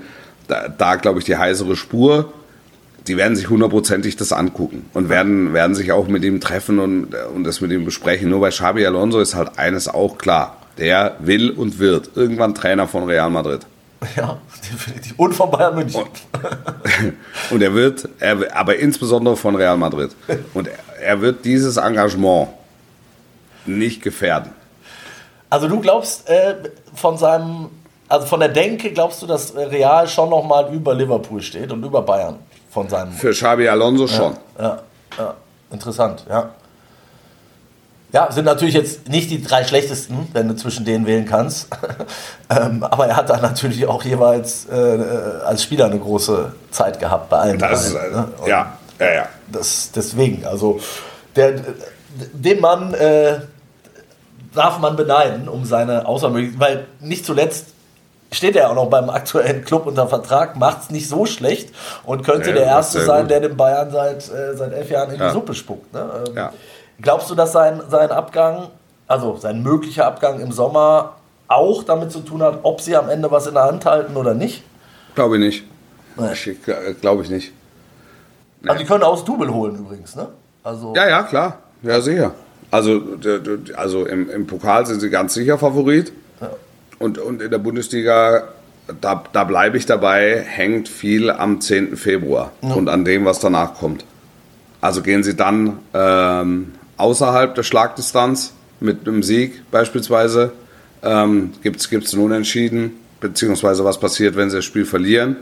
da, 0.48 0.68
da 0.68 0.96
glaube 0.96 1.20
ich 1.20 1.26
die 1.26 1.38
heißere 1.38 1.76
Spur. 1.76 2.34
Die 3.08 3.18
werden 3.18 3.36
sich 3.36 3.50
hundertprozentig 3.50 4.16
das 4.16 4.32
angucken 4.32 4.86
und 4.94 5.10
werden, 5.10 5.54
werden 5.54 5.74
sich 5.76 5.92
auch 5.92 6.08
mit 6.08 6.24
ihm 6.24 6.40
treffen 6.40 6.78
und, 6.80 7.16
und 7.34 7.44
das 7.44 7.60
mit 7.62 7.72
ihm 7.72 7.84
besprechen. 7.86 8.30
Nur 8.30 8.42
bei 8.42 8.50
Xabi 8.50 8.86
Alonso 8.86 9.20
ist 9.20 9.34
halt 9.34 9.58
eines 9.58 9.88
auch 9.88 10.18
klar. 10.18 10.58
Der 10.78 11.16
will 11.20 11.50
und 11.50 11.80
wird 11.80 12.12
irgendwann 12.16 12.54
Trainer 12.54 12.88
von 12.88 13.06
Real 13.06 13.30
Madrid. 13.30 13.62
Ja, 14.16 14.38
definitiv. 14.72 15.14
Und 15.18 15.34
von 15.34 15.52
Bayern 15.52 15.76
München. 15.76 16.04
Und 17.52 17.62
er 17.62 17.74
wird, 17.74 18.10
er, 18.20 18.56
aber 18.56 18.76
insbesondere 18.78 19.36
von 19.38 19.56
Real 19.56 19.78
Madrid. 19.78 20.16
Und 20.54 20.68
er, 20.68 20.80
er 21.00 21.22
wird 21.22 21.46
dieses 21.46 21.78
Engagement 21.78 22.50
nicht 23.66 24.02
gefährden. 24.02 24.52
Also 25.50 25.68
du 25.68 25.80
glaubst 25.80 26.28
äh, 26.30 26.56
von 26.96 27.18
seinem, 27.18 27.70
also 28.08 28.26
von 28.26 28.40
der 28.40 28.50
Denke 28.50 28.92
glaubst 28.92 29.22
du, 29.22 29.28
dass 29.28 29.56
Real 29.56 30.08
schon 30.08 30.30
nochmal 30.30 30.74
über 30.74 30.94
Liverpool 30.94 31.42
steht 31.42 31.72
und 31.72 31.84
über 31.84 32.02
Bayern 32.02 32.40
von 32.70 32.88
seinem. 32.90 33.12
Für 33.12 33.32
Xabi 33.32 33.68
Alonso 33.68 34.08
schon. 34.08 34.36
Ja, 34.58 34.82
ja, 35.18 35.36
interessant, 35.72 36.26
ja. 36.30 36.52
Ja, 38.14 38.30
sind 38.32 38.44
natürlich 38.46 38.76
jetzt 38.76 39.08
nicht 39.08 39.30
die 39.32 39.42
drei 39.42 39.64
schlechtesten, 39.64 40.28
wenn 40.34 40.48
du 40.50 40.56
zwischen 40.56 40.84
denen 40.84 41.06
wählen 41.06 41.26
kannst. 41.26 41.68
ähm, 42.50 42.84
aber 42.84 43.08
er 43.08 43.16
hat 43.16 43.30
da 43.30 43.38
natürlich 43.38 43.86
auch 43.88 44.04
jeweils 44.04 44.68
äh, 44.70 44.76
als 45.46 45.64
Spieler 45.64 45.86
eine 45.86 45.98
große 46.00 46.52
Zeit 46.72 47.00
gehabt 47.00 47.30
bei 47.30 47.38
allen. 47.38 47.58
Das 47.60 47.94
dreien, 47.94 48.12
äh, 48.12 48.16
ne? 48.18 48.28
Ja, 48.48 48.78
ja, 49.00 49.14
ja. 49.14 49.26
Das, 49.50 49.92
deswegen, 49.96 50.46
also 50.46 50.80
der, 51.38 51.54
den 52.34 52.60
Mann 52.60 52.94
äh, 52.94 53.40
darf 54.54 54.80
man 54.80 54.98
beneiden 54.98 55.48
um 55.48 55.64
seine 55.64 56.06
Außermöglichkeiten, 56.06 56.60
weil 56.60 56.86
nicht 57.00 57.26
zuletzt 57.26 57.68
steht 58.34 58.56
er 58.56 58.70
auch 58.72 58.76
noch 58.76 58.90
beim 58.90 59.10
aktuellen 59.10 59.64
Club 59.64 59.86
unter 59.88 60.08
Vertrag, 60.08 60.56
macht 60.58 60.84
es 60.84 60.90
nicht 60.90 61.08
so 61.10 61.26
schlecht 61.26 61.70
und 62.06 62.24
könnte 62.24 62.50
Ja, 62.50 62.56
der 62.56 62.66
Erste 62.66 63.02
sein, 63.06 63.22
gut. 63.24 63.32
der 63.32 63.40
den 63.42 63.58
Bayern 63.58 63.92
seit, 63.92 64.30
äh, 64.30 64.56
seit 64.56 64.74
elf 64.74 64.90
Jahren 64.90 65.12
in 65.12 65.20
Ja. 65.20 65.28
die 65.28 65.34
Suppe 65.34 65.54
spuckt. 65.54 65.94
Ne? 65.94 66.24
Ähm, 66.28 66.36
Ja. 66.36 66.54
Glaubst 67.00 67.30
du, 67.30 67.36
dass 67.36 67.52
sein, 67.52 67.82
sein 67.90 68.12
Abgang, 68.12 68.68
also 69.08 69.38
sein 69.38 69.64
möglicher 69.64 70.06
Abgang 70.06 70.40
im 70.40 70.52
Sommer 70.52 71.16
auch 71.48 71.84
damit 71.84 72.12
zu 72.12 72.22
tun 72.22 72.42
hat, 72.42 72.60
ob 72.64 72.82
sie 72.82 72.96
am 72.96 73.10
Ende 73.10 73.30
was 73.30 73.48
in 73.48 73.54
der 73.54 73.64
Hand 73.64 73.86
halten 73.86 74.16
oder 74.16 74.34
nicht? 74.34 74.64
Glaube 75.16 75.38
ich 75.38 75.44
nicht. 75.44 75.64
Nee. 76.18 76.72
Äh, 76.72 76.94
Glaube 77.00 77.24
ich 77.24 77.30
nicht. 77.30 77.52
Also 78.66 78.80
die 78.80 78.86
können 78.86 79.04
auch 79.04 79.16
das 79.16 79.26
Double 79.26 79.52
holen 79.54 79.76
übrigens, 79.76 80.16
ne? 80.16 80.28
Also 80.64 80.94
Ja, 80.96 81.10
ja, 81.10 81.24
klar. 81.24 81.58
Ja, 81.82 82.00
sicher. 82.00 82.34
Also, 82.70 83.02
also 83.76 84.06
im, 84.06 84.30
im 84.30 84.48
Pokal 84.48 84.86
sind 84.86 85.02
sie 85.02 85.10
ganz 85.10 85.34
sicher 85.34 85.58
Favorit. 85.58 86.14
Und, 87.00 87.18
und 87.18 87.42
in 87.42 87.50
der 87.50 87.58
Bundesliga, 87.58 88.44
da, 89.02 89.24
da 89.34 89.44
bleibe 89.44 89.76
ich 89.78 89.88
dabei, 89.88 90.40
hängt 90.46 90.88
viel 90.88 91.32
am 91.32 91.60
10. 91.60 91.98
Februar 91.98 92.52
und 92.62 92.88
an 92.90 93.04
dem, 93.04 93.26
was 93.26 93.40
danach 93.40 93.74
kommt. 93.74 94.06
Also 94.82 95.02
gehen 95.02 95.24
sie 95.24 95.36
dann 95.36 95.80
ähm, 95.94 96.74
außerhalb 97.02 97.56
der 97.56 97.64
Schlagdistanz 97.64 98.54
mit 98.80 99.08
einem 99.08 99.24
Sieg 99.24 99.70
beispielsweise. 99.72 100.54
Ähm, 101.04 101.52
Gibt 101.62 101.82
es 101.82 102.14
einen 102.14 102.24
Unentschieden, 102.24 102.94
beziehungsweise 103.20 103.84
was 103.84 104.00
passiert, 104.00 104.36
wenn 104.36 104.50
sie 104.50 104.58
das 104.58 104.66
Spiel 104.66 104.86
verlieren. 104.86 105.38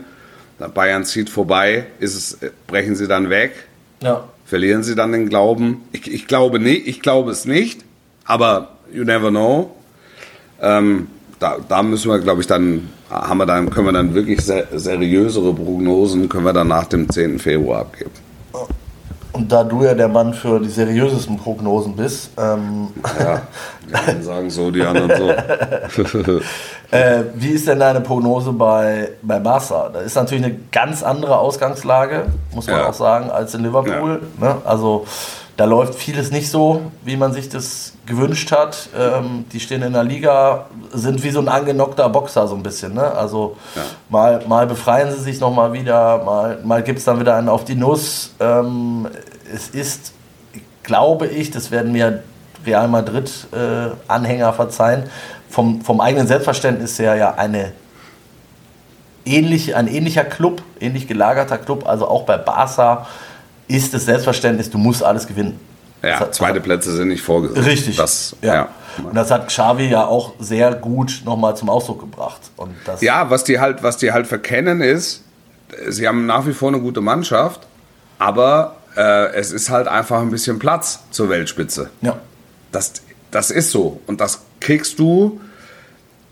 Bayern 0.74 1.04
zieht 1.04 1.30
vorbei, 1.30 1.86
ist 2.00 2.14
es, 2.14 2.50
brechen 2.66 2.94
sie 2.96 3.08
dann 3.08 3.30
weg. 3.30 3.52
ja. 4.02 4.24
Verlieren 4.44 4.82
sie 4.82 4.96
dann 4.96 5.12
den 5.12 5.28
Glauben? 5.28 5.82
Ich, 5.92 6.12
ich 6.12 6.26
glaube 6.26 6.58
nicht, 6.58 6.88
ich 6.88 7.02
glaube 7.02 7.30
es 7.30 7.44
nicht, 7.44 7.84
aber 8.24 8.72
you 8.92 9.04
never 9.04 9.30
know. 9.30 9.76
Ähm, 10.60 11.06
da, 11.38 11.58
da 11.68 11.84
müssen 11.84 12.10
wir, 12.10 12.18
glaube 12.18 12.40
ich, 12.40 12.48
dann, 12.48 12.88
haben 13.08 13.38
wir 13.38 13.46
dann, 13.46 13.70
können 13.70 13.86
wir 13.86 13.92
dann 13.92 14.12
wirklich 14.12 14.40
ser 14.40 14.66
seriösere 14.74 15.54
Prognosen, 15.54 16.28
können 16.28 16.44
wir 16.44 16.52
dann 16.52 16.66
nach 16.66 16.86
dem 16.86 17.08
10. 17.08 17.38
Februar 17.38 17.82
abgeben. 17.82 18.10
Und 19.32 19.50
da 19.52 19.62
du 19.62 19.84
ja 19.84 19.94
der 19.94 20.08
Mann 20.08 20.34
für 20.34 20.58
die 20.58 20.68
seriösesten 20.68 21.36
Prognosen 21.38 21.94
bist, 21.94 22.30
ähm, 22.36 22.88
Ja, 23.18 23.42
die 23.88 23.94
einen 23.94 24.22
sagen 24.22 24.50
so, 24.50 24.70
die 24.70 24.82
anderen 24.82 25.10
so. 25.16 25.30
äh, 26.90 27.22
wie 27.34 27.50
ist 27.50 27.68
denn 27.68 27.78
deine 27.78 28.00
Prognose 28.00 28.52
bei, 28.52 29.10
bei 29.22 29.38
Barca? 29.38 29.88
Da 29.92 30.00
ist 30.00 30.16
natürlich 30.16 30.44
eine 30.44 30.56
ganz 30.72 31.02
andere 31.02 31.38
Ausgangslage, 31.38 32.26
muss 32.54 32.66
man 32.66 32.76
Ja. 32.76 32.88
auch 32.88 32.94
sagen, 32.94 33.30
als 33.30 33.54
in 33.54 33.62
Liverpool. 33.62 34.20
Ne? 34.38 34.56
Also 34.64 35.06
da 35.60 35.66
läuft 35.66 35.94
vieles 35.94 36.30
nicht 36.30 36.50
so, 36.50 36.90
wie 37.04 37.18
man 37.18 37.34
sich 37.34 37.50
das 37.50 37.92
gewünscht 38.06 38.50
hat. 38.50 38.88
Ähm, 38.98 39.44
die 39.52 39.60
stehen 39.60 39.82
in 39.82 39.92
der 39.92 40.04
Liga, 40.04 40.68
sind 40.90 41.22
wie 41.22 41.28
so 41.28 41.38
ein 41.38 41.48
angenockter 41.48 42.08
Boxer 42.08 42.48
so 42.48 42.54
ein 42.54 42.62
bisschen. 42.62 42.94
Ne? 42.94 43.02
Also 43.02 43.58
mal, 44.08 44.42
mal 44.48 44.66
befreien 44.66 45.12
sie 45.12 45.20
sich 45.20 45.38
nochmal 45.38 45.74
wieder, 45.74 46.24
mal, 46.24 46.60
mal 46.64 46.82
gibt 46.82 47.00
es 47.00 47.04
dann 47.04 47.20
wieder 47.20 47.36
einen 47.36 47.50
auf 47.50 47.66
die 47.66 47.74
Nuss. 47.74 48.32
Ähm, 48.40 49.06
es 49.54 49.68
ist, 49.68 50.14
glaube 50.82 51.26
ich, 51.26 51.50
das 51.50 51.70
werden 51.70 51.92
mir 51.92 52.22
Real 52.64 52.88
Madrid-Anhänger 52.88 54.54
verzeihen, 54.54 55.10
vom, 55.50 55.82
vom 55.82 56.00
eigenen 56.00 56.26
Selbstverständnis 56.26 56.98
her 56.98 57.16
ja 57.16 57.34
eine 57.34 57.72
ähnlich, 59.26 59.76
ein 59.76 59.88
ähnlicher 59.88 60.24
Club, 60.24 60.62
ähnlich 60.80 61.06
gelagerter 61.06 61.58
Club, 61.58 61.86
also 61.86 62.08
auch 62.08 62.22
bei 62.22 62.38
Barca 62.38 63.06
ist 63.70 63.94
das 63.94 64.04
Selbstverständnis, 64.04 64.70
du 64.70 64.78
musst 64.78 65.02
alles 65.02 65.26
gewinnen. 65.26 65.58
Ja, 66.02 66.20
hat- 66.20 66.34
zweite 66.34 66.60
Plätze 66.60 66.92
sind 66.96 67.08
nicht 67.08 67.22
vorgesehen. 67.22 67.62
Richtig. 67.64 67.96
Das, 67.96 68.34
ja. 68.42 68.54
ja. 68.54 68.68
Und 69.04 69.14
das 69.14 69.30
hat 69.30 69.48
Xavi 69.48 69.88
ja 69.88 70.06
auch 70.06 70.32
sehr 70.38 70.74
gut 70.74 71.22
nochmal 71.24 71.56
zum 71.56 71.68
Ausdruck 71.68 72.00
gebracht. 72.00 72.40
Und 72.56 72.74
das, 72.86 73.02
Ja, 73.02 73.28
was 73.30 73.44
die 73.44 73.60
halt, 73.60 73.82
was 73.82 73.96
die 73.98 74.12
halt 74.12 74.26
verkennen 74.26 74.80
ist, 74.80 75.22
sie 75.88 76.08
haben 76.08 76.26
nach 76.26 76.46
wie 76.46 76.52
vor 76.52 76.68
eine 76.68 76.80
gute 76.80 77.00
Mannschaft, 77.00 77.60
aber 78.18 78.76
äh, 78.96 79.32
es 79.34 79.52
ist 79.52 79.68
halt 79.70 79.88
einfach 79.88 80.20
ein 80.20 80.30
bisschen 80.30 80.58
Platz 80.58 81.00
zur 81.10 81.28
Weltspitze. 81.28 81.90
ja. 82.02 82.16
Das, 82.72 82.92
das 83.32 83.50
ist 83.50 83.70
so. 83.72 84.00
Und 84.06 84.20
das 84.20 84.40
kriegst 84.60 84.98
du 85.00 85.40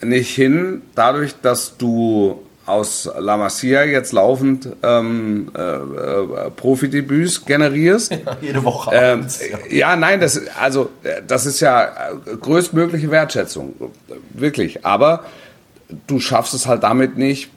nicht 0.00 0.32
hin, 0.34 0.82
dadurch, 0.94 1.34
dass 1.42 1.76
du 1.76 2.42
aus 2.68 3.10
La 3.18 3.36
Masia 3.36 3.84
jetzt 3.84 4.12
laufend 4.12 4.68
ähm, 4.82 5.50
äh, 5.56 5.60
äh, 5.60 6.50
Profidebüts 6.54 7.44
generierst. 7.44 8.12
jede 8.40 8.62
Woche. 8.64 8.90
Ähm, 8.94 9.26
ja. 9.70 9.76
ja, 9.76 9.96
nein, 9.96 10.20
das, 10.20 10.40
also, 10.60 10.90
äh, 11.02 11.22
das 11.26 11.46
ist 11.46 11.60
ja 11.60 11.84
äh, 11.84 12.36
größtmögliche 12.40 13.10
Wertschätzung. 13.10 13.74
Wirklich. 14.34 14.84
Aber 14.84 15.24
du 16.06 16.20
schaffst 16.20 16.54
es 16.54 16.66
halt 16.66 16.82
damit 16.82 17.16
nicht, 17.16 17.50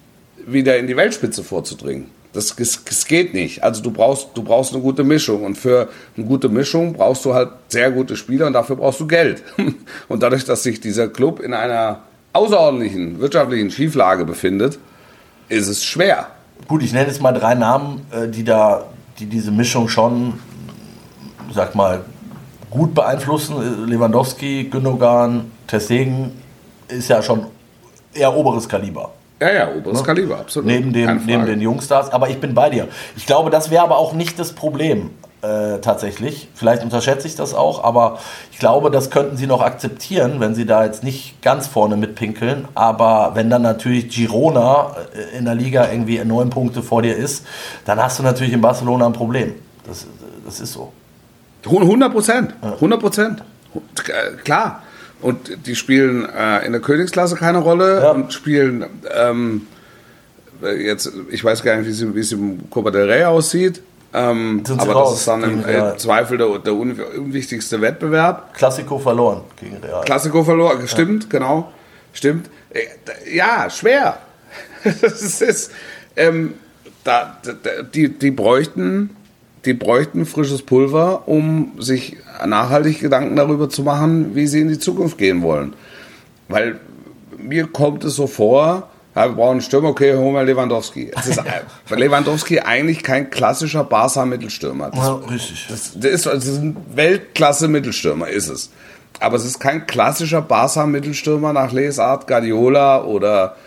wieder 0.46 0.78
in 0.78 0.88
die 0.88 0.98
Weltspitze 0.98 1.44
vorzudringen. 1.44 2.10
Das, 2.34 2.56
das, 2.56 2.84
das 2.86 3.06
geht 3.06 3.34
nicht. 3.34 3.64
Also 3.64 3.84
du 3.84 3.92
brauchst, 3.92 4.30
du 4.36 4.44
brauchst 4.44 4.74
eine 4.74 4.82
gute 4.82 5.04
Mischung. 5.04 5.44
Und 5.44 5.58
für 5.58 5.90
eine 6.16 6.26
gute 6.26 6.50
Mischung 6.50 6.94
brauchst 6.94 7.26
du 7.26 7.34
halt 7.34 7.50
sehr 7.68 7.92
gute 7.92 8.16
Spieler 8.16 8.48
und 8.48 8.54
dafür 8.54 8.78
brauchst 8.78 9.00
du 9.02 9.08
Geld. 9.08 9.44
Und 10.08 10.24
dadurch, 10.24 10.46
dass 10.46 10.64
sich 10.64 10.80
dieser 10.80 11.10
Club 11.10 11.42
in 11.42 11.54
einer 11.54 12.04
außerordentlichen 12.34 13.20
wirtschaftlichen 13.20 13.72
Schieflage 13.72 14.26
befindet, 14.26 14.80
ist 15.52 15.68
es 15.68 15.84
schwer. 15.84 16.28
Gut, 16.68 16.82
ich 16.82 16.94
nenne 16.94 17.08
jetzt 17.08 17.22
mal 17.22 17.34
drei 17.34 17.56
Namen, 17.56 18.06
äh, 18.12 18.28
die 18.28 18.44
da, 18.44 18.86
die 19.20 19.26
diese 19.26 19.52
Mischung 19.52 19.90
schon, 19.90 20.40
sag 21.54 21.76
mal, 21.76 22.02
gut 22.70 22.94
beeinflussen. 22.94 23.88
Lewandowski, 23.88 24.66
Gündogan, 24.66 25.52
Tessegen 25.68 26.32
ist 26.88 27.10
ja 27.10 27.22
schon 27.22 27.48
eher 28.14 28.36
oberes 28.36 28.68
Kaliber. 28.68 29.12
Ja, 29.42 29.52
ja, 29.52 29.76
oberes 29.76 30.04
Kaliber, 30.04 30.40
absolut. 30.40 30.68
Neben, 30.68 30.94
dem, 30.94 31.26
neben 31.26 31.46
den 31.46 31.62
Jungstars. 31.62 32.10
Aber 32.12 32.30
ich 32.30 32.40
bin 32.40 32.54
bei 32.54 32.70
dir. 32.70 32.88
Ich 33.18 33.26
glaube, 33.26 33.50
das 33.50 33.72
wäre 33.72 33.84
aber 33.84 33.98
auch 33.98 34.14
nicht 34.14 34.40
das 34.40 34.54
Problem. 34.54 35.10
Äh, 35.42 35.80
tatsächlich. 35.80 36.50
Vielleicht 36.54 36.84
unterschätze 36.84 37.28
ich 37.28 37.36
das 37.36 37.54
auch, 37.54 37.84
aber 37.84 38.20
ich 38.52 38.60
glaube, 38.60 38.92
das 38.92 39.10
könnten 39.10 39.38
sie 39.38 39.48
noch 39.48 39.62
akzeptieren, 39.62 40.40
wenn 40.40 40.54
sie 40.56 40.66
da 40.66 40.86
jetzt 40.86 41.04
nicht 41.04 41.42
ganz 41.42 41.68
vorne 41.68 41.98
mitpinkeln. 41.98 42.68
Aber 42.76 43.32
wenn 43.34 43.50
dann 43.50 43.62
natürlich 43.64 44.10
Girona 44.10 44.96
äh, 45.16 45.38
in 45.38 45.46
der 45.46 45.56
Liga 45.56 45.90
irgendwie 45.92 46.20
neun 46.24 46.50
Punkte 46.50 46.84
vor 46.84 47.02
dir 47.02 47.16
ist, 47.16 47.46
dann 47.86 48.02
hast 48.02 48.20
du 48.20 48.24
natürlich 48.24 48.54
in 48.54 48.62
Barcelona 48.62 49.06
ein 49.08 49.14
Problem. 49.14 49.56
Das, 49.88 50.06
das 50.46 50.60
ist 50.60 50.74
so. 50.74 50.92
100 51.66 52.12
Prozent. 52.12 52.54
100 52.62 53.00
Prozent. 53.00 53.44
Klar. 54.44 54.84
Und 55.22 55.66
die 55.68 55.76
spielen 55.76 56.28
äh, 56.28 56.66
in 56.66 56.72
der 56.72 56.82
Königsklasse 56.82 57.36
keine 57.36 57.60
Rolle 57.60 58.02
Ja. 58.02 58.12
und 58.12 58.34
spielen 58.34 58.86
ähm, 59.16 59.68
jetzt, 60.80 61.12
ich 61.30 61.44
weiß 61.44 61.62
gar 61.64 61.78
nicht, 61.78 61.86
wie 61.88 61.92
es, 61.92 62.16
wie 62.16 62.20
es 62.20 62.32
im 62.32 62.70
Copa 62.72 62.90
del 62.92 63.10
Rey 63.10 63.24
aussieht. 63.26 63.82
Ähm, 64.14 64.64
aber 64.78 64.94
raus 64.94 65.12
das 65.12 65.20
ist 65.20 65.28
dann 65.28 65.44
im 65.44 65.66
äh, 65.66 65.98
Zweifel 65.98 66.38
der, 66.38 66.60
der 66.60 66.74
un, 66.74 67.00
unwichtigste 67.18 67.80
Wettbewerb. 67.82 68.54
Klassiko 68.54 69.00
verloren 69.00 69.42
gegen 69.60 69.78
Real. 69.78 70.04
Klassiko 70.04 70.44
verloren, 70.44 70.88
stimmt, 70.88 71.30
genau. 71.30 71.72
Stimmt. 72.14 72.50
Äh, 72.72 73.36
Ja, 73.36 73.70
schwer. 73.70 74.18
das 74.84 75.42
ist 75.42 75.72
ähm, 76.16 76.56
da, 77.04 77.38
da, 77.44 77.84
die, 77.84 78.10
die 78.10 78.32
bräuchten 78.32 79.16
die 79.66 79.74
bräuchten 79.74 80.26
frisches 80.26 80.64
Pulver, 80.64 81.28
um 81.28 81.74
sich 81.78 82.18
nachhaltig 82.46 83.00
Gedanken 83.00 83.36
darüber 83.36 83.70
zu 83.70 83.84
machen, 83.84 84.36
wie 84.36 84.48
sie 84.48 84.62
in 84.62 84.70
die 84.70 84.80
Zukunft 84.80 85.18
gehen 85.18 85.44
wollen. 85.44 85.74
Weil 86.48 86.80
mir 87.38 87.68
kommt 87.68 88.04
es 88.04 88.16
so 88.16 88.28
vor, 88.28 88.90
ja, 89.16 89.28
wir 89.28 89.36
brauchen 89.36 89.52
einen 89.52 89.62
Stürmer, 89.62 89.90
okay, 89.90 90.16
holen 90.16 90.34
wir 90.34 90.44
Lewandowski. 90.44 91.12
Es 91.18 91.28
ist 91.28 91.42
Lewandowski 91.90 92.62
eigentlich 92.62 93.04
kein 93.04 93.30
klassischer 93.30 93.84
Barca-Mittelstürmer. 93.84 94.92
Ja, 94.94 95.16
richtig. 95.16 95.68
das, 95.70 95.94
das, 95.96 96.12
ist, 96.12 96.26
das 96.26 96.48
ist 96.48 96.62
ein 96.62 96.78
Weltklasse-Mittelstürmer, 96.94 98.30
ist 98.30 98.48
es. 98.48 98.72
Aber 99.20 99.36
es 99.36 99.46
ist 99.46 99.60
kein 99.60 99.86
klassischer 99.86 100.42
Barca-Mittelstürmer 100.42 101.52
nach 101.52 101.74
Lesart 101.74 102.26
Guardiola 102.28 103.04
oder 103.04 103.58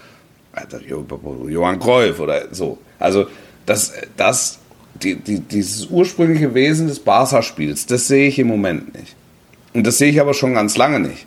Johann 1.48 1.78
Cruyff 1.78 2.20
oder 2.20 2.42
so. 2.52 2.78
Also 2.98 3.26
das, 3.66 3.92
das, 4.16 4.58
die, 4.94 5.16
die, 5.16 5.40
dieses 5.40 5.86
ursprüngliche 5.86 6.54
Wesen 6.54 6.88
des 6.88 7.00
Barca-Spiels, 7.00 7.86
das 7.86 8.08
sehe 8.08 8.28
ich 8.28 8.38
im 8.38 8.46
Moment 8.46 8.94
nicht. 8.94 9.14
Und 9.74 9.86
das 9.86 9.98
sehe 9.98 10.10
ich 10.10 10.20
aber 10.20 10.32
schon 10.32 10.54
ganz 10.54 10.76
lange 10.76 11.00
nicht. 11.00 11.26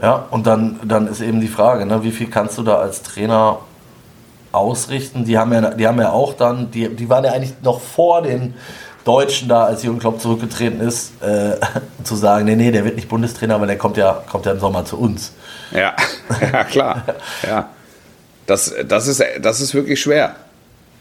Ja, 0.00 0.26
und 0.30 0.46
dann, 0.46 0.80
dann 0.84 1.06
ist 1.06 1.20
eben 1.20 1.40
die 1.40 1.48
Frage, 1.48 1.86
ne, 1.86 2.02
wie 2.02 2.10
viel 2.10 2.28
kannst 2.28 2.58
du 2.58 2.62
da 2.62 2.78
als 2.78 3.02
Trainer 3.02 3.58
ausrichten? 4.50 5.24
Die 5.24 5.38
haben 5.38 5.52
ja, 5.52 5.70
die 5.70 5.86
haben 5.86 6.00
ja 6.00 6.10
auch 6.10 6.34
dann, 6.34 6.70
die, 6.70 6.88
die 6.88 7.08
waren 7.08 7.24
ja 7.24 7.32
eigentlich 7.32 7.54
noch 7.62 7.80
vor 7.80 8.22
den 8.22 8.54
Deutschen 9.04 9.48
da, 9.48 9.64
als 9.64 9.82
Jürgen 9.82 9.98
Klopp 9.98 10.20
zurückgetreten 10.20 10.80
ist, 10.80 11.22
äh, 11.22 11.56
zu 12.04 12.16
sagen, 12.16 12.46
nee, 12.46 12.56
nee, 12.56 12.70
der 12.70 12.84
wird 12.84 12.96
nicht 12.96 13.08
Bundestrainer, 13.08 13.60
weil 13.60 13.66
der 13.66 13.78
kommt 13.78 13.96
ja, 13.96 14.24
kommt 14.30 14.46
ja 14.46 14.52
im 14.52 14.60
Sommer 14.60 14.84
zu 14.84 14.98
uns. 14.98 15.32
Ja, 15.70 15.94
ja 16.52 16.64
klar. 16.64 17.02
Ja. 17.46 17.68
Das, 18.46 18.74
das, 18.86 19.06
ist, 19.06 19.22
das 19.40 19.60
ist 19.60 19.74
wirklich 19.74 20.00
schwer. 20.00 20.34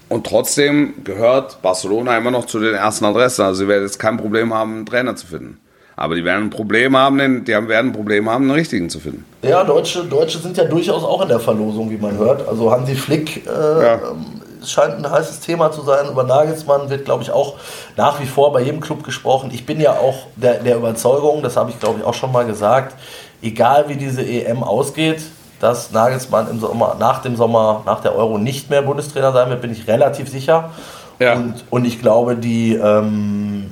Und 0.10 0.28
trotzdem 0.28 1.04
gehört 1.04 1.62
Barcelona 1.62 2.18
immer 2.18 2.32
noch 2.32 2.46
zu 2.46 2.60
den 2.60 2.76
ersten 2.76 3.06
Adressen. 3.06 3.44
Also 3.44 3.64
sie 3.64 3.68
werden 3.68 3.84
jetzt 3.84 4.00
kein 4.00 4.18
Problem 4.18 4.54
haben, 4.54 4.76
einen 4.76 4.86
Trainer 4.86 5.16
zu 5.16 5.28
finden. 5.28 5.58
Aber 5.96 6.16
die 6.16 6.24
werden 6.26 6.46
ein 6.46 6.50
Problem 6.50 6.98
haben, 6.98 7.18
den, 7.18 7.46
die 7.46 7.56
haben- 7.56 7.68
werden 7.68 7.92
ein 7.92 7.94
Problem 7.94 8.30
haben, 8.30 8.44
einen 8.46 8.52
richtigen 8.52 8.90
zu 8.90 9.00
finden. 9.00 9.26
Ja, 9.44 9.64
Deutsche, 9.64 10.04
Deutsche 10.06 10.40
sind 10.40 10.58
ja 10.58 10.64
durchaus 10.66 11.04
auch 11.04 11.22
in 11.22 11.28
der 11.28 11.40
Verlosung, 11.40 11.90
wie 11.92 11.98
man 11.98 12.18
hört. 12.18 12.48
Also 12.48 12.72
Hansi 12.72 12.96
Flick 12.96 13.46
äh, 13.46 13.50
Ja. 13.84 13.94
ähm, 13.96 14.42
scheint 14.66 14.96
ein 14.96 15.10
heißes 15.12 15.40
Thema 15.42 15.72
zu 15.72 15.82
sein. 15.84 16.08
Über 16.10 16.24
Nagelsmann 16.24 16.90
wird, 16.90 17.06
glaube 17.06 17.22
ich, 17.22 17.32
auch 17.32 17.56
nach 17.96 18.20
wie 18.20 18.26
vor 18.26 18.52
bei 18.54 18.62
jedem 18.62 18.80
Club 18.82 19.04
gesprochen. 19.04 19.52
Ich 19.54 19.66
bin 19.66 19.80
ja 19.80 19.92
auch 19.94 20.26
der, 20.36 20.56
der 20.64 20.78
Überzeugung, 20.78 21.44
das 21.44 21.58
habe 21.58 21.70
ich, 21.70 21.80
glaube 21.80 22.00
ich, 22.00 22.06
auch 22.06 22.14
schon 22.16 22.32
mal 22.32 22.46
gesagt, 22.46 22.96
egal 23.44 23.86
wie 23.88 23.96
diese 23.96 24.24
EM 24.24 24.64
ausgeht, 24.64 25.22
dass 25.60 25.92
Nagelsmann 25.92 26.50
im 26.50 26.60
Sommer, 26.60 26.96
nach 27.00 27.22
dem 27.22 27.36
Sommer, 27.36 27.84
nach 27.86 28.02
der 28.02 28.16
Euro 28.16 28.38
nicht 28.38 28.70
mehr 28.70 28.82
Bundestrainer 28.82 29.32
sein 29.32 29.50
wird, 29.50 29.62
bin 29.62 29.72
ich 29.72 29.88
relativ 29.88 30.28
sicher. 30.30 30.72
Ja. 31.20 31.34
Und, 31.36 31.64
und 31.70 31.86
ich 31.86 32.02
glaube, 32.02 32.36
die, 32.36 32.74
ähm, 32.76 33.70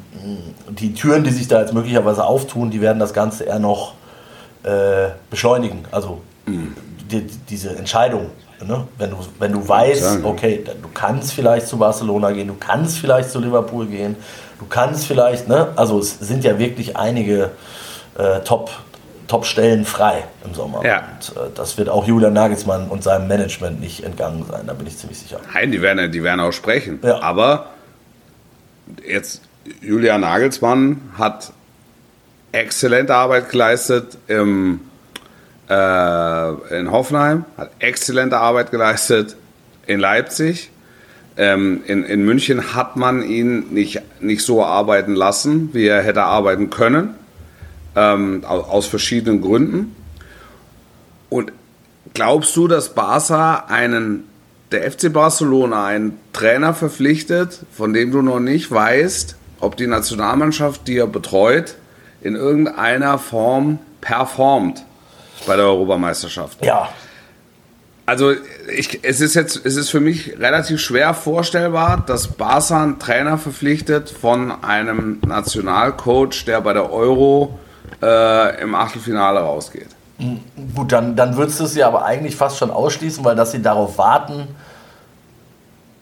die 0.70 0.94
Türen, 0.94 1.24
die 1.24 1.32
sich 1.32 1.48
da 1.48 1.62
jetzt 1.62 1.74
möglicherweise 1.74 2.24
auftun, 2.24 2.72
die 2.72 2.82
werden 2.82 3.00
das 3.00 3.14
Ganze 3.14 3.46
eher 3.46 3.60
noch 3.60 3.94
äh, 4.64 5.10
beschleunigen. 5.30 5.86
Also 5.92 6.22
die, 6.48 7.28
diese 7.50 7.76
Entscheidung. 7.76 8.30
Ne? 8.66 8.88
Wenn, 8.98 9.10
du, 9.10 9.18
wenn 9.40 9.52
du 9.54 9.68
weißt, 9.68 10.24
okay, 10.24 10.64
du 10.64 10.90
kannst 10.94 11.34
vielleicht 11.34 11.68
zu 11.68 11.78
Barcelona 11.78 12.32
gehen, 12.32 12.48
du 12.48 12.56
kannst 12.60 13.00
vielleicht 13.00 13.32
zu 13.32 13.40
Liverpool 13.40 13.88
gehen, 13.88 14.16
du 14.60 14.68
kannst 14.68 15.08
vielleicht, 15.08 15.48
ne? 15.48 15.70
also 15.76 15.98
es 16.00 16.20
sind 16.20 16.44
ja 16.44 16.60
wirklich 16.60 16.96
einige 16.96 17.52
äh, 18.18 18.42
Top, 18.42 18.70
Top-Stellen 19.28 19.84
frei 19.84 20.26
im 20.46 20.54
Sommer. 20.54 20.86
Ja. 20.86 21.08
Und 21.14 21.36
äh, 21.36 21.50
das 21.56 21.78
wird 21.80 21.90
auch 21.90 22.06
Julian 22.06 22.34
Nagelsmann 22.34 22.88
und 22.88 23.02
seinem 23.04 23.28
Management 23.28 23.80
nicht 23.80 24.04
entgangen 24.04 24.46
sein, 24.50 24.68
da 24.68 24.74
bin 24.74 24.86
ich 24.86 24.96
ziemlich 24.96 25.18
sicher. 25.18 25.40
Nein, 25.54 25.72
die 25.72 25.82
werden, 25.82 26.12
die 26.12 26.22
werden 26.22 26.40
auch 26.40 26.52
sprechen. 26.52 27.00
Ja. 27.02 27.20
Aber 27.24 27.72
jetzt, 29.08 29.42
Julian 29.82 30.22
Nagelsmann 30.22 31.02
hat 31.18 31.54
exzellente 32.52 33.16
Arbeit 33.16 33.50
geleistet 33.50 34.18
im, 34.28 34.82
äh, 35.70 36.78
in 36.80 36.92
Hoffenheim, 36.92 37.46
hat 37.58 37.72
exzellente 37.80 38.38
Arbeit 38.38 38.72
geleistet 38.72 39.36
in 39.88 40.00
Leipzig. 40.00 40.70
Ähm, 41.38 41.82
in, 41.88 42.04
in 42.04 42.26
München 42.26 42.74
hat 42.76 42.98
man 42.98 43.24
ihn 43.24 43.70
nicht, 43.74 44.02
nicht 44.20 44.44
so 44.44 44.66
arbeiten 44.66 45.16
lassen, 45.16 45.70
wie 45.74 45.88
er 45.88 46.02
hätte 46.04 46.24
arbeiten 46.24 46.70
können, 46.70 47.16
ähm, 47.96 48.44
au- 48.46 48.62
aus 48.62 48.88
verschiedenen 48.88 49.42
Gründen. 49.42 49.96
Und 51.30 51.54
glaubst 52.14 52.56
du, 52.58 52.68
dass 52.68 52.94
Barca 52.94 53.66
einen, 53.70 54.26
der 54.74 54.92
FC 54.92 55.12
Barcelona 55.14 55.86
einen 55.86 56.20
Trainer 56.34 56.74
verpflichtet, 56.74 57.60
von 57.72 57.94
dem 57.94 58.12
du 58.12 58.22
noch 58.22 58.42
nicht 58.42 58.70
weißt, 58.70 59.36
ob 59.62 59.78
die 59.78 59.88
Nationalmannschaft, 59.88 60.88
die 60.88 60.98
er 60.98 61.08
betreut, 61.08 61.76
in 62.22 62.36
irgendeiner 62.36 63.18
Form 63.18 63.80
performt 64.02 64.84
bei 65.48 65.56
der 65.56 65.66
Europameisterschaft? 65.66 66.64
Ja, 66.64 66.90
Also 68.06 68.34
ich, 68.76 69.04
es 69.04 69.22
ist 69.22 69.36
jetzt, 69.36 69.66
es 69.66 69.76
ist 69.78 69.90
für 69.90 70.00
mich 70.00 70.38
relativ 70.38 70.82
schwer 70.82 71.14
vorstellbar, 71.14 72.04
dass 72.06 72.28
Barca 72.28 72.84
einen 72.84 73.00
Trainer 73.00 73.38
verpflichtet 73.38 74.10
von 74.10 74.52
einem 74.64 75.20
Nationalcoach, 75.26 76.46
der 76.46 76.62
bei 76.62 76.74
der 76.74 76.92
Euro 76.92 77.60
äh, 78.02 78.62
im 78.62 78.76
Achtelfinale 78.76 79.40
rausgeht. 79.40 79.88
gut, 80.76 80.92
dann, 80.92 81.16
dann 81.16 81.38
würdest 81.38 81.60
du 81.60 81.64
es 81.64 81.76
ja 81.76 81.88
aber 81.88 82.04
eigentlich 82.04 82.36
fast 82.36 82.58
schon 82.58 82.72
ausschließen, 82.72 83.24
weil 83.24 83.36
dass 83.36 83.52
sie 83.52 83.62
darauf 83.62 83.98
warten, 83.98 84.48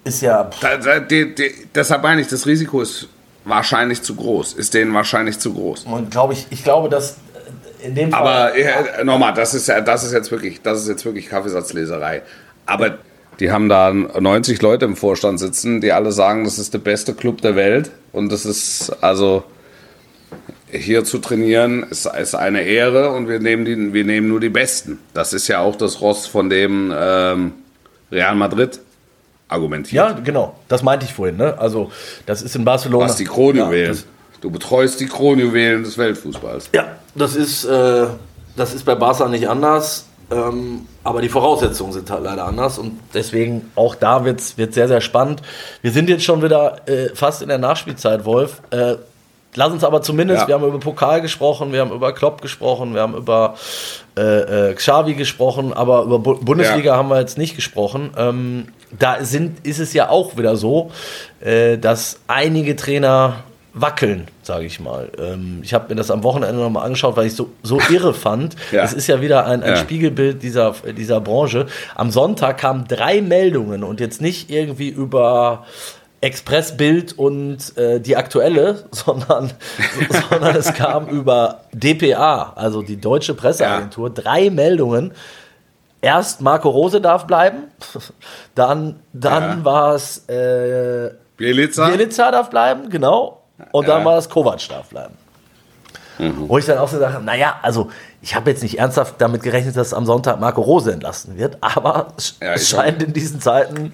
ist 0.04 0.22
ja. 0.22 0.50
Da, 0.62 0.78
da, 0.78 1.00
die, 1.00 1.36
die, 1.36 1.52
deshalb 1.76 2.02
meine 2.02 2.22
ich, 2.22 2.28
das 2.28 2.46
Risiko 2.46 2.82
ist 2.82 3.08
wahrscheinlich 3.50 4.02
zu 4.02 4.16
groß, 4.16 4.54
ist 4.54 4.74
denen 4.74 4.94
wahrscheinlich 4.94 5.40
zu 5.40 5.54
groß. 5.54 5.86
Und 5.86 6.12
glaube 6.12 6.34
ich, 6.34 6.48
ich 6.50 6.64
glaube, 6.64 6.90
dass 6.90 7.18
äh, 7.82 7.88
in 7.88 7.96
dem 7.96 8.12
Fall. 8.12 8.22
Aber 8.22 8.56
äh, 8.56 9.04
nochmal, 9.04 9.34
das 9.34 9.54
ist 9.54 9.68
ja, 9.68 9.82
das 9.82 10.04
ist 10.04 10.14
jetzt 10.14 10.32
wirklich, 10.32 10.62
das 10.62 10.82
ist 10.82 10.88
jetzt 10.88 11.06
wirklich 11.06 11.28
Kaffeesatzleserei. 11.30 12.22
Aber 12.66 12.98
die 13.40 13.52
haben 13.52 13.70
da 13.70 13.94
90 13.94 14.62
Leute 14.62 14.86
im 14.86 14.96
Vorstand 14.96 15.40
sitzen, 15.40 15.82
die 15.82 15.92
alle 15.92 16.12
sagen, 16.12 16.44
das 16.44 16.60
ist 16.60 16.74
der 16.74 16.80
beste 16.80 17.14
Club 17.14 17.42
der 17.42 17.56
Welt 17.56 17.92
und 18.12 18.32
das 18.32 18.46
ist 18.46 18.92
also 19.02 19.44
hier 20.72 21.04
zu 21.04 21.18
trainieren 21.18 21.84
ist, 21.90 22.06
ist 22.06 22.36
eine 22.36 22.62
Ehre 22.62 23.12
und 23.12 23.28
wir 23.28 23.40
nehmen 23.40 23.66
die, 23.66 23.94
wir 23.94 24.04
nehmen 24.04 24.28
nur 24.28 24.40
die 24.40 24.50
Besten. 24.50 25.00
Das 25.14 25.34
ist 25.34 25.48
ja 25.48 25.60
auch 25.60 25.76
das 25.76 26.02
Ross 26.02 26.28
von 26.28 26.50
dem 26.50 26.94
ähm, 26.96 27.54
Real 28.12 28.36
Madrid 28.36 28.80
argumentiert. 29.50 29.94
ja, 30.10 30.14
genau. 30.24 30.56
Das 30.68 30.84
meinte 30.84 31.06
ich 31.06 31.14
vorhin. 31.14 31.36
Ne? 31.38 31.56
Also, 31.58 31.92
das 32.26 32.42
ist 32.42 32.56
in 32.56 32.64
Barcelona. 32.64 33.06
Was 33.06 33.18
die 33.18 33.26
Kronjuwelen. 33.26 33.94
Ja, 33.96 34.02
du 34.42 34.50
betreust 34.52 35.00
die 35.00 35.08
Kronjuwelen 35.08 35.84
des 35.84 35.98
Weltfußballs. 35.98 36.70
ja, 36.74 36.86
das 37.16 37.36
ist, 37.36 37.66
äh, 37.66 38.06
das 38.56 38.74
ist 38.74 38.86
bei 38.86 38.96
Barca 38.96 39.28
nicht 39.28 39.50
anders. 39.50 40.06
Ähm, 40.32 40.82
aber 41.04 41.22
die 41.24 41.30
Voraussetzungen 41.30 41.92
sind 41.92 42.12
halt 42.12 42.24
leider 42.24 42.46
anders 42.46 42.78
und 42.78 43.00
deswegen 43.16 43.72
auch 43.74 43.96
da 43.96 44.24
wird 44.26 44.40
es 44.40 44.54
sehr, 44.56 44.88
sehr 44.88 45.02
spannend. 45.02 45.42
Wir 45.82 45.92
sind 45.92 46.08
jetzt 46.08 46.24
schon 46.24 46.44
wieder 46.44 46.88
äh, 46.88 47.10
fast 47.16 47.42
in 47.42 47.48
der 47.50 47.58
Nachspielzeit, 47.58 48.26
Wolf. 48.26 48.62
Äh, 48.70 48.98
lass 49.56 49.72
uns 49.74 49.84
aber 49.84 50.04
zumindest, 50.04 50.42
Ja. 50.42 50.48
wir 50.48 50.54
haben 50.56 50.68
über 50.68 50.80
Pokal 50.80 51.22
gesprochen, 51.22 51.72
wir 51.74 51.80
haben 51.82 51.92
über 51.92 52.14
Klopp 52.14 52.44
gesprochen, 52.44 52.94
wir 52.94 53.02
haben 53.02 53.16
über 53.16 53.56
äh, 54.16 54.70
äh, 54.70 54.74
Xavi 54.76 55.16
gesprochen, 55.16 55.74
aber 55.74 56.04
über 56.04 56.20
Bu 56.20 56.36
Bundesliga 56.36 56.92
Ja. 56.92 56.98
haben 56.98 57.10
wir 57.10 57.20
jetzt 57.20 57.40
nicht 57.40 57.56
gesprochen. 57.56 58.12
Ähm, 58.16 58.68
da 58.98 59.24
sind, 59.24 59.66
ist 59.66 59.80
es 59.80 59.94
ja 59.94 60.10
auch 60.10 60.38
wieder 60.38 60.56
so, 60.56 60.92
äh, 61.42 61.78
dass 61.78 62.20
einige 62.28 62.76
Trainer 62.76 63.44
wackeln, 63.74 64.28
sage 64.42 64.66
ich 64.66 64.80
mal. 64.80 65.10
Ähm, 65.20 65.60
ich 65.64 65.74
habe 65.74 65.90
mir 65.90 65.96
das 65.96 66.12
am 66.12 66.24
Wochenende 66.24 66.62
nochmal 66.62 66.86
angeschaut, 66.86 67.16
weil 67.16 67.28
ich 67.28 67.36
so, 67.36 67.50
so 67.64 67.80
irre 67.90 68.14
fand. 68.14 68.56
Ja. 68.72 68.84
Es 68.84 68.94
ist 68.94 69.08
ja 69.08 69.22
wieder 69.22 69.46
ein, 69.46 69.64
ein 69.64 69.72
Ja. 69.72 69.78
Spiegelbild 69.78 70.42
dieser, 70.42 70.74
dieser 70.98 71.22
Branche. 71.22 71.68
Am 71.96 72.12
Sonntag 72.12 72.58
kamen 72.58 72.86
drei 72.88 73.22
Meldungen 73.22 73.84
und 73.84 74.00
jetzt 74.00 74.22
nicht 74.22 74.50
irgendwie 74.50 74.90
über 74.90 75.66
Express 76.22 76.76
Bild 76.76 77.18
und 77.18 77.78
äh, 77.78 78.00
die 78.00 78.18
aktuelle, 78.18 78.86
sondern, 78.92 79.52
sondern 80.30 80.56
es 80.56 80.74
kam 80.74 81.08
über 81.08 81.62
DPA, 81.72 82.54
also 82.56 82.82
die 82.82 83.00
deutsche 83.00 83.36
Presseagentur, 83.36 84.08
ja. 84.10 84.14
drei 84.14 84.50
Meldungen. 84.50 85.12
Erst 86.02 86.42
Marco 86.42 86.70
Rose 86.70 87.02
darf 87.02 87.28
bleiben, 87.28 87.64
dann, 88.56 89.00
dann 89.14 89.60
ja. 89.60 89.66
war 89.66 89.96
es 89.96 90.30
äh, 90.30 91.12
Bielica. 91.38 91.90
Bielica 91.90 92.32
darf 92.32 92.50
bleiben, 92.50 92.90
genau. 92.90 93.42
Und 93.72 93.88
dann 93.88 94.06
war 94.06 94.18
es 94.18 94.30
Kovac 94.30 94.68
darf 94.70 94.90
bleiben. 94.90 95.16
Mhm. 96.18 96.50
Wo 96.50 96.58
ich 96.58 96.66
dann 96.66 96.78
auch 96.78 96.88
so 96.88 97.00
sage, 97.00 97.24
naja, 97.24 97.60
also 97.62 97.90
ich 98.22 98.36
habe 98.36 98.52
jetzt 98.52 98.62
nicht 98.62 98.78
ernsthaft 98.78 99.16
damit 99.20 99.42
gerechnet, 99.42 99.78
dass 99.78 99.94
am 99.94 100.06
Sonntag 100.06 100.40
Marco 100.40 100.62
Rose 100.62 100.92
entlassen 100.92 101.38
wird, 101.38 101.58
aber 101.62 102.08
ja, 102.42 102.54
es 102.54 102.70
scheint 102.70 103.02
in 103.02 103.14
diesen 103.14 103.40
Zeiten 103.40 103.94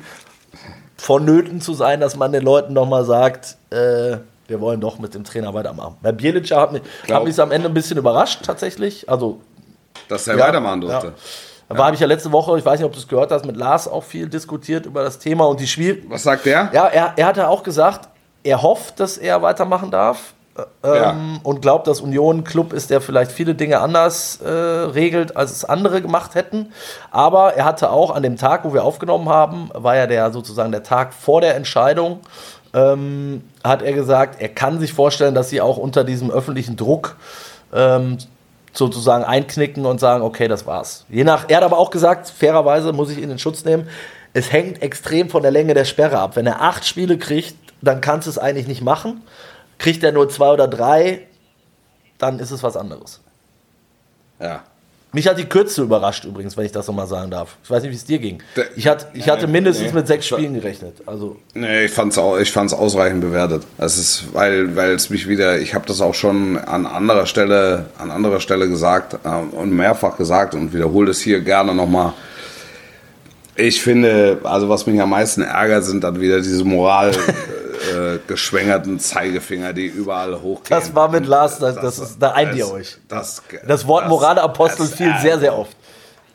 vonnöten 0.98 1.62
zu 1.62 1.74
sein, 1.74 2.00
dass 2.00 2.16
man 2.16 2.32
den 2.32 2.44
Leuten 2.44 2.74
nochmal 2.74 3.06
sagt, 3.06 3.58
äh, 3.70 4.18
wir 4.48 4.62
wollen 4.62 4.82
doch 4.82 5.00
mit 5.00 5.14
dem 5.14 5.24
Trainer 5.24 5.54
weitermachen. 5.54 5.98
Bei 6.02 6.12
Bielica 6.12 6.60
hat 6.60 6.72
mich, 6.72 6.82
hat 7.10 7.24
mich 7.24 7.40
am 7.40 7.52
Ende 7.52 7.68
ein 7.68 7.74
bisschen 7.74 7.98
überrascht 7.98 8.44
tatsächlich. 8.44 9.10
Also, 9.10 9.40
dass 10.08 10.28
er 10.28 10.38
ja, 10.38 10.48
weitermachen 10.48 10.82
durfte. 10.82 11.08
Ja. 11.08 11.14
Da 11.68 11.78
war 11.78 11.92
ich 11.92 12.00
ja 12.00 12.08
letzte 12.08 12.32
Woche, 12.32 12.58
ich 12.58 12.66
weiß 12.66 12.80
nicht, 12.80 12.86
ob 12.86 12.94
du 12.94 13.00
es 13.00 13.08
gehört 13.08 13.32
hast, 13.32 13.46
mit 13.46 13.58
Lars 13.58 13.88
auch 13.88 14.04
viel 14.04 14.30
diskutiert 14.30 14.86
über 14.86 15.04
das 15.04 15.18
Thema 15.18 15.46
und 15.46 15.60
die 15.60 15.68
Schwier 15.68 15.98
Was 16.10 16.24
sagt 16.24 16.46
der? 16.46 16.70
Ja, 16.74 16.88
er, 16.88 17.14
er 17.16 17.26
hatte 17.26 17.48
auch 17.48 17.64
gesagt, 17.64 18.08
er 18.44 18.62
hofft, 18.62 19.00
dass 19.00 19.18
er 19.18 19.42
weitermachen 19.42 19.90
darf. 19.92 20.34
Ähm, 20.84 20.94
ja. 20.96 21.18
und 21.44 21.62
glaubt, 21.62 21.86
dass 21.86 22.00
Union 22.00 22.46
Club 22.46 22.72
ist, 22.72 22.90
der 22.90 23.02
vielleicht 23.02 23.34
viele 23.34 23.56
Dinge 23.56 23.82
anders 23.82 24.40
äh, 24.42 24.50
regelt, 24.50 25.36
als 25.36 25.52
es 25.52 25.66
andere 25.66 26.02
gemacht 26.02 26.34
hätten. 26.34 26.72
Aber 27.12 27.56
er 27.56 27.66
hatte 27.66 27.90
auch 27.90 28.16
an 28.16 28.24
dem 28.24 28.38
Tag, 28.38 28.64
wo 28.64 28.74
wir 28.74 28.86
aufgenommen 28.86 29.28
haben, 29.28 29.70
war 29.74 29.98
ja 29.98 30.08
der 30.08 30.32
sozusagen 30.32 30.72
der 30.72 30.84
Tag 30.84 31.14
vor 31.14 31.42
der 31.42 31.58
Entscheidung, 31.58 32.22
ähm, 32.74 33.44
hat 33.66 33.82
er 33.82 33.92
gesagt, 33.92 34.42
er 34.42 34.48
kann 34.48 34.80
sich 34.80 34.94
vorstellen, 34.94 35.36
dass 35.36 35.50
sie 35.50 35.60
auch 35.60 35.76
unter 35.76 36.06
diesem 36.06 36.32
öffentlichen 36.32 36.78
Druck 36.78 37.18
ähm, 37.74 38.18
sozusagen 38.78 39.24
einknicken 39.24 39.86
und 39.86 40.00
sagen, 40.00 40.24
okay, 40.24 40.48
das 40.48 40.66
war's. 40.66 41.06
Je 41.10 41.24
nach, 41.24 41.50
er 41.50 41.58
hat 41.58 41.64
aber 41.64 41.78
auch 41.78 41.90
gesagt, 41.90 42.30
fairerweise 42.30 42.94
muss 42.94 43.10
ich 43.10 43.18
ihn 43.18 43.32
in 43.32 43.40
Schutz 43.40 43.66
nehmen, 43.66 43.88
es 44.34 44.52
hängt 44.52 44.82
extrem 44.82 45.30
von 45.30 45.42
der 45.44 45.52
Länge 45.52 45.74
der 45.74 45.86
Sperre 45.86 46.20
ab. 46.20 46.36
Wenn 46.36 46.46
er 46.46 46.62
acht 46.62 46.86
Spiele 46.86 47.18
kriegt, 47.18 47.56
dann 47.82 48.02
kannst 48.02 48.28
du 48.28 48.32
es 48.32 48.38
eigentlich 48.38 48.68
nicht 48.68 48.82
machen. 48.82 49.24
Kriegt 49.78 50.04
er 50.04 50.12
nur 50.12 50.30
zwei 50.30 50.52
oder 50.52 50.68
drei, 50.68 51.28
dann 52.18 52.40
ist 52.40 52.52
es 52.52 52.64
was 52.64 52.76
anderes. 52.76 53.22
Ja. 54.40 54.64
Mich 55.16 55.30
hat 55.30 55.40
die 55.40 55.46
Kürze 55.46 55.82
überrascht 55.82 56.26
übrigens, 56.26 56.58
wenn 56.58 56.66
ich 56.66 56.74
das 56.74 56.88
nochmal 56.88 57.08
sagen 57.08 57.32
darf. 57.32 57.56
Ich 57.64 57.70
weiß 57.70 57.84
nicht, 57.84 57.94
wie 57.94 57.96
es 57.96 58.04
dir 58.04 58.20
ging. 58.20 58.44
Ich, 58.76 58.86
hat, 58.86 59.08
ich 59.14 59.30
hatte 59.30 59.48
mindestens 59.48 59.92
nee. 59.92 60.00
mit 60.00 60.08
sechs 60.08 60.28
Spielen 60.28 60.56
gerechnet. 60.56 60.98
Also 61.06 61.38
nee, 61.54 61.86
ich 61.86 61.92
fand 61.92 62.18
es 62.18 62.42
ich 62.42 62.52
fand's 62.52 62.74
ausreichend 62.74 63.22
bewertet. 63.22 63.64
Es 63.78 63.98
ist, 63.98 64.26
weil, 64.34 64.76
weil 64.76 64.92
es 64.92 65.10
mich 65.10 65.30
wieder, 65.30 65.58
ich 65.58 65.74
habe 65.74 65.86
das 65.88 66.02
auch 66.02 66.14
schon 66.14 66.58
an 66.58 66.86
anderer 66.86 67.28
Stelle, 67.28 67.86
an 67.98 68.12
anderer 68.12 68.42
Stelle 68.42 68.68
gesagt 68.68 69.18
äh, 69.24 69.56
und 69.56 69.72
mehrfach 69.72 70.18
gesagt 70.18 70.54
und 70.54 70.74
wiederhole 70.74 71.12
es 71.12 71.22
hier 71.22 71.40
gerne 71.40 71.74
nochmal. 71.74 72.12
Ich 73.56 73.82
finde, 73.82 74.40
also 74.44 74.68
was 74.68 74.86
mich 74.86 75.00
am 75.00 75.12
meisten 75.12 75.44
ärgert, 75.44 75.86
sind 75.86 76.04
dann 76.04 76.20
wieder 76.20 76.42
diese 76.42 76.66
Moral. 76.66 77.14
äh, 77.76 78.20
geschwängerten 78.28 79.00
Zeigefinger, 79.00 79.74
die 79.74 79.88
überall 79.88 80.42
hochgehen. 80.42 80.80
Das 80.80 80.96
war 80.96 81.10
mit 81.10 81.26
Lars, 81.26 81.60
das, 81.60 81.76
das, 81.76 82.00
ist, 82.00 82.18
da 82.20 82.32
eint 82.32 82.56
ihr 82.56 82.70
euch. 82.70 82.98
Das, 83.08 83.42
das 83.68 83.88
Wort 83.88 84.08
Moralapostel 84.08 84.88
fiel 84.88 85.14
sehr, 85.22 85.40
sehr 85.40 85.58
oft. 85.58 85.76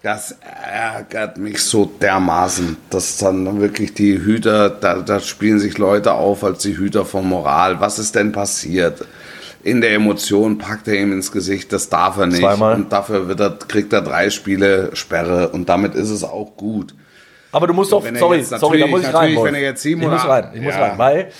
Das 0.02 0.34
ärgert 0.40 1.36
mich 1.36 1.62
so 1.62 1.84
dermaßen, 1.84 2.78
dass 2.88 3.18
dann 3.18 3.60
wirklich 3.60 3.92
die 3.92 4.18
Hüter, 4.18 4.70
da, 4.70 4.94
da 4.94 5.20
spielen 5.20 5.58
sich 5.58 5.76
Leute 5.76 6.14
auf 6.14 6.42
als 6.42 6.62
die 6.62 6.78
Hüter 6.78 7.04
von 7.04 7.28
Moral. 7.28 7.80
Was 7.80 7.98
ist 7.98 8.14
denn 8.14 8.32
passiert? 8.32 9.04
in 9.62 9.80
der 9.80 9.92
Emotion 9.92 10.58
packt 10.58 10.88
er 10.88 10.94
ihm 10.94 11.12
ins 11.12 11.32
Gesicht, 11.32 11.72
das 11.72 11.88
darf 11.88 12.16
er 12.16 12.26
nicht. 12.26 12.40
Zweimal. 12.40 12.76
Und 12.76 12.92
dafür 12.92 13.28
wird 13.28 13.40
er, 13.40 13.50
kriegt 13.50 13.92
er 13.92 14.02
drei 14.02 14.30
Spiele 14.30 14.90
Sperre 14.94 15.50
und 15.50 15.68
damit 15.68 15.94
ist 15.94 16.10
es 16.10 16.24
auch 16.24 16.56
gut. 16.56 16.94
Aber 17.52 17.66
du 17.66 17.74
musst 17.74 17.92
doch, 17.92 18.02
sorry, 18.02 18.42
sorry, 18.42 18.80
da 18.80 18.86
muss 18.86 19.02
ich 19.02 19.12
rein. 19.12 19.36
Wenn 19.42 19.54
er 19.54 19.60
jetzt 19.60 19.84
ich 19.84 19.96
muss 19.96 20.24
rein, 20.24 20.50
ich 20.54 20.60
muss 20.60 20.74
rein, 20.74 20.98
weil 20.98 21.30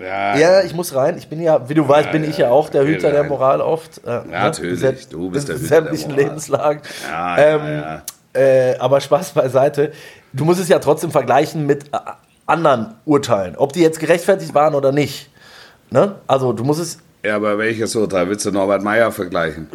ja. 0.00 0.36
ja, 0.36 0.62
ich 0.62 0.74
muss 0.74 0.94
rein. 0.94 1.16
Ich 1.18 1.28
bin 1.28 1.40
ja, 1.40 1.68
wie 1.68 1.74
du 1.74 1.88
weißt, 1.88 2.10
bin 2.12 2.24
ich 2.28 2.38
ja 2.38 2.50
auch 2.50 2.68
der 2.68 2.84
Hüter 2.84 3.10
der 3.10 3.24
Moral 3.24 3.60
oft. 3.60 4.04
Äh, 4.04 4.10
ja, 4.10 4.24
ne? 4.24 4.30
natürlich. 4.30 5.08
Du 5.08 5.30
bist 5.30 5.48
der 5.48 5.56
Hüter 5.56 5.66
sämtlichen 5.66 6.08
der 6.08 6.16
Moral. 6.16 6.28
Lebenslagen. 6.30 6.82
Ja, 7.08 7.38
ähm, 7.38 7.82
ja, 7.82 8.02
äh, 8.40 8.76
aber 8.78 9.00
Spaß 9.00 9.30
beiseite. 9.32 9.92
Du 10.32 10.44
musst 10.44 10.60
es 10.60 10.68
ja 10.68 10.78
trotzdem 10.80 11.10
vergleichen 11.10 11.66
mit 11.66 11.84
äh, 11.92 11.98
anderen 12.46 12.94
Urteilen, 13.04 13.56
ob 13.56 13.72
die 13.72 13.80
jetzt 13.80 14.00
gerechtfertigt 14.00 14.54
waren 14.54 14.74
oder 14.74 14.92
nicht. 14.92 15.30
Ne? 15.90 16.16
Also 16.26 16.52
du 16.52 16.64
musst 16.64 16.80
es 16.80 16.98
ja, 17.24 17.36
aber 17.36 17.56
welches 17.58 17.96
Urteil? 17.96 18.28
Willst 18.28 18.44
du 18.44 18.50
Norbert 18.50 18.82
Meyer 18.82 19.10
vergleichen? 19.10 19.68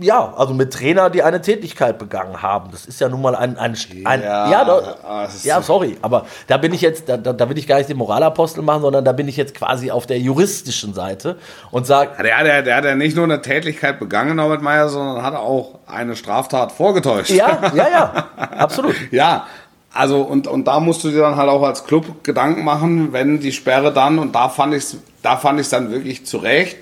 Ja, 0.00 0.32
also 0.36 0.54
mit 0.54 0.72
Trainer, 0.72 1.10
die 1.10 1.22
eine 1.22 1.40
Tätigkeit 1.42 1.98
begangen 1.98 2.40
haben. 2.40 2.70
Das 2.70 2.86
ist 2.86 3.00
ja 3.00 3.08
nun 3.08 3.20
mal 3.20 3.34
ein. 3.34 3.58
ein, 3.58 3.76
ein 4.04 4.22
ja, 4.22 4.50
ja, 4.50 4.64
da, 4.64 4.96
ah, 5.06 5.28
ja, 5.42 5.60
sorry, 5.60 5.98
aber 6.00 6.26
da 6.46 6.56
bin 6.56 6.72
ich 6.72 6.80
jetzt, 6.80 7.08
da, 7.08 7.16
da 7.16 7.48
will 7.48 7.58
ich 7.58 7.66
gar 7.66 7.78
nicht 7.78 7.90
den 7.90 7.98
Moralapostel 7.98 8.62
machen, 8.62 8.82
sondern 8.82 9.04
da 9.04 9.12
bin 9.12 9.28
ich 9.28 9.36
jetzt 9.36 9.54
quasi 9.54 9.90
auf 9.90 10.06
der 10.06 10.18
juristischen 10.18 10.94
Seite 10.94 11.36
und 11.70 11.86
sage. 11.86 12.22
Der, 12.22 12.42
der, 12.42 12.62
der 12.62 12.76
hat 12.76 12.84
ja 12.84 12.94
nicht 12.94 13.16
nur 13.16 13.24
eine 13.24 13.42
Tätigkeit 13.42 13.98
begangen, 13.98 14.36
Norbert 14.36 14.62
Meyer, 14.62 14.88
sondern 14.88 15.22
hat 15.22 15.34
auch 15.34 15.80
eine 15.86 16.16
Straftat 16.16 16.72
vorgetäuscht. 16.72 17.30
Ja, 17.30 17.58
ja, 17.74 17.88
ja, 17.90 18.28
absolut. 18.56 18.94
ja, 19.10 19.46
also 19.92 20.22
und, 20.22 20.46
und 20.46 20.66
da 20.66 20.80
musst 20.80 21.04
du 21.04 21.10
dir 21.10 21.20
dann 21.20 21.36
halt 21.36 21.50
auch 21.50 21.62
als 21.62 21.84
Club 21.84 22.24
Gedanken 22.24 22.64
machen, 22.64 23.12
wenn 23.12 23.40
die 23.40 23.52
Sperre 23.52 23.92
dann, 23.92 24.18
und 24.18 24.34
da 24.34 24.48
fand 24.48 24.74
ich 24.74 24.84
es 24.84 24.96
da 25.24 25.38
fand 25.38 25.58
ich's 25.58 25.70
dann 25.70 25.90
wirklich 25.90 26.26
zurecht, 26.26 26.76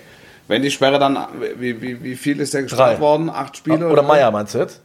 wenn 0.52 0.60
die 0.60 0.70
Sperre 0.70 0.98
dann, 0.98 1.16
wie, 1.58 1.80
wie, 1.80 2.04
wie 2.04 2.14
viel 2.14 2.38
ist 2.38 2.52
der 2.52 2.64
gestraft 2.64 3.00
worden? 3.00 3.30
Acht 3.30 3.56
Spiele? 3.56 3.78
Oder, 3.78 3.92
oder 3.92 4.02
Meier 4.02 4.30
meinst 4.30 4.54
du 4.54 4.58
jetzt? 4.58 4.82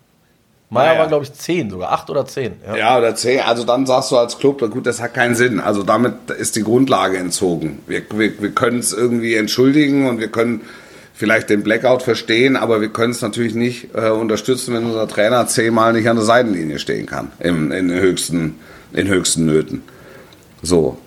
Meier 0.69 0.97
war, 0.97 1.07
glaube 1.07 1.25
ich, 1.25 1.33
zehn 1.33 1.69
sogar, 1.69 1.91
acht 1.91 2.09
oder 2.09 2.25
zehn. 2.25 2.53
Ja. 2.65 2.75
ja. 2.77 2.97
oder 2.97 3.15
zehn. 3.15 3.41
Also 3.41 3.65
dann 3.65 3.85
sagst 3.85 4.11
du 4.11 4.17
als 4.17 4.37
Club, 4.37 4.59
gut, 4.71 4.85
das 4.85 5.01
hat 5.01 5.13
keinen 5.13 5.35
Sinn. 5.35 5.59
Also 5.59 5.83
damit 5.83 6.29
ist 6.37 6.55
die 6.55 6.63
Grundlage 6.63 7.17
entzogen. 7.17 7.79
Wir, 7.85 8.01
wir, 8.13 8.41
wir 8.41 8.51
können 8.51 8.79
es 8.79 8.93
irgendwie 8.93 9.35
entschuldigen 9.35 10.07
und 10.07 10.21
wir 10.21 10.29
können 10.29 10.61
vielleicht 11.13 11.49
den 11.49 11.63
Blackout 11.63 12.01
verstehen, 12.01 12.55
aber 12.55 12.79
wir 12.79 12.89
können 12.89 13.11
es 13.11 13.21
natürlich 13.21 13.53
nicht 13.53 13.89
äh, 13.93 14.09
unterstützen, 14.09 14.73
wenn 14.73 14.85
unser 14.85 15.07
Trainer 15.07 15.47
zehnmal 15.47 15.91
nicht 15.91 16.07
an 16.07 16.15
der 16.15 16.25
Seitenlinie 16.25 16.79
stehen 16.79 17.07
kann, 17.07 17.33
im, 17.39 17.73
in, 17.73 17.89
höchsten, 17.89 18.55
in 18.93 19.09
höchsten 19.09 19.45
Nöten. 19.45 19.83
So, 20.61 20.97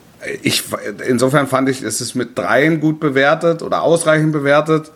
ich, 0.43 0.65
insofern 1.07 1.47
fand 1.47 1.69
ich, 1.69 1.83
es 1.83 2.01
ist 2.01 2.15
mit 2.15 2.39
dreien 2.39 2.81
gut 2.81 3.01
bewertet 3.01 3.63
oder 3.63 3.83
ausreichend 3.83 4.33
bewertet. 4.33 4.93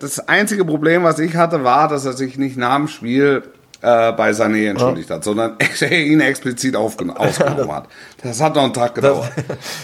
Das 0.00 0.28
einzige 0.28 0.64
Problem, 0.64 1.04
was 1.04 1.18
ich 1.18 1.36
hatte, 1.36 1.64
war, 1.64 1.88
dass 1.88 2.04
er 2.04 2.12
sich 2.12 2.36
nicht 2.36 2.56
nach 2.56 2.76
dem 2.76 2.88
Spiel 2.88 3.42
äh, 3.82 4.12
bei 4.12 4.30
Sané 4.30 4.70
entschuldigt 4.70 5.10
ja. 5.10 5.16
hat, 5.16 5.24
sondern 5.24 5.56
er 5.80 5.92
ihn 5.92 6.20
explizit 6.20 6.76
ausgenommen 6.76 7.18
hat. 7.72 7.88
Das 8.22 8.40
hat 8.40 8.54
noch 8.54 8.64
einen 8.64 8.72
Tag 8.72 8.94
gedauert. 8.94 9.30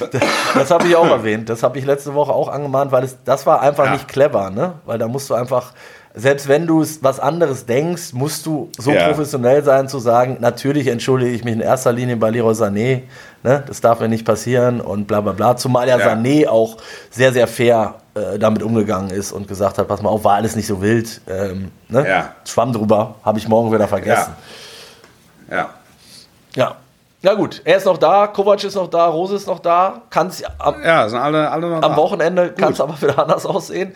Das, 0.01 0.11
das, 0.11 0.23
das 0.55 0.71
habe 0.71 0.89
ich 0.89 0.97
auch 0.97 1.09
erwähnt. 1.09 1.49
Das 1.49 1.63
habe 1.63 1.79
ich 1.79 1.85
letzte 1.85 2.15
Woche 2.15 2.33
auch 2.33 2.49
angemahnt, 2.49 2.93
weil 2.93 3.05
es, 3.05 3.19
das 3.25 3.47
war 3.47 3.61
einfach 3.61 3.87
ja. 3.87 3.93
nicht 3.93 4.09
clever, 4.09 4.51
ne? 4.51 4.75
Weil 4.87 4.99
da 4.99 5.09
musst 5.09 5.31
du 5.31 5.35
einfach 5.35 5.73
selbst 6.15 6.49
wenn 6.49 6.67
du 6.67 6.85
was 7.01 7.21
anderes 7.21 7.65
denkst, 7.65 8.13
musst 8.13 8.45
du 8.45 8.71
so 8.79 8.91
ja. 8.91 9.07
professionell 9.09 9.65
sein, 9.65 9.89
zu 9.89 9.99
sagen, 9.99 10.37
natürlich 10.41 10.89
entschuldige 10.89 11.33
ich 11.33 11.45
mich 11.45 11.55
in 11.55 11.61
erster 11.61 11.93
Linie 11.93 12.17
bei 12.17 12.31
Leroy 12.31 12.53
Sané, 12.53 13.03
ne? 13.43 13.63
das 13.67 13.81
darf 13.81 14.01
mir 14.01 14.09
nicht 14.09 14.27
passieren 14.27 14.81
und 14.81 15.07
bla 15.07 15.21
bla 15.21 15.33
bla. 15.33 15.57
Zumal 15.57 15.89
ja, 15.89 15.99
ja. 15.99 16.09
Sané 16.09 16.49
auch 16.49 16.77
sehr, 17.11 17.33
sehr 17.33 17.47
fair 17.47 17.95
äh, 18.15 18.39
damit 18.39 18.63
umgegangen 18.63 19.11
ist 19.11 19.33
und 19.33 19.49
gesagt 19.49 19.79
hat, 19.79 19.89
pass 19.89 20.03
mal 20.03 20.11
auf, 20.11 20.25
war 20.25 20.35
alles 20.35 20.55
nicht 20.55 20.67
so 20.67 20.83
wild. 20.83 21.21
Ähm, 21.29 21.71
ne? 21.89 22.07
ja. 22.07 22.35
Schwamm 22.47 22.73
drüber, 22.73 23.15
habe 23.25 23.39
ich 23.39 23.49
morgen 23.49 23.73
wieder 23.73 23.89
vergessen. 23.89 24.35
Ja. 25.51 25.71
ja. 26.55 26.77
Ja. 27.23 27.35
Gut, 27.35 27.63
er 27.65 27.77
ist 27.77 27.87
noch 27.87 27.99
da, 27.99 28.27
Kovac 28.27 28.65
ist 28.65 28.75
noch 28.75 28.91
da, 28.91 29.07
Rose 29.07 29.37
ist 29.37 29.47
noch 29.47 29.61
da. 29.61 30.03
Kann's 30.11 30.43
am, 30.59 30.83
ja, 30.83 31.09
sind 31.09 31.21
alle, 31.21 31.49
alle 31.49 31.69
noch 31.69 31.77
am 31.77 31.93
da. 31.93 31.97
Wochenende 31.97 32.51
kann 32.51 32.73
es 32.73 32.81
aber 32.81 32.95
wieder 33.01 33.17
anders 33.19 33.47
aussehen. 33.47 33.95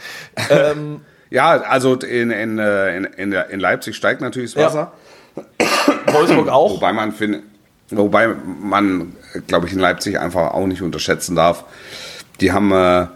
ähm, 0.49 1.01
ja, 1.37 1.61
also 1.61 1.97
in, 1.97 2.31
in, 2.31 2.59
äh, 2.59 2.97
in, 2.97 3.33
in, 3.33 3.61
Leipzig 3.61 3.95
steigt 3.95 4.23
natürlich 4.23 4.55
das 4.55 4.65
Wasser. 4.65 4.93
Ja. 5.37 6.15
Wolfsburg 6.15 6.49
auch. 6.49 6.71
Wobei 6.71 6.95
man, 6.95 7.13
find, 7.13 7.43
wobei 7.91 8.29
man 8.29 9.13
glaube 9.47 9.67
ich, 9.67 9.75
in 9.75 9.79
Leipzig 9.79 10.19
einfach 10.19 10.55
auch 10.55 10.67
nicht 10.67 10.81
unterschätzen 10.81 11.37
darf. 11.37 11.65
Die 12.41 12.53
haben, 12.53 12.73
äh, 12.73 13.07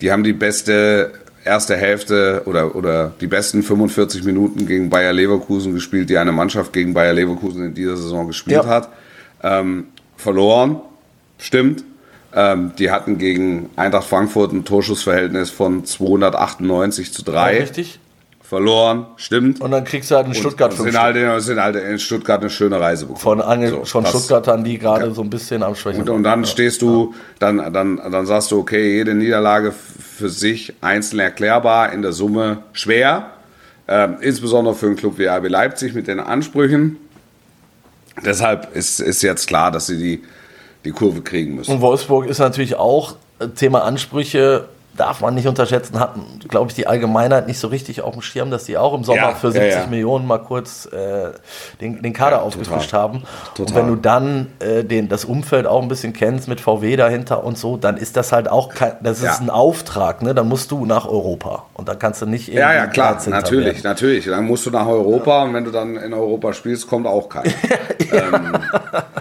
die, 0.00 0.12
haben 0.12 0.22
die 0.22 0.32
beste 0.32 1.10
erste 1.44 1.76
Hälfte 1.76 2.42
oder, 2.46 2.76
oder 2.76 3.12
die 3.20 3.26
besten 3.26 3.64
45 3.64 4.22
Minuten 4.22 4.68
gegen 4.68 4.88
Bayer 4.88 5.12
Leverkusen 5.12 5.74
gespielt, 5.74 6.08
die 6.08 6.18
eine 6.18 6.30
Mannschaft 6.30 6.72
gegen 6.72 6.94
Bayer 6.94 7.14
Leverkusen 7.14 7.64
in 7.64 7.74
dieser 7.74 7.96
Saison 7.96 8.28
gespielt 8.28 8.62
ja. 8.62 8.66
hat. 8.68 8.90
Ähm, 9.42 9.88
verloren, 10.16 10.80
stimmt. 11.38 11.82
Ähm, 12.38 12.72
die 12.78 12.90
hatten 12.90 13.16
gegen 13.16 13.70
Eintracht 13.76 14.06
Frankfurt 14.06 14.52
ein 14.52 14.66
Torschussverhältnis 14.66 15.48
von 15.48 15.86
298 15.86 17.10
zu 17.10 17.22
3. 17.24 17.32
Ja, 17.54 17.60
richtig. 17.60 17.98
verloren, 18.42 19.06
stimmt. 19.16 19.62
Und 19.62 19.70
dann 19.70 19.84
kriegst 19.84 20.10
du 20.10 20.16
halt 20.16 20.26
in 20.26 20.34
Stuttgart 20.34 20.70
und 20.78 20.84
sind 20.84 21.00
halt, 21.00 21.16
in, 21.16 21.40
sind 21.40 21.58
halt 21.58 21.76
in 21.76 21.98
Stuttgart 21.98 22.42
eine 22.42 22.50
schöne 22.50 22.78
Reise 22.78 23.06
bekommen. 23.06 23.20
von, 23.20 23.40
Ange 23.40 23.70
So, 23.70 23.84
von 23.86 24.04
Stuttgartern, 24.04 24.64
die 24.64 24.78
gerade 24.78 25.12
so 25.12 25.22
ein 25.22 25.30
bisschen 25.30 25.62
am 25.62 25.74
Schwächen 25.74 26.02
Und, 26.02 26.10
und 26.10 26.22
dann 26.24 26.44
stehst 26.44 26.82
du, 26.82 27.14
dann, 27.38 27.72
dann, 27.72 27.96
dann 27.96 28.26
sagst 28.26 28.50
du, 28.50 28.58
okay, 28.58 28.96
jede 28.96 29.14
Niederlage 29.14 29.72
für 29.72 30.28
sich 30.28 30.74
einzeln 30.82 31.20
erklärbar, 31.20 31.90
in 31.94 32.02
der 32.02 32.12
Summe 32.12 32.58
schwer. 32.74 33.30
Ähm, 33.88 34.16
insbesondere 34.20 34.74
für 34.74 34.86
einen 34.86 34.96
Club 34.96 35.16
wie 35.18 35.26
RB 35.26 35.48
Leipzig 35.48 35.94
mit 35.94 36.06
den 36.06 36.20
Ansprüchen. 36.20 36.98
Deshalb 38.24 38.74
ist, 38.76 39.00
ist 39.00 39.22
jetzt 39.22 39.46
klar, 39.46 39.70
dass 39.70 39.86
sie 39.86 39.96
die, 39.96 40.22
die 40.86 40.92
Kurve 40.92 41.20
kriegen 41.20 41.56
müssen. 41.56 41.70
Und 41.72 41.80
Wolfsburg 41.82 42.26
ist 42.26 42.38
natürlich 42.38 42.76
auch 42.76 43.16
äh, 43.38 43.48
Thema 43.48 43.84
Ansprüche, 43.84 44.64
darf 44.96 45.20
man 45.20 45.34
nicht 45.34 45.46
unterschätzen, 45.46 46.00
hatten, 46.00 46.22
glaube 46.48 46.70
ich, 46.70 46.74
die 46.74 46.86
Allgemeinheit 46.86 47.46
nicht 47.46 47.58
so 47.58 47.68
richtig 47.68 48.00
auf 48.00 48.14
dem 48.14 48.22
Schirm, 48.22 48.50
dass 48.50 48.64
die 48.64 48.78
auch 48.78 48.94
im 48.94 49.04
Sommer 49.04 49.18
Ja, 49.20 49.34
für 49.34 49.48
ja, 49.48 49.52
70 49.52 49.70
ja. 49.74 49.86
Millionen 49.88 50.26
mal 50.26 50.38
kurz 50.38 50.86
äh, 50.86 51.32
den, 51.82 52.00
den 52.00 52.14
Kader 52.14 52.40
aufgefrischt 52.42 52.94
haben. 52.94 53.18
Und 53.18 53.26
Total. 53.68 53.74
wenn 53.76 53.88
du 53.88 53.96
dann 53.96 54.46
äh, 54.58 54.84
den, 54.84 55.10
das 55.10 55.26
Umfeld 55.26 55.66
auch 55.66 55.82
ein 55.82 55.88
bisschen 55.88 56.14
kennst 56.14 56.48
mit 56.48 56.62
VW 56.62 56.96
dahinter 56.96 57.44
und 57.44 57.58
so, 57.58 57.76
dann 57.76 57.98
ist 57.98 58.16
das 58.16 58.32
halt 58.32 58.48
auch 58.48 58.70
kein, 58.70 58.92
das 59.02 59.18
ist 59.18 59.24
Ja. 59.24 59.36
ein 59.38 59.50
Auftrag, 59.50 60.22
ne? 60.22 60.34
Dann 60.34 60.48
musst 60.48 60.70
du 60.70 60.86
nach 60.86 61.06
Europa. 61.06 61.64
Und 61.74 61.88
da 61.90 61.94
kannst 61.94 62.22
du 62.22 62.26
nicht 62.26 62.48
Ja, 62.48 62.60
ja, 62.72 62.72
irgendwie 62.76 62.94
klar, 62.94 63.12
13. 63.16 63.30
natürlich, 63.32 63.66
werden. 63.66 63.80
natürlich. 63.84 64.24
Dann 64.24 64.46
musst 64.46 64.64
du 64.64 64.70
nach 64.70 64.86
Europa 64.86 65.42
und 65.42 65.52
wenn 65.52 65.64
du 65.64 65.72
dann 65.72 65.96
in 65.96 66.14
Europa 66.14 66.54
spielst, 66.54 66.88
kommt 66.88 67.06
auch 67.06 67.28
keiner. 67.28 67.52
ähm, 68.12 68.58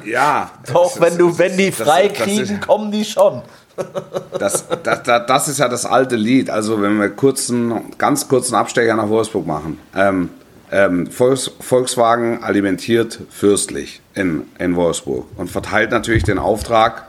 ja. 0.06 0.52
Doch, 0.72 1.00
wenn 1.00 1.18
du, 1.18 1.38
wenn 1.38 1.58
die 1.58 1.72
das- 1.72 1.80
frei 1.88 2.08
das 2.08 2.18
ist- 2.20 2.24
kriegen, 2.24 2.60
kommen 2.60 2.92
die 2.92 3.06
schon. 3.06 3.42
Das, 4.40 4.66
das, 4.84 5.04
das, 5.04 5.26
das 5.28 5.48
ist 5.50 5.60
ja 5.60 5.68
das 5.68 5.86
alte 5.86 6.16
Lied. 6.16 6.50
Also 6.50 6.82
wenn 6.82 6.98
wir 6.98 7.10
kurzen, 7.10 7.92
ganz 7.98 8.28
kurzen 8.30 8.56
Abstecher 8.56 8.96
nach 8.96 9.10
Wolfsburg 9.10 9.46
machen. 9.46 9.78
Ähm, 9.96 10.30
ähm, 10.72 11.08
Volks, 11.12 11.52
Volkswagen 11.60 12.42
alimentiert 12.44 13.20
fürstlich 13.30 14.02
in, 14.14 14.44
in 14.60 14.76
Wolfsburg 14.76 15.26
und 15.36 15.52
verteilt 15.52 15.92
natürlich 15.92 16.24
den 16.24 16.40
Auftrag. 16.40 17.04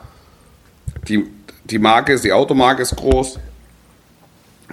Die, 1.08 1.24
die 1.64 1.78
Marke 1.78 2.12
ist, 2.14 2.24
die 2.24 2.32
Automarke 2.32 2.82
ist 2.82 2.96
groß, 2.96 3.38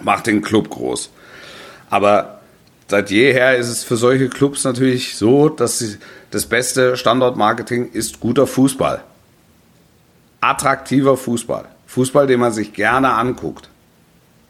macht 0.01 0.25
den 0.27 0.41
Club 0.41 0.69
groß. 0.69 1.09
Aber 1.89 2.39
seit 2.87 3.11
jeher 3.11 3.55
ist 3.55 3.69
es 3.69 3.83
für 3.83 3.97
solche 3.97 4.29
Clubs 4.29 4.63
natürlich 4.63 5.15
so, 5.15 5.47
dass 5.49 5.79
sie, 5.79 5.97
das 6.33 6.47
beste 6.47 6.97
Standortmarketing 6.97 7.91
ist 7.91 8.19
guter 8.19 8.47
Fußball. 8.47 9.03
Attraktiver 10.41 11.15
Fußball. 11.15 11.65
Fußball, 11.85 12.25
den 12.25 12.39
man 12.39 12.51
sich 12.51 12.73
gerne 12.73 13.13
anguckt. 13.13 13.69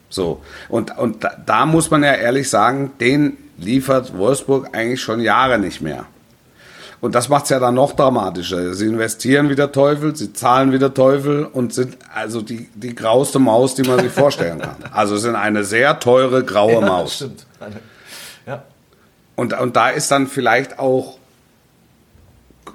So. 0.09 0.41
Und, 0.69 0.97
und 0.97 1.25
da, 1.25 1.35
da 1.45 1.65
muss 1.65 1.91
man 1.91 2.01
ja 2.03 2.13
ehrlich 2.13 2.49
sagen, 2.49 2.91
den 3.01 3.37
liefert 3.57 4.17
Wolfsburg 4.17 4.69
eigentlich 4.71 5.01
schon 5.01 5.19
Jahre 5.19 5.59
nicht 5.59 5.81
mehr. 5.81 6.05
Und 7.01 7.15
das 7.15 7.27
macht 7.27 7.43
es 7.43 7.49
ja 7.49 7.59
dann 7.59 7.75
noch 7.75 7.91
dramatischer. 7.97 8.73
Sie 8.75 8.85
investieren 8.85 9.49
wie 9.49 9.55
der 9.55 9.73
Teufel, 9.73 10.15
sie 10.15 10.31
zahlen 10.31 10.71
wie 10.71 10.79
der 10.79 10.93
Teufel 10.93 11.43
und 11.43 11.73
sind 11.73 11.97
also 12.15 12.41
die, 12.41 12.69
die 12.75 12.95
grauste 12.95 13.39
Maus, 13.39 13.75
die 13.75 13.83
man 13.83 13.99
sich 13.99 14.11
vorstellen 14.13 14.59
kann. 14.59 14.77
Also 14.93 15.17
sind 15.17 15.35
eine 15.35 15.65
sehr 15.65 15.99
teure 15.99 16.45
graue 16.45 16.79
Maus. 16.79 17.15
stimmt. 17.15 17.45
Ja. 18.47 18.63
Und, 19.35 19.59
und 19.59 19.75
da 19.75 19.89
ist 19.89 20.09
dann 20.11 20.27
vielleicht 20.27 20.79
auch 20.79 21.17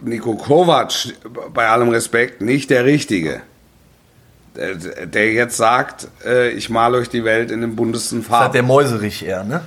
Nico 0.03 0.35
Kovac, 0.37 0.93
bei 1.53 1.69
allem 1.69 1.89
Respekt, 1.89 2.41
nicht 2.41 2.71
der 2.71 2.85
Richtige. 2.85 3.41
Der, 4.57 4.75
der 5.07 5.33
jetzt 5.33 5.57
sagt, 5.57 6.09
äh, 6.25 6.51
ich 6.51 6.69
male 6.69 6.99
euch 6.99 7.09
die 7.09 7.25
Welt 7.25 7.51
in 7.51 7.61
den 7.61 7.77
buntesten 7.77 8.21
Das 8.23 8.31
hat 8.31 8.39
Farben. 8.39 8.53
der 8.55 8.63
Mäuserich 8.65 9.25
eher, 9.25 9.45
ne? 9.45 9.61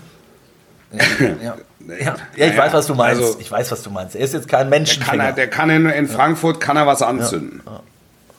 Ja, 0.92 1.00
ja. 1.20 1.28
ja. 1.42 1.56
ja 2.00 2.16
ich 2.36 2.54
Ja, 2.54 2.58
weiß, 2.58 2.74
was 2.74 2.88
du 2.88 2.96
meinst. 2.96 3.22
also- 3.22 3.40
ich 3.40 3.50
weiß, 3.52 3.72
was 3.72 3.84
du 3.84 3.90
meinst. 3.90 4.16
Er 4.16 4.22
ist 4.26 4.34
jetzt 4.34 4.48
kein 4.50 4.62
kann 4.62 4.70
Menschenfinger. 4.70 5.24
er, 5.26 5.32
der 5.34 5.48
kann 5.50 5.70
in, 5.70 5.86
in 5.90 6.08
Frankfurt 6.08 6.60
kann 6.60 6.76
er 6.78 6.86
was 6.88 7.02
anzünden. 7.02 7.62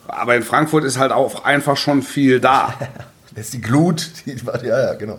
Aber 0.08 0.36
in 0.36 0.42
Frankfurt 0.42 0.84
ist 0.84 0.98
halt 0.98 1.12
auch 1.12 1.44
einfach 1.44 1.76
schon 1.76 2.02
viel 2.02 2.40
da. 2.40 2.74
Das 3.34 3.46
ist 3.46 3.54
die 3.54 3.62
Glut. 3.62 4.10
Die, 4.26 4.36
ja, 4.66 4.88
ja, 4.88 4.92
genau. 4.92 5.18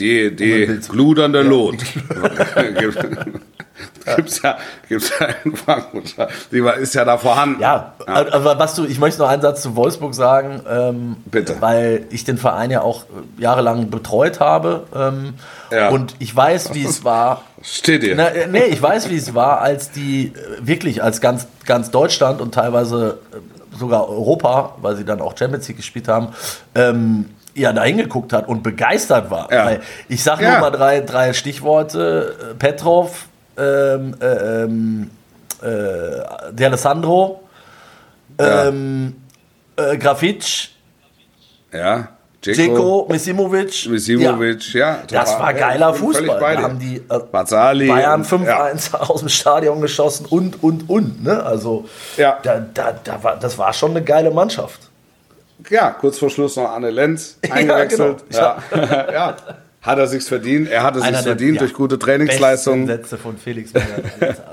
Die, 0.00 0.34
die 0.34 0.52
Um 0.52 0.60
ein 0.62 0.66
Bild 0.66 0.84
zu- 0.84 0.92
gludernde 0.92 1.42
Lot. 1.42 1.76
gibt's 4.16 4.42
ja, 4.42 4.58
gibt's 4.88 5.12
ja 5.18 5.28
in 5.44 5.56
Frankfurt. 5.56 6.14
Die 6.52 6.58
ist 6.80 6.94
ja 6.94 7.04
da 7.04 7.18
vorhanden. 7.18 7.60
Ja, 7.60 7.94
aber 8.06 8.58
was 8.58 8.74
du, 8.74 8.84
ich 8.84 8.98
möchte 8.98 9.20
noch 9.20 9.28
einen 9.28 9.42
Satz 9.42 9.62
zu 9.62 9.76
Wolfsburg 9.76 10.14
sagen, 10.14 10.60
ähm, 10.68 11.16
Bitte. 11.26 11.56
weil 11.60 12.06
ich 12.10 12.24
den 12.24 12.38
Verein 12.38 12.70
ja 12.70 12.82
auch 12.82 13.04
äh, 13.04 13.42
jahrelang 13.42 13.90
betreut 13.90 14.40
habe 14.40 14.84
ähm, 14.94 15.34
Ja. 15.70 15.88
und 15.90 16.16
ich 16.18 16.34
weiß, 16.34 16.74
wie 16.74 16.84
es 16.84 17.04
war. 17.04 17.44
Steht 17.62 18.02
dir. 18.02 18.14
Na, 18.16 18.28
äh, 18.28 18.46
nee, 18.48 18.64
ich 18.64 18.80
weiß, 18.82 19.10
wie 19.10 19.16
es 19.16 19.34
war, 19.34 19.60
als 19.60 19.90
die 19.90 20.28
äh, 20.34 20.66
wirklich 20.66 21.02
als 21.02 21.20
ganz, 21.20 21.46
ganz 21.66 21.90
Deutschland 21.90 22.40
und 22.40 22.54
teilweise 22.54 23.18
sogar 23.78 24.08
Europa, 24.08 24.76
weil 24.82 24.96
sie 24.96 25.04
dann 25.04 25.20
auch 25.20 25.36
Champions 25.38 25.68
League 25.68 25.76
gespielt 25.78 26.08
haben, 26.08 26.28
ähm, 26.74 27.26
ja, 27.54 27.72
da 27.72 27.84
hingeguckt 27.84 28.32
hat 28.32 28.48
und 28.48 28.62
begeistert 28.62 29.30
war. 29.30 29.52
Ja. 29.52 29.66
Weil 29.66 29.80
ich 30.08 30.22
sage 30.22 30.44
Ja. 30.44 30.52
nur 30.52 30.60
mal 30.60 30.70
drei, 30.70 31.00
drei 31.00 31.32
Stichworte. 31.32 32.34
Äh, 32.52 32.54
Petrov, 32.54 33.26
ähm, 33.58 34.14
äh, 34.20 34.26
ähm, 34.64 35.10
äh, 35.62 36.52
De 36.52 36.66
Alessandro, 36.66 37.42
Ja. 38.40 38.66
ähm, 38.68 39.16
äh, 39.76 39.96
Grafitsch, 39.98 40.68
Ja. 41.72 42.08
Dzeko, 42.42 43.06
Misimovic. 43.10 43.86
Misimovic, 43.90 44.72
ja. 44.72 45.00
Das 45.10 45.38
war 45.38 45.52
Ja, 45.52 45.58
geiler 45.58 45.92
Fußball. 45.92 46.54
Da 46.54 46.62
haben 46.62 46.78
die 46.78 46.96
äh, 46.96 47.18
Bazzali 47.30 47.86
Bayern 47.86 48.22
und- 48.22 48.26
5-1 48.48 48.94
aus 48.96 49.20
dem 49.20 49.28
Stadion 49.28 49.82
geschossen 49.82 50.24
und, 50.24 50.62
und, 50.62 50.88
und. 50.88 51.22
Ne? 51.22 51.42
Also, 51.42 51.84
Ja. 52.16 52.38
da, 52.42 52.60
da, 52.72 52.94
da 53.04 53.22
war, 53.22 53.36
das 53.36 53.58
war 53.58 53.74
schon 53.74 53.90
eine 53.90 54.02
geile 54.02 54.30
Mannschaft. 54.30 54.88
Ja, 55.68 55.90
kurz 55.90 56.18
vor 56.18 56.30
Schluss 56.30 56.56
noch 56.56 56.70
Anne 56.72 56.90
Lenz 56.90 57.38
eingewechselt. 57.50 58.24
genau. 58.30 58.42
Ja, 58.72 59.12
ja. 59.12 59.36
Hat 59.82 59.98
er 59.98 60.06
sich's 60.08 60.28
verdient? 60.28 60.68
Er 60.68 60.82
hat 60.82 60.94
es 60.96 61.00
sich 61.02 61.08
Einer 61.08 61.18
der- 61.22 61.26
verdient 61.32 61.54
ja, 61.54 61.60
durch 61.60 61.72
gute 61.72 61.96
Besten 61.96 62.06
Trainingsleistungen. 62.10 62.86
Sätze 62.86 63.16
von 63.16 63.38
Felix 63.38 63.72
Magath. 63.72 63.88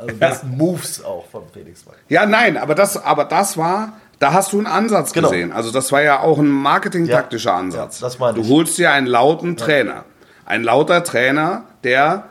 Also 0.02 0.16
besten 0.20 0.50
Moves 0.58 1.04
auch 1.04 1.26
von 1.30 1.44
Felix 1.54 1.86
Magath. 1.86 2.00
Ja, 2.08 2.26
nein, 2.26 2.56
aber 2.58 2.76
das, 2.76 2.96
aber 3.04 3.26
das 3.26 3.58
war, 3.58 3.94
da 4.20 4.32
hast 4.32 4.54
du 4.54 4.58
einen 4.58 4.68
Ansatz 4.68 5.12
Genau. 5.12 5.30
gesehen. 5.30 5.52
Also 5.52 5.72
das 5.72 5.92
war 5.92 6.02
ja 6.02 6.22
auch 6.22 6.38
ein 6.40 6.48
marketingtaktischer 6.48 7.50
Ja, 7.50 7.58
Ansatz. 7.58 8.00
ja, 8.00 8.08
das 8.08 8.20
meine 8.20 8.36
du 8.36 8.42
ich. 8.42 8.50
holst 8.50 8.78
dir 8.78 8.92
einen 8.92 9.08
lauten 9.08 9.58
Trainer. 9.58 10.06
Ein 10.46 10.64
lauter 10.64 11.04
Trainer, 11.04 11.66
der 11.84 12.24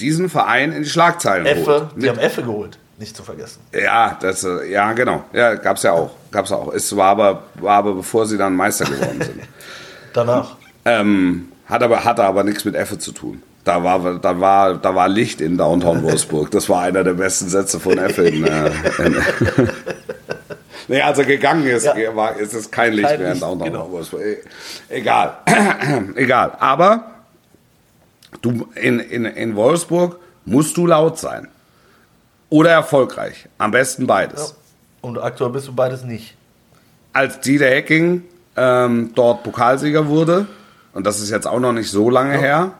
diesen 0.00 0.30
Verein 0.30 0.72
in 0.72 0.82
die 0.84 0.88
Schlagzeilen 0.88 1.44
Effe, 1.44 1.66
holt. 1.92 2.02
die 2.02 2.08
haben 2.08 2.18
Effe 2.18 2.42
geholt, 2.42 2.78
nicht 2.98 3.16
zu 3.16 3.22
vergessen. 3.22 3.60
Ja, 3.72 4.16
das, 4.20 4.44
äh, 4.44 4.70
ja, 4.70 4.92
genau. 4.92 5.24
Ja, 5.32 5.54
gab's 5.54 5.82
ja 5.82 5.92
auch. 5.92 6.10
Gab's 6.30 6.52
auch. 6.52 6.72
Es 6.72 6.94
war 6.96 7.08
aber, 7.10 7.42
war 7.54 7.78
aber 7.78 7.94
bevor 7.94 8.26
sie 8.26 8.38
dann 8.38 8.54
Meister 8.54 8.84
geworden 8.84 9.20
sind. 9.20 9.40
Danach. 10.12 10.56
ähm, 10.84 11.48
hat 11.66 11.82
aber, 11.82 12.04
hatte 12.04 12.22
aber 12.24 12.44
nichts 12.44 12.64
mit 12.64 12.74
Effe 12.76 12.98
zu 12.98 13.12
tun. 13.12 13.42
Da 13.64 13.82
war, 13.82 14.18
da, 14.18 14.38
war, 14.40 14.74
da 14.76 14.94
war 14.94 15.08
Licht 15.08 15.40
in 15.40 15.56
Downtown 15.56 16.02
Wolfsburg. 16.02 16.50
Das 16.50 16.68
war 16.68 16.82
einer 16.82 17.02
der 17.02 17.14
besten 17.14 17.48
Sätze 17.48 17.80
von 17.80 17.96
Effe. 17.98 18.28
In, 18.28 18.44
äh, 18.46 18.70
in, 18.98 19.16
nee, 20.88 21.00
als 21.00 21.18
er 21.18 21.24
gegangen 21.24 21.66
ist, 21.66 21.84
Ja. 21.86 22.14
war, 22.14 22.36
ist 22.36 22.52
es 22.52 22.70
kein 22.70 22.92
Licht 22.92 23.08
Kein 23.08 23.20
mehr 23.20 23.32
in 23.32 23.40
Downtown 23.40 23.72
genau. 23.72 23.90
Wolfsburg. 23.90 24.20
E- 24.22 24.38
Egal. 24.90 25.38
Egal. 26.16 26.52
Aber 26.60 27.10
du, 28.42 28.68
in, 28.74 29.00
in, 29.00 29.24
in 29.24 29.56
Wolfsburg 29.56 30.18
musst 30.44 30.76
du 30.76 30.86
laut 30.86 31.18
sein. 31.18 31.48
Oder 32.50 32.70
erfolgreich. 32.70 33.48
Am 33.58 33.70
besten 33.70 34.06
beides. 34.06 34.54
Und 35.00 35.18
aktuell 35.18 35.50
bist 35.50 35.66
du 35.68 35.72
beides 35.74 36.02
nicht. 36.04 36.34
als 37.12 37.40
Dieter 37.40 37.66
Hecking 37.66 38.22
ähm, 38.56 39.10
dort 39.14 39.42
Pokalsieger 39.42 40.06
wurde, 40.08 40.46
und 40.92 41.04
das 41.06 41.20
ist 41.20 41.30
jetzt 41.30 41.46
auch 41.46 41.58
noch 41.60 41.72
nicht 41.72 41.90
so 41.90 42.08
lange 42.10 42.38
her, 42.38 42.72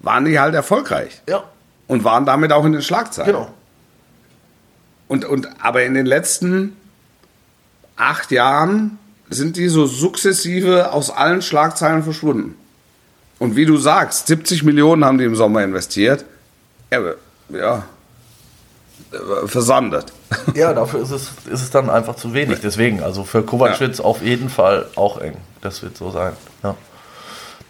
waren 0.00 0.24
die 0.24 0.38
halt 0.38 0.54
erfolgreich 0.54 1.22
Ja, 1.28 1.44
und 1.88 2.04
waren 2.04 2.24
damit 2.26 2.52
auch 2.52 2.64
in 2.64 2.72
den 2.72 2.82
Schlagzeilen. 2.82 3.32
genau. 3.32 3.50
Und, 5.08 5.24
und, 5.24 5.48
aber 5.62 5.84
in 5.84 5.94
den 5.94 6.06
letzten 6.06 6.76
acht 7.96 8.30
Jahren 8.30 8.98
sind 9.30 9.56
die 9.56 9.68
so 9.68 9.86
sukzessive 9.86 10.92
aus 10.92 11.10
allen 11.10 11.42
Schlagzeilen 11.42 12.02
verschwunden. 12.02 12.56
Und 13.38 13.56
wie 13.56 13.66
du 13.66 13.76
sagst, 13.76 14.26
70 14.28 14.62
Millionen 14.62 15.04
haben 15.04 15.18
die 15.18 15.24
im 15.24 15.36
Sommer 15.36 15.62
investiert. 15.62 16.24
Ja, 16.90 17.00
ja 17.50 17.84
versandet. 19.46 20.06
Ja, 20.54 20.72
dafür 20.72 21.02
ist 21.02 21.10
es, 21.10 21.30
ist 21.50 21.62
es 21.62 21.70
dann 21.70 21.90
einfach 21.90 22.16
zu 22.16 22.34
wenig. 22.34 22.60
Deswegen, 22.62 23.02
also 23.02 23.24
für 23.24 23.42
Kovac 23.42 23.80
Ja. 23.80 24.04
auf 24.04 24.22
jeden 24.22 24.48
Fall 24.48 24.86
auch 24.96 25.18
eng. 25.18 25.36
Das 25.60 25.82
wird 25.82 25.96
so 25.96 26.10
sein. 26.10 26.32
Ja. 26.62 26.74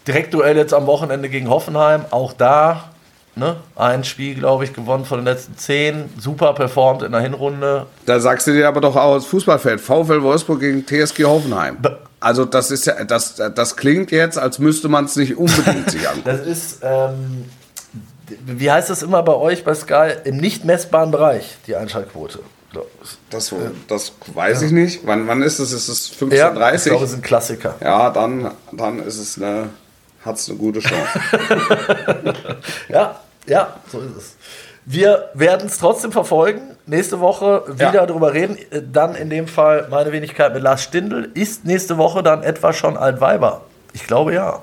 Direktduell 0.07 0.57
jetzt 0.57 0.73
am 0.73 0.85
Wochenende 0.85 1.29
gegen 1.29 1.49
Hoffenheim. 1.49 2.05
Auch 2.11 2.33
da 2.33 2.89
ne, 3.35 3.57
ein 3.75 4.03
Spiel, 4.03 4.35
glaube 4.35 4.63
ich, 4.63 4.73
gewonnen 4.73 5.05
von 5.05 5.19
den 5.19 5.25
letzten 5.25 5.57
zehn. 5.57 6.09
Super 6.19 6.53
performt 6.53 7.03
in 7.03 7.11
der 7.11 7.21
Hinrunde. 7.21 7.85
Da 8.05 8.19
sagst 8.19 8.47
du 8.47 8.53
dir 8.53 8.67
aber 8.67 8.81
doch 8.81 8.95
auch 8.95 9.13
als 9.13 9.25
Fußballfeld, 9.25 9.81
VfL 9.81 10.21
Wolfsburg 10.21 10.59
gegen 10.59 10.85
TSG 10.85 11.25
Hoffenheim. 11.25 11.77
Also 12.19 12.45
das 12.45 12.71
ist 12.71 12.85
ja, 12.85 13.03
das, 13.03 13.35
das 13.35 13.75
klingt 13.75 14.11
jetzt, 14.11 14.37
als 14.37 14.57
müsste 14.59 14.89
man 14.89 15.05
es 15.05 15.15
nicht 15.15 15.37
unbedingt 15.37 15.91
sich 15.91 16.07
angucken. 16.09 16.23
Das 16.25 16.41
ist, 16.45 16.79
ähm, 16.81 17.45
wie 18.45 18.71
heißt 18.71 18.89
das 18.89 19.03
immer 19.03 19.21
bei 19.23 19.33
euch 19.33 19.63
bei 19.63 19.73
Sky? 19.73 20.13
Im 20.23 20.37
nicht 20.37 20.65
messbaren 20.65 21.11
Bereich, 21.11 21.57
die 21.67 21.75
Einschaltquote. 21.75 22.39
Das, 23.29 23.53
das 23.87 24.11
weiß 24.33 24.63
ich 24.63 24.71
nicht. 24.71 25.05
Wann, 25.07 25.27
wann 25.27 25.41
ist 25.41 25.59
es? 25.59 25.71
Ist 25.71 25.87
es 25.87 26.09
Ja, 26.19 26.25
ich 26.25 26.29
glaube, 26.29 26.59
15.30 26.59 26.95
es 26.95 27.01
ist 27.09 27.13
ein 27.15 27.21
Klassiker. 27.21 27.75
Ja, 27.79 28.09
dann, 28.09 28.51
dann 28.73 28.99
ist 28.99 29.17
es 29.17 29.37
eine, 29.41 29.69
hat 30.25 30.35
es 30.35 30.49
eine 30.49 30.57
gute 30.57 30.79
Chance. 30.79 31.19
Ja, 32.89 33.19
ja, 33.47 33.75
so 33.91 33.99
ist 34.01 34.15
es. 34.17 34.35
Wir 34.85 35.29
werden 35.33 35.67
es 35.67 35.77
trotzdem 35.79 36.11
verfolgen. 36.11 36.61
Nächste 36.85 37.19
Woche 37.19 37.63
wieder 37.67 37.93
Ja. 37.93 38.05
darüber 38.05 38.33
reden. 38.33 38.57
Äh, 38.71 38.81
Dann 38.91 39.15
in 39.15 39.29
dem 39.29 39.47
Fall 39.47 39.87
meine 39.89 40.11
Wenigkeit 40.11 40.53
mit 40.53 40.61
Lars 40.61 40.83
Stindl. 40.83 41.31
Ist 41.33 41.65
nächste 41.65 41.97
Woche 41.97 42.21
dann 42.21 42.43
etwa 42.43 42.71
schon 42.73 42.95
Altweiber? 42.97 43.61
Ich 43.93 44.05
glaube 44.05 44.33
ja. 44.33 44.61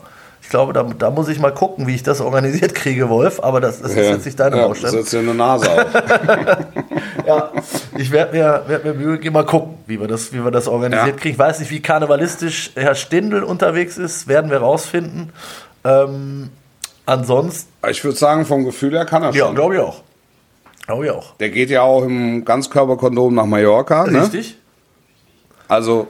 Ich 0.52 0.54
glaube, 0.54 0.74
da, 0.74 0.82
da 0.82 1.08
muss 1.10 1.28
ich 1.28 1.40
mal 1.40 1.50
gucken, 1.54 1.86
wie 1.86 1.94
ich 1.94 2.02
das 2.02 2.20
organisiert 2.20 2.74
kriege, 2.74 3.08
Wolf. 3.08 3.42
Aber 3.42 3.58
das, 3.62 3.80
das 3.80 3.92
ist 3.92 3.96
jetzt 3.96 4.26
nicht 4.26 4.38
deine 4.38 4.58
ja, 4.58 4.66
Baustelle. 4.66 4.92
setzt 4.92 5.14
dir 5.14 5.20
eine 5.20 5.32
Nase 5.34 5.70
auf. 5.70 5.86
Ja, 7.26 7.52
ich 7.96 8.10
werde 8.10 8.36
mir, 8.36 8.62
werd 8.66 8.84
mir 8.84 8.92
Mühe 8.92 9.18
geben, 9.18 9.32
mal 9.32 9.46
gucken, 9.46 9.76
wie 9.86 9.98
wir 9.98 10.08
das, 10.08 10.30
wie 10.34 10.44
wir 10.44 10.50
das 10.50 10.68
organisiert 10.68 11.06
Ja. 11.06 11.12
kriegen. 11.16 11.32
Ich 11.32 11.38
weiß 11.38 11.60
nicht, 11.60 11.70
wie 11.70 11.80
karnevalistisch 11.80 12.72
Herr 12.74 12.94
Stindl 12.94 13.42
unterwegs 13.44 13.96
ist, 13.96 14.28
werden 14.28 14.50
wir 14.50 14.58
rausfinden. 14.58 15.30
Ähm, 15.84 16.50
ansonsten, 17.06 17.72
Ich 17.88 18.04
würde 18.04 18.18
sagen, 18.18 18.44
vom 18.44 18.66
Gefühl 18.66 18.92
her 18.92 19.06
kann 19.06 19.22
er 19.22 19.32
ja, 19.32 19.46
schon. 19.46 19.54
glaube 19.54 19.76
ich 19.76 19.80
auch. 19.80 20.02
Glaube 20.86 21.06
ich 21.06 21.10
auch. 21.12 21.34
Der 21.36 21.48
geht 21.48 21.70
ja 21.70 21.80
auch 21.80 22.02
im 22.02 22.44
Ganzkörperkondom 22.44 23.34
nach 23.34 23.46
Mallorca. 23.46 24.06
Ne? 24.06 24.20
Richtig? 24.20 24.58
Also 25.68 26.08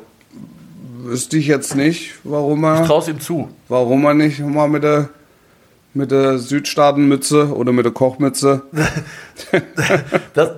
wüsste 1.03 1.37
ich 1.37 1.47
jetzt 1.47 1.75
nicht, 1.75 2.15
warum 2.25 2.65
er, 2.65 2.85
Traust 2.87 3.09
ihm 3.09 3.21
zu. 3.21 3.49
warum 3.69 4.05
er 4.05 4.15
nicht 4.15 4.41
mal 4.41 4.69
mit 4.69 4.83
der, 4.83 5.09
mit 5.95 6.11
der 6.11 6.39
Südstaatenmütze 6.39 7.55
oder 7.55 7.73
mit 7.73 7.85
der 7.85 7.93
Kochmütze. 7.93 8.63
Das, 10.35 10.51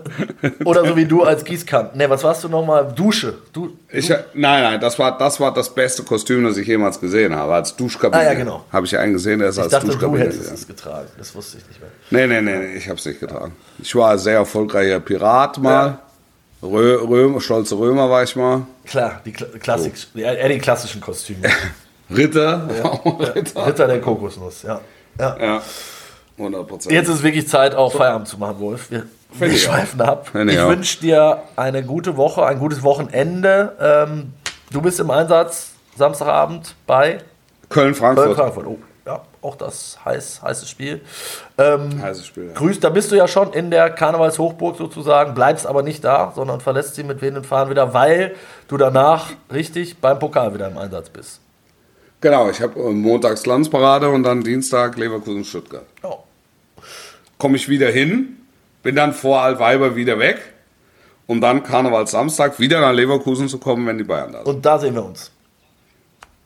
oder 0.64 0.86
so 0.86 0.96
wie 0.96 1.06
du 1.06 1.22
als 1.24 1.44
Gießkann. 1.44 1.90
Ne, 1.94 2.08
was 2.10 2.22
warst 2.22 2.44
du 2.44 2.48
nochmal? 2.48 2.92
Dusche. 2.94 3.34
Du, 3.52 3.76
Ich, 3.90 4.08
nein, 4.08 4.22
nein, 4.34 4.80
das 4.80 4.98
war, 4.98 5.16
das 5.18 5.40
war 5.40 5.52
das 5.54 5.72
beste 5.74 6.02
Kostüm, 6.02 6.44
das 6.44 6.56
ich 6.56 6.66
jemals 6.66 7.00
gesehen 7.00 7.34
habe. 7.34 7.54
Als 7.54 7.74
Duschkabine. 7.74 8.22
Ah, 8.22 8.24
ja, 8.26 8.34
genau. 8.34 8.64
Habe 8.72 8.86
ich 8.86 8.92
ja 8.92 9.00
einen 9.00 9.14
gesehen, 9.14 9.38
der 9.40 9.48
ist 9.48 9.56
ich 9.56 9.62
als 9.62 9.72
dachte, 9.72 9.86
du 9.86 9.92
Duschkabine. 9.92 10.24
hättest 10.24 10.40
gegangen. 10.40 10.54
es 10.58 10.66
getragen. 10.66 11.08
Das 11.18 11.34
wusste 11.34 11.58
ich 11.58 11.66
nicht 11.68 11.80
mehr. 11.80 11.90
Nee, 12.10 12.26
nee, 12.26 12.40
nee, 12.58 12.66
nee, 12.68 12.76
ich 12.76 12.88
habe 12.88 12.98
es 12.98 13.06
nicht 13.06 13.20
getragen. 13.20 13.52
Ich 13.78 13.94
war 13.96 14.12
ein 14.12 14.18
sehr 14.18 14.34
erfolgreicher 14.36 15.00
Pirat 15.00 15.58
mal. 15.58 15.98
Rö 16.62 16.96
Römer, 17.06 17.40
stolze 17.40 17.78
Römer 17.78 18.08
war 18.08 18.22
ich 18.22 18.34
mal. 18.36 18.62
Klar, 18.86 19.20
die 19.24 19.32
Kla 19.32 19.46
Klassik, 19.58 19.94
ja, 20.14 20.32
eher 20.32 20.48
die 20.48 20.58
klassischen 20.58 21.00
Kostüme. 21.00 21.48
Ritter. 22.14 22.68
Ritter. 23.34 23.66
Ritter 23.66 23.86
der 23.86 24.00
Kokosnuss, 24.00 24.62
ja. 24.62 24.80
ja. 25.18 25.36
Ja. 25.40 25.62
100 26.38 26.66
Prozent. 26.66 26.92
Jetzt 26.92 27.08
ist 27.08 27.22
wirklich 27.22 27.46
Zeit, 27.48 27.74
auch 27.74 27.92
Feierabend 27.92 28.26
zu 28.28 28.38
machen, 28.38 28.58
Wolf. 28.58 28.90
Wir, 28.90 29.04
wir 29.32 29.48
ich 29.48 29.62
schweifen 29.62 30.00
ab. 30.00 30.28
Finde 30.32 30.52
ich 30.52 30.58
Ich 30.58 30.64
auch. 30.64 30.68
wünsche 30.70 31.00
dir 31.00 31.42
eine 31.56 31.82
gute 31.84 32.16
Woche, 32.16 32.44
ein 32.46 32.58
gutes 32.58 32.82
Wochenende. 32.82 33.76
Ähm, 33.80 34.32
du 34.72 34.80
bist 34.80 34.98
im 35.00 35.10
Einsatz 35.10 35.72
Samstagabend 35.96 36.74
bei 36.86 37.18
Köln-Frankfurt. 37.68 38.26
Köln-Frankfurt. 38.26 38.66
Oh, 38.66 38.78
ja, 39.06 39.22
auch 39.42 39.56
das 39.56 39.98
heiß, 40.04 40.42
heißes 40.42 40.70
Spiel. 40.70 41.02
Ähm, 41.58 42.00
Heißes 42.00 42.26
Spiel. 42.26 42.46
Ja. 42.46 42.52
Grüß, 42.54 42.80
da 42.80 42.88
bist 42.88 43.12
du 43.12 43.16
ja 43.16 43.28
schon 43.28 43.52
in 43.52 43.70
der 43.70 43.90
Karnevalshochburg 43.90 44.78
sozusagen, 44.78 45.34
bleibst 45.34 45.66
aber 45.66 45.82
nicht 45.82 46.02
da, 46.04 46.32
sondern 46.34 46.60
verlässt 46.60 46.94
sie 46.94 47.04
mit 47.04 47.22
und 47.22 47.46
Fahren 47.46 47.68
wieder, 47.68 47.92
weil 47.92 48.34
du 48.68 48.78
danach 48.78 49.30
richtig 49.52 49.98
beim 49.98 50.18
Pokal 50.18 50.54
wieder 50.54 50.68
im 50.68 50.78
Einsatz 50.78 51.10
bist. 51.10 51.40
Genau, 52.22 52.48
ich 52.48 52.62
habe 52.62 52.80
montags 52.92 53.44
Landsparade 53.44 54.08
und 54.08 54.22
dann 54.22 54.42
Dienstag 54.42 54.96
Leverkusen-Stuttgart. 54.96 55.84
Ja. 56.02 56.16
Komme 57.36 57.56
ich 57.56 57.68
wieder 57.68 57.90
hin, 57.90 58.38
bin 58.82 58.96
dann 58.96 59.12
vor 59.12 59.42
Altweiber 59.42 59.96
wieder 59.96 60.18
weg, 60.18 60.40
um 61.26 61.42
dann 61.42 61.62
Karneval 61.62 62.06
Samstag 62.06 62.58
wieder 62.58 62.80
nach 62.80 62.92
Leverkusen 62.92 63.48
zu 63.48 63.58
kommen, 63.58 63.86
wenn 63.86 63.98
die 63.98 64.04
Bayern 64.04 64.32
da 64.32 64.38
sind. 64.38 64.48
Und 64.48 64.64
da 64.64 64.78
sehen 64.78 64.94
wir 64.94 65.04
uns. 65.04 65.30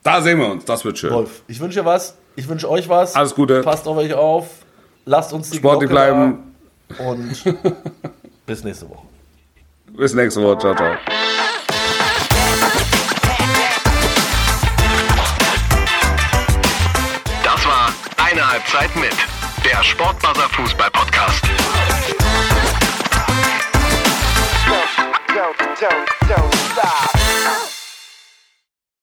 Da 0.02 0.20
sehen 0.20 0.38
wir 0.38 0.50
uns, 0.50 0.64
das 0.64 0.84
wird 0.84 0.98
schön. 0.98 1.12
Wolf, 1.12 1.42
ich 1.46 1.60
wünsche 1.60 1.78
dir 1.78 1.84
was, 1.84 2.16
ich 2.38 2.48
wünsche 2.48 2.70
euch 2.70 2.88
was. 2.88 3.16
Alles 3.16 3.34
Gute. 3.34 3.62
Passt 3.62 3.88
auf 3.88 3.96
euch 3.96 4.14
auf. 4.14 4.46
Lasst 5.06 5.32
uns 5.32 5.50
die 5.50 5.56
Sportlich 5.56 5.90
Glocke 5.90 6.12
bleiben. 6.12 6.54
Und 6.98 7.42
bis 8.46 8.62
nächste 8.62 8.88
Woche. 8.88 9.08
Bis 9.88 10.14
nächste 10.14 10.40
Woche. 10.44 10.58
Ciao, 10.58 10.74
ciao. 10.76 10.94
Das 17.42 17.66
war 17.66 17.92
eine 18.24 18.48
Halbzeit 18.52 18.94
mit 18.94 19.16
der 19.64 19.82
Sportbuzzer 19.82 20.48
Fußball 20.50 20.90
Podcast. 20.92 21.44
Don't, 25.34 25.56
don't, 25.80 26.28
don't 26.28 26.54
stop. 26.70 27.77